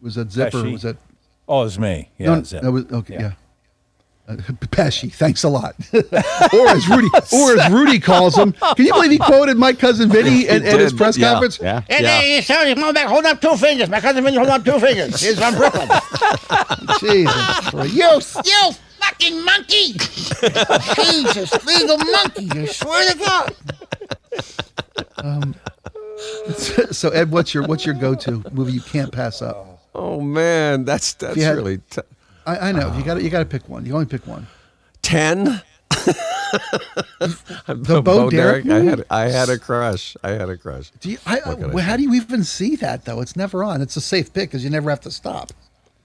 was 0.00 0.14
that 0.14 0.32
Zipper? 0.32 0.58
Pesci. 0.58 0.72
Was 0.72 0.82
that 0.82 0.96
Oh, 1.48 1.64
it's 1.64 1.78
me. 1.78 2.08
Yeah, 2.18 2.26
no? 2.28 2.34
that's 2.36 2.52
it. 2.52 2.62
That 2.62 2.72
was 2.72 2.84
okay. 2.90 3.14
Yeah. 3.14 3.20
Yeah. 3.20 3.32
Pesci, 4.38 5.12
thanks 5.12 5.44
a 5.44 5.48
lot. 5.48 5.74
or 5.94 6.68
as 6.68 6.88
Rudy, 6.88 7.08
or 7.32 7.58
as 7.58 7.70
Rudy 7.72 7.98
calls 8.00 8.36
him. 8.36 8.52
Can 8.52 8.86
you 8.86 8.92
believe 8.92 9.10
he 9.10 9.18
quoted 9.18 9.56
my 9.56 9.72
cousin 9.72 10.10
Vinny 10.10 10.48
at, 10.48 10.62
at 10.62 10.80
his 10.80 10.92
press 10.92 11.16
yeah. 11.16 11.30
conference? 11.32 11.58
Yeah. 11.60 11.82
And 11.88 12.04
Yeah. 12.04 12.22
yeah. 12.22 12.40
sorry, 12.40 12.68
his 12.70 12.78
mom 12.78 12.94
back 12.94 13.06
holding 13.08 13.30
up 13.30 13.40
two 13.40 13.56
fingers. 13.56 13.88
My 13.88 14.00
cousin 14.00 14.24
Vinny 14.24 14.36
holding 14.36 14.54
up 14.54 14.64
two 14.64 14.78
fingers. 14.78 15.20
He's 15.20 15.38
from 15.38 15.54
Brooklyn. 15.54 15.88
Jesus, 17.00 17.70
Christ. 17.70 17.94
you, 17.94 18.42
you 18.44 18.72
fucking 19.00 19.44
monkey! 19.44 19.92
Jesus, 20.94 21.64
legal 21.64 21.98
monkey! 21.98 22.48
I 22.52 22.66
swear 22.66 23.10
to 23.10 23.18
God. 23.18 23.54
Um, 25.18 25.54
so 26.90 27.10
Ed, 27.10 27.30
what's 27.30 27.52
your 27.54 27.64
what's 27.66 27.84
your 27.84 27.94
go-to 27.94 28.42
movie 28.52 28.72
you 28.72 28.80
can't 28.80 29.12
pass 29.12 29.42
up? 29.42 29.80
Oh 29.94 30.20
man, 30.20 30.84
that's 30.84 31.14
that's 31.14 31.40
had- 31.40 31.56
really 31.56 31.78
t- 31.90 32.02
I, 32.46 32.68
I 32.68 32.72
know 32.72 32.92
you 32.94 33.02
uh, 33.02 33.02
got 33.02 33.22
you 33.22 33.30
got 33.30 33.40
to 33.40 33.44
pick 33.44 33.68
one. 33.68 33.86
You 33.86 33.94
only 33.94 34.06
pick 34.06 34.26
one. 34.26 34.46
ten. 35.02 35.62
The 37.66 38.02
Bo 38.04 38.28
Derek 38.28 38.66
I 38.68 38.80
had 38.80 39.04
I 39.08 39.28
had 39.28 39.48
a 39.48 39.58
crush. 39.58 40.16
I 40.22 40.32
had 40.32 40.50
a 40.50 40.56
crush. 40.56 40.90
Do 41.00 41.10
you, 41.10 41.18
I, 41.24 41.40
I 41.40 41.80
how 41.80 41.96
do 41.96 42.02
you 42.02 42.12
even 42.14 42.44
see 42.44 42.76
that 42.76 43.06
though? 43.06 43.20
It's 43.22 43.36
never 43.36 43.64
on. 43.64 43.80
It's 43.80 43.96
a 43.96 44.00
safe 44.02 44.32
pick 44.34 44.50
because 44.50 44.62
you 44.62 44.68
never 44.68 44.90
have 44.90 45.00
to 45.02 45.10
stop. 45.10 45.52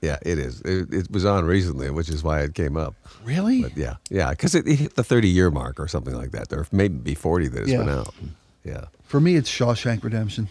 Yeah, 0.01 0.17
it 0.21 0.37
is. 0.37 0.61
It, 0.61 0.93
it 0.93 1.11
was 1.11 1.25
on 1.25 1.45
recently, 1.45 1.89
which 1.89 2.09
is 2.09 2.23
why 2.23 2.41
it 2.41 2.53
came 2.53 2.77
up. 2.77 2.93
Really? 3.23 3.63
But 3.63 3.75
yeah, 3.75 3.95
yeah, 4.09 4.29
because 4.29 4.53
it, 4.53 4.67
it 4.67 4.75
hit 4.75 4.95
the 4.95 5.03
30 5.03 5.27
year 5.27 5.49
mark 5.49 5.79
or 5.79 5.87
something 5.87 6.15
like 6.15 6.31
that, 6.31 6.53
or 6.53 6.67
maybe 6.71 7.15
40 7.15 7.47
that 7.49 7.63
it's 7.63 7.71
been 7.71 7.89
out. 7.89 8.13
Yeah. 8.63 8.85
For 9.05 9.19
me, 9.19 9.35
it's 9.35 9.49
Shawshank 9.49 10.03
Redemption. 10.03 10.49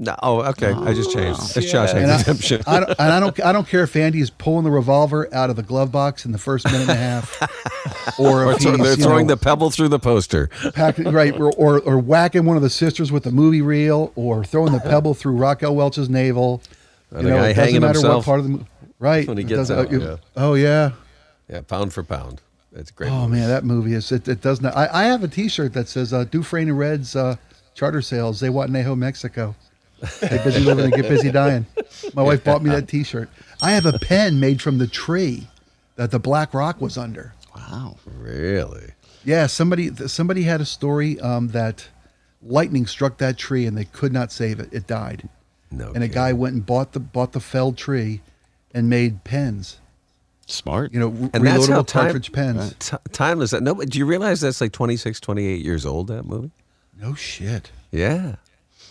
No, 0.00 0.14
oh, 0.22 0.42
okay. 0.50 0.70
I 0.72 0.94
just 0.94 1.10
changed. 1.12 1.40
It's 1.56 1.72
Shawshank 1.72 1.94
And 2.02 2.12
I, 2.12 2.18
Redemption. 2.18 2.62
I 2.68 2.78
don't, 2.80 2.88
and 2.90 3.12
I 3.12 3.18
don't, 3.20 3.44
I 3.46 3.52
don't 3.52 3.66
care 3.66 3.82
if 3.82 3.96
Andy 3.96 4.20
is 4.20 4.30
pulling 4.30 4.62
the 4.64 4.70
revolver 4.70 5.28
out 5.34 5.50
of 5.50 5.56
the 5.56 5.62
glove 5.64 5.90
box 5.90 6.24
in 6.24 6.30
the 6.30 6.38
first 6.38 6.66
minute 6.66 6.82
and 6.82 6.90
a 6.90 6.94
half, 6.94 7.36
or 8.20 8.44
or 8.44 8.52
if 8.52 8.58
he's, 8.62 8.76
they're 8.78 8.90
you 8.90 8.96
throwing 8.96 9.26
know, 9.26 9.34
the 9.34 9.40
pebble 9.40 9.70
through 9.70 9.88
the 9.88 9.98
poster. 9.98 10.48
packing, 10.72 11.10
right, 11.12 11.34
or, 11.34 11.52
or 11.54 11.80
or 11.80 11.98
whacking 11.98 12.44
one 12.44 12.56
of 12.56 12.62
the 12.62 12.70
sisters 12.70 13.10
with 13.10 13.24
the 13.24 13.32
movie 13.32 13.60
reel, 13.60 14.12
or 14.14 14.44
throwing 14.44 14.72
the 14.72 14.78
pebble 14.80 15.14
through 15.14 15.36
Raquel 15.36 15.74
Welch's 15.74 16.08
navel. 16.08 16.62
And 17.10 17.26
the 17.26 17.30
guy 17.30 17.48
it 17.48 17.54
doesn't 17.54 17.80
matter 17.80 17.92
himself. 17.94 18.16
what 18.18 18.24
part 18.24 18.38
of 18.38 18.44
the 18.44 18.50
movie. 18.52 18.66
Right. 19.00 19.26
When 19.26 19.38
he 19.38 19.44
gets 19.44 19.68
doesn't- 19.68 19.78
out, 19.78 19.90
you- 19.90 20.02
yeah. 20.02 20.16
Oh 20.36 20.54
yeah. 20.54 20.92
Yeah, 21.50 21.62
pound 21.62 21.92
for 21.92 22.02
pound. 22.04 22.40
That's 22.70 22.90
great. 22.92 23.10
Oh 23.10 23.26
movie. 23.26 23.40
man, 23.40 23.48
that 23.48 23.64
movie 23.64 23.94
is 23.94 24.12
it, 24.12 24.28
it 24.28 24.42
does 24.42 24.60
not. 24.60 24.76
I, 24.76 24.88
I 24.92 25.04
have 25.06 25.24
a 25.24 25.28
T-shirt 25.28 25.72
that 25.72 25.88
says 25.88 26.12
uh, 26.12 26.24
Dufresne 26.24 26.68
and 26.68 26.78
Red's 26.78 27.16
uh, 27.16 27.36
charter 27.74 28.02
sales. 28.02 28.42
Zihuatanejo, 28.42 28.96
Mexico. 28.96 29.56
Get 30.20 30.44
busy 30.44 30.60
living 30.60 30.84
and 30.86 30.94
get 30.94 31.08
busy 31.08 31.30
dying. 31.30 31.66
My 32.14 32.22
wife 32.22 32.44
bought 32.44 32.62
me 32.62 32.70
that 32.70 32.88
T-shirt. 32.88 33.28
I 33.60 33.72
have 33.72 33.86
a 33.86 33.98
pen 33.98 34.38
made 34.38 34.62
from 34.62 34.78
the 34.78 34.86
tree 34.86 35.48
that 35.96 36.10
the 36.10 36.18
Black 36.18 36.54
Rock 36.54 36.80
was 36.80 36.96
under. 36.96 37.34
Wow. 37.56 37.96
Really? 38.06 38.92
Yeah, 39.24 39.46
somebody 39.46 39.94
somebody 40.06 40.42
had 40.42 40.60
a 40.60 40.64
story 40.64 41.18
um, 41.20 41.48
that 41.48 41.88
lightning 42.42 42.86
struck 42.86 43.18
that 43.18 43.36
tree 43.36 43.66
and 43.66 43.76
they 43.76 43.84
could 43.84 44.12
not 44.12 44.30
save 44.30 44.60
it. 44.60 44.72
It 44.72 44.86
died. 44.86 45.28
No. 45.70 45.92
and 45.92 46.02
a 46.02 46.08
guy 46.08 46.32
went 46.32 46.54
and 46.54 46.64
bought 46.64 46.92
the 46.92 47.00
bought 47.00 47.32
the 47.32 47.40
felled 47.40 47.76
tree 47.76 48.22
and 48.72 48.88
made 48.88 49.24
pens. 49.24 49.80
Smart. 50.46 50.94
You 50.94 51.00
know, 51.00 51.30
and 51.34 51.46
that's 51.46 51.66
how 51.66 51.82
reloadable 51.82 51.86
time, 51.86 52.02
cartridge 52.04 52.32
pens. 52.32 52.74
T- 52.78 52.96
timeless. 53.12 53.52
No, 53.52 53.74
but 53.74 53.90
do 53.90 53.98
you 53.98 54.06
realize 54.06 54.40
that's 54.40 54.62
like 54.62 54.72
26, 54.72 55.20
28 55.20 55.62
years 55.62 55.84
old? 55.84 56.06
That 56.06 56.24
movie. 56.24 56.52
No 56.98 57.14
shit. 57.14 57.70
Yeah, 57.90 58.36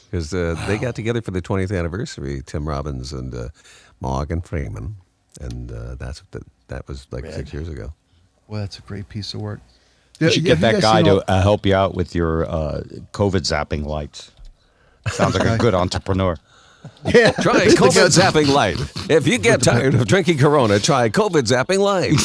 because 0.10 0.34
uh, 0.34 0.56
they 0.68 0.78
got 0.78 0.96
together 0.96 1.22
for 1.22 1.32
the 1.32 1.42
20th 1.42 1.78
anniversary. 1.78 2.42
Tim 2.46 2.68
Robbins 2.68 3.14
and 3.14 3.34
uh, 3.34 3.50
Morgan 4.00 4.42
Freeman, 4.42 4.96
and 5.42 5.72
uh, 5.72 5.96
that's 5.96 6.22
that. 6.32 6.44
That 6.70 6.86
was 6.88 7.08
like 7.12 7.26
six 7.26 7.54
years 7.54 7.70
ago. 7.70 7.94
Well, 8.50 8.60
that's 8.62 8.78
a 8.78 8.82
great 8.82 9.08
piece 9.08 9.34
of 9.34 9.40
work. 9.42 9.62
You 10.20 10.30
should 10.32 10.44
Yeah, 10.44 10.56
get 10.56 10.62
that 10.62 10.82
guy 10.82 10.98
seen 11.02 11.10
all- 11.10 11.22
to 11.22 11.32
uh, 11.32 11.42
help 11.42 11.66
you 11.66 11.74
out 11.76 11.96
with 11.96 12.14
your 12.16 12.44
uh, 12.50 12.82
COVID 13.14 13.42
zapping 13.48 13.86
lights. 13.86 14.32
Sounds 15.08 15.36
like 15.38 15.48
a 15.48 15.58
good 15.60 15.74
entrepreneur. 15.74 16.36
Yeah, 17.06 17.32
Try 17.32 17.68
COVID 17.68 18.10
zapping 18.18 18.48
light. 18.54 18.78
If 19.10 19.28
you 19.28 19.38
get 19.38 19.62
tired 19.62 19.94
of 19.96 20.08
drinking 20.08 20.38
Corona, 20.40 20.80
try 20.80 21.10
COVID 21.10 21.44
zapping 21.44 21.80
light. 21.80 22.20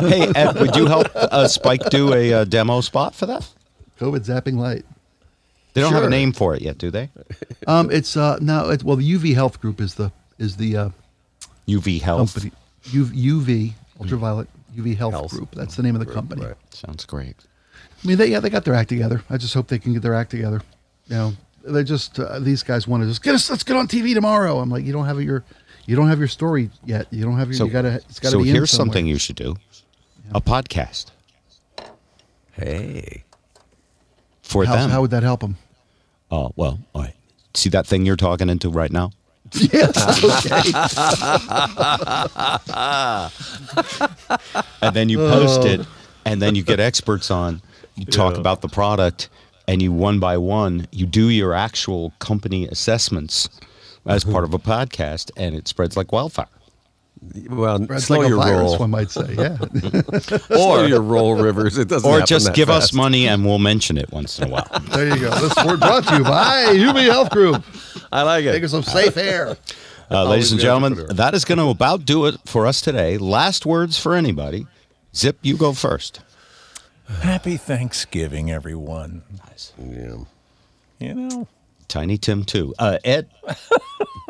hey, 0.10 0.32
Ed, 0.34 0.58
would 0.60 0.76
you 0.76 0.86
help 0.86 1.08
uh, 1.14 1.46
Spike 1.48 1.88
do 1.90 2.12
a 2.14 2.32
uh, 2.32 2.44
demo 2.44 2.80
spot 2.80 3.14
for 3.14 3.26
that? 3.26 3.46
COVID 3.98 4.20
zapping 4.26 4.56
light. 4.58 4.84
They 5.76 5.82
don't 5.82 5.92
have 5.92 6.04
a 6.04 6.10
name 6.10 6.32
for 6.32 6.54
it 6.56 6.62
yet, 6.62 6.78
do 6.78 6.90
they? 6.90 7.10
Um, 7.68 7.90
it's 7.90 8.16
uh 8.16 8.38
no, 8.40 8.70
it's 8.70 8.82
well, 8.84 8.96
the 8.96 9.08
UV 9.14 9.34
Health 9.34 9.60
Group 9.60 9.80
is 9.80 9.94
the 9.94 10.10
is 10.38 10.56
the 10.56 10.76
uh, 10.76 10.88
UV 11.68 12.00
Health. 12.00 12.32
company. 12.34 12.52
U, 12.92 13.04
UV 13.06 13.72
ultraviolet 14.00 14.48
UV 14.76 14.96
Health, 14.96 15.12
Health 15.14 15.30
Group. 15.32 15.54
That's 15.54 15.74
the 15.74 15.82
name 15.82 15.96
of 15.96 16.04
the 16.06 16.12
company. 16.12 16.44
right. 16.46 16.54
Sounds 16.72 17.04
great. 17.04 17.34
I 18.04 18.06
mean, 18.06 18.16
they 18.18 18.26
yeah, 18.28 18.38
they 18.40 18.50
got 18.50 18.64
their 18.64 18.74
act 18.74 18.88
together. 18.88 19.22
I 19.30 19.36
just 19.36 19.52
hope 19.54 19.66
they 19.68 19.78
can 19.80 19.92
get 19.92 20.02
their 20.02 20.14
act 20.14 20.30
together. 20.30 20.60
You 21.08 21.16
know, 21.16 21.32
they 21.64 21.82
just 21.82 22.18
uh, 22.20 22.38
these 22.38 22.62
guys 22.62 22.86
want 22.86 23.02
to 23.02 23.08
just 23.08 23.22
get 23.22 23.34
us. 23.34 23.50
Let's 23.50 23.64
get 23.64 23.76
on 23.76 23.88
TV 23.88 24.14
tomorrow. 24.14 24.58
I'm 24.60 24.70
like, 24.70 24.84
you 24.84 24.92
don't 24.92 25.06
have 25.06 25.20
your, 25.20 25.42
you 25.86 25.96
don't 25.96 26.08
have 26.08 26.18
your 26.20 26.28
story 26.28 26.70
yet. 26.84 27.06
You 27.10 27.24
don't 27.24 27.36
have 27.38 27.50
your. 27.52 27.66
you 27.66 27.72
gotta. 27.72 27.94
It's 28.08 28.20
gotta 28.20 28.32
so 28.32 28.42
be 28.42 28.48
in 28.50 28.54
here's 28.54 28.70
somewhere. 28.70 28.86
something 28.94 29.06
you 29.06 29.18
should 29.18 29.36
do: 29.36 29.56
a 30.32 30.40
podcast 30.40 31.10
Hey, 32.52 33.24
for 34.42 34.64
How, 34.64 34.76
them. 34.76 34.90
how 34.90 35.00
would 35.00 35.10
that 35.10 35.22
help 35.24 35.40
them? 35.40 35.56
Uh, 36.30 36.48
well, 36.56 36.78
all 36.94 37.02
right. 37.02 37.14
See 37.54 37.70
that 37.70 37.86
thing 37.86 38.04
you're 38.04 38.16
talking 38.16 38.48
into 38.48 38.68
right 38.70 38.90
now? 38.92 39.12
yes. 39.52 39.96
Okay. 40.44 40.72
and 44.82 44.94
then 44.94 45.08
you 45.08 45.18
post 45.18 45.64
it, 45.64 45.86
and 46.24 46.42
then 46.42 46.54
you 46.54 46.62
get 46.62 46.80
experts 46.80 47.30
on. 47.30 47.62
You 47.94 48.04
talk 48.04 48.36
about 48.36 48.60
the 48.60 48.68
product, 48.68 49.28
and 49.68 49.80
you 49.80 49.92
one 49.92 50.18
by 50.20 50.36
one 50.36 50.86
you 50.90 51.06
do 51.06 51.30
your 51.30 51.54
actual 51.54 52.12
company 52.18 52.66
assessments 52.66 53.48
as 54.04 54.24
part 54.24 54.44
of 54.44 54.52
a 54.52 54.58
podcast, 54.58 55.30
and 55.36 55.54
it 55.54 55.68
spreads 55.68 55.96
like 55.96 56.12
wildfire. 56.12 56.46
Well, 57.48 57.82
It's 57.92 58.04
slow 58.04 58.18
like 58.20 58.28
your 58.28 58.38
virus, 58.38 58.60
roll. 58.60 58.78
one 58.78 58.90
might 58.90 59.10
say. 59.10 59.34
Yeah. 59.36 59.56
Slow 60.48 60.84
your 60.86 61.00
roll, 61.00 61.34
Rivers. 61.34 61.78
It 61.78 61.88
doesn't. 61.88 62.08
Or 62.08 62.20
just 62.20 62.46
that 62.46 62.54
give 62.54 62.70
us 62.70 62.92
money, 62.92 63.26
and 63.28 63.44
we'll 63.44 63.58
mention 63.58 63.96
it 63.98 64.10
once 64.12 64.38
in 64.38 64.48
a 64.48 64.50
while. 64.50 64.68
there 64.90 65.08
you 65.08 65.20
go. 65.20 65.30
This 65.30 65.56
word 65.64 65.80
brought 65.80 66.06
to 66.08 66.16
you 66.18 66.24
by 66.24 66.66
UV 66.74 67.04
Health 67.10 67.30
Group. 67.30 67.64
I 68.12 68.22
like 68.22 68.44
Take 68.44 68.62
it. 68.62 68.64
us 68.64 68.70
some 68.70 68.82
safe 68.82 69.16
air. 69.16 69.56
Uh, 70.10 70.24
ladies 70.28 70.52
and 70.52 70.60
gentlemen, 70.60 71.06
that 71.16 71.34
is 71.34 71.44
going 71.44 71.58
to 71.58 71.68
about 71.68 72.04
do 72.04 72.26
it 72.26 72.36
for 72.44 72.66
us 72.66 72.80
today. 72.80 73.18
Last 73.18 73.66
words 73.66 73.98
for 73.98 74.14
anybody. 74.14 74.66
Zip, 75.14 75.38
you 75.42 75.56
go 75.56 75.72
first. 75.72 76.20
Happy 77.20 77.56
Thanksgiving, 77.56 78.50
everyone. 78.50 79.22
Nice. 79.48 79.72
Yeah. 79.78 80.16
You 80.98 81.14
know, 81.14 81.48
Tiny 81.88 82.18
Tim 82.18 82.44
too. 82.44 82.74
Uh, 82.78 82.98
Ed, 83.04 83.28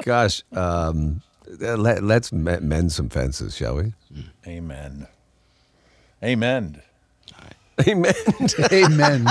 Gosh, 0.03 0.43
um, 0.53 1.23
Uh, 1.63 1.77
let, 1.77 2.03
let's 2.03 2.33
mend 2.33 2.93
some 2.93 3.09
fences, 3.09 3.57
shall 3.57 3.77
we? 3.77 3.93
amen. 4.47 5.07
Amen. 6.23 6.83
Amen. 7.87 8.13
Amen. 8.73 9.27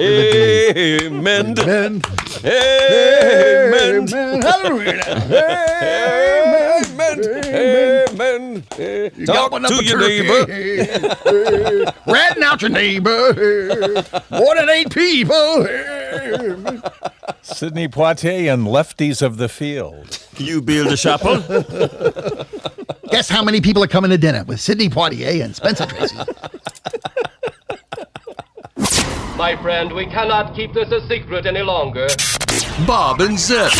Amen. 0.00 1.58
Amen. 1.58 1.58
Amen. 1.58 2.02
Amen. 2.44 4.42
Hallelujah. 4.42 5.02
Amen. 6.78 8.64
Amen. 8.78 9.26
Talk 9.26 9.50
Gobbling 9.50 9.64
up 9.64 9.70
to 9.70 9.78
a 9.78 9.82
your 9.82 9.98
turkey. 9.98 10.22
neighbor. 10.76 11.92
Ratting 12.06 12.42
out 12.44 12.62
your 12.62 12.70
neighbor. 12.70 13.34
More 14.30 14.54
than 14.54 14.68
eight 14.70 14.90
people. 14.90 15.66
Sidney 17.42 17.88
Poitier 17.88 18.52
and 18.52 18.66
Lefties 18.66 19.22
of 19.22 19.36
the 19.36 19.48
Field. 19.48 20.26
You 20.36 20.60
build 20.60 20.88
a 20.92 20.96
chapel. 20.96 21.38
Guess 23.10 23.28
how 23.28 23.42
many 23.42 23.60
people 23.60 23.82
are 23.82 23.88
coming 23.88 24.10
to 24.10 24.18
dinner 24.18 24.44
with 24.44 24.60
Sidney 24.60 24.88
Poitier 24.88 25.42
and 25.42 25.56
Spencer 25.56 25.86
Tracy? 25.86 26.16
My 29.36 29.56
friend, 29.62 29.92
we 29.92 30.06
cannot 30.06 30.54
keep 30.54 30.74
this 30.74 30.90
a 30.90 31.06
secret 31.08 31.46
any 31.46 31.62
longer. 31.62 32.08
Bob 32.86 33.20
and 33.20 33.38
Zip. 33.38 33.72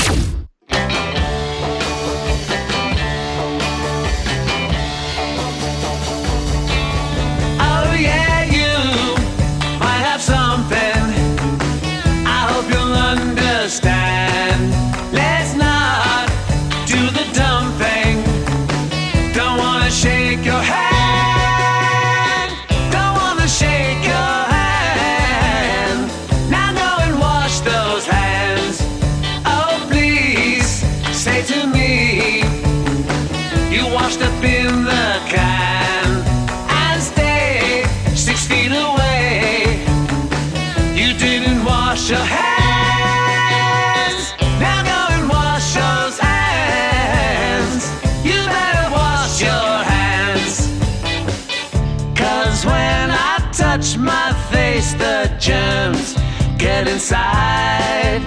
Inside. 57.09 58.21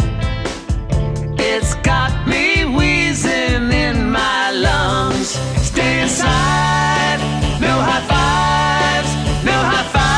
It's 1.38 1.76
got 1.84 2.28
me 2.28 2.66
wheezing 2.66 3.72
in 3.72 4.12
my 4.12 4.50
lungs. 4.52 5.38
Stay 5.62 6.02
inside. 6.02 7.20
No 7.62 7.80
high 7.80 8.02
fives. 8.12 9.14
No 9.46 9.52
high 9.72 9.88
fives. 9.94 10.14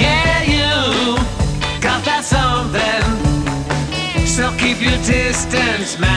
Yeah, 0.00 0.42
you 0.54 1.16
got 1.80 2.04
that 2.04 2.24
something. 2.24 3.04
So 4.26 4.52
keep 4.58 4.80
your 4.80 4.98
distance, 5.02 5.98
man. 5.98 6.11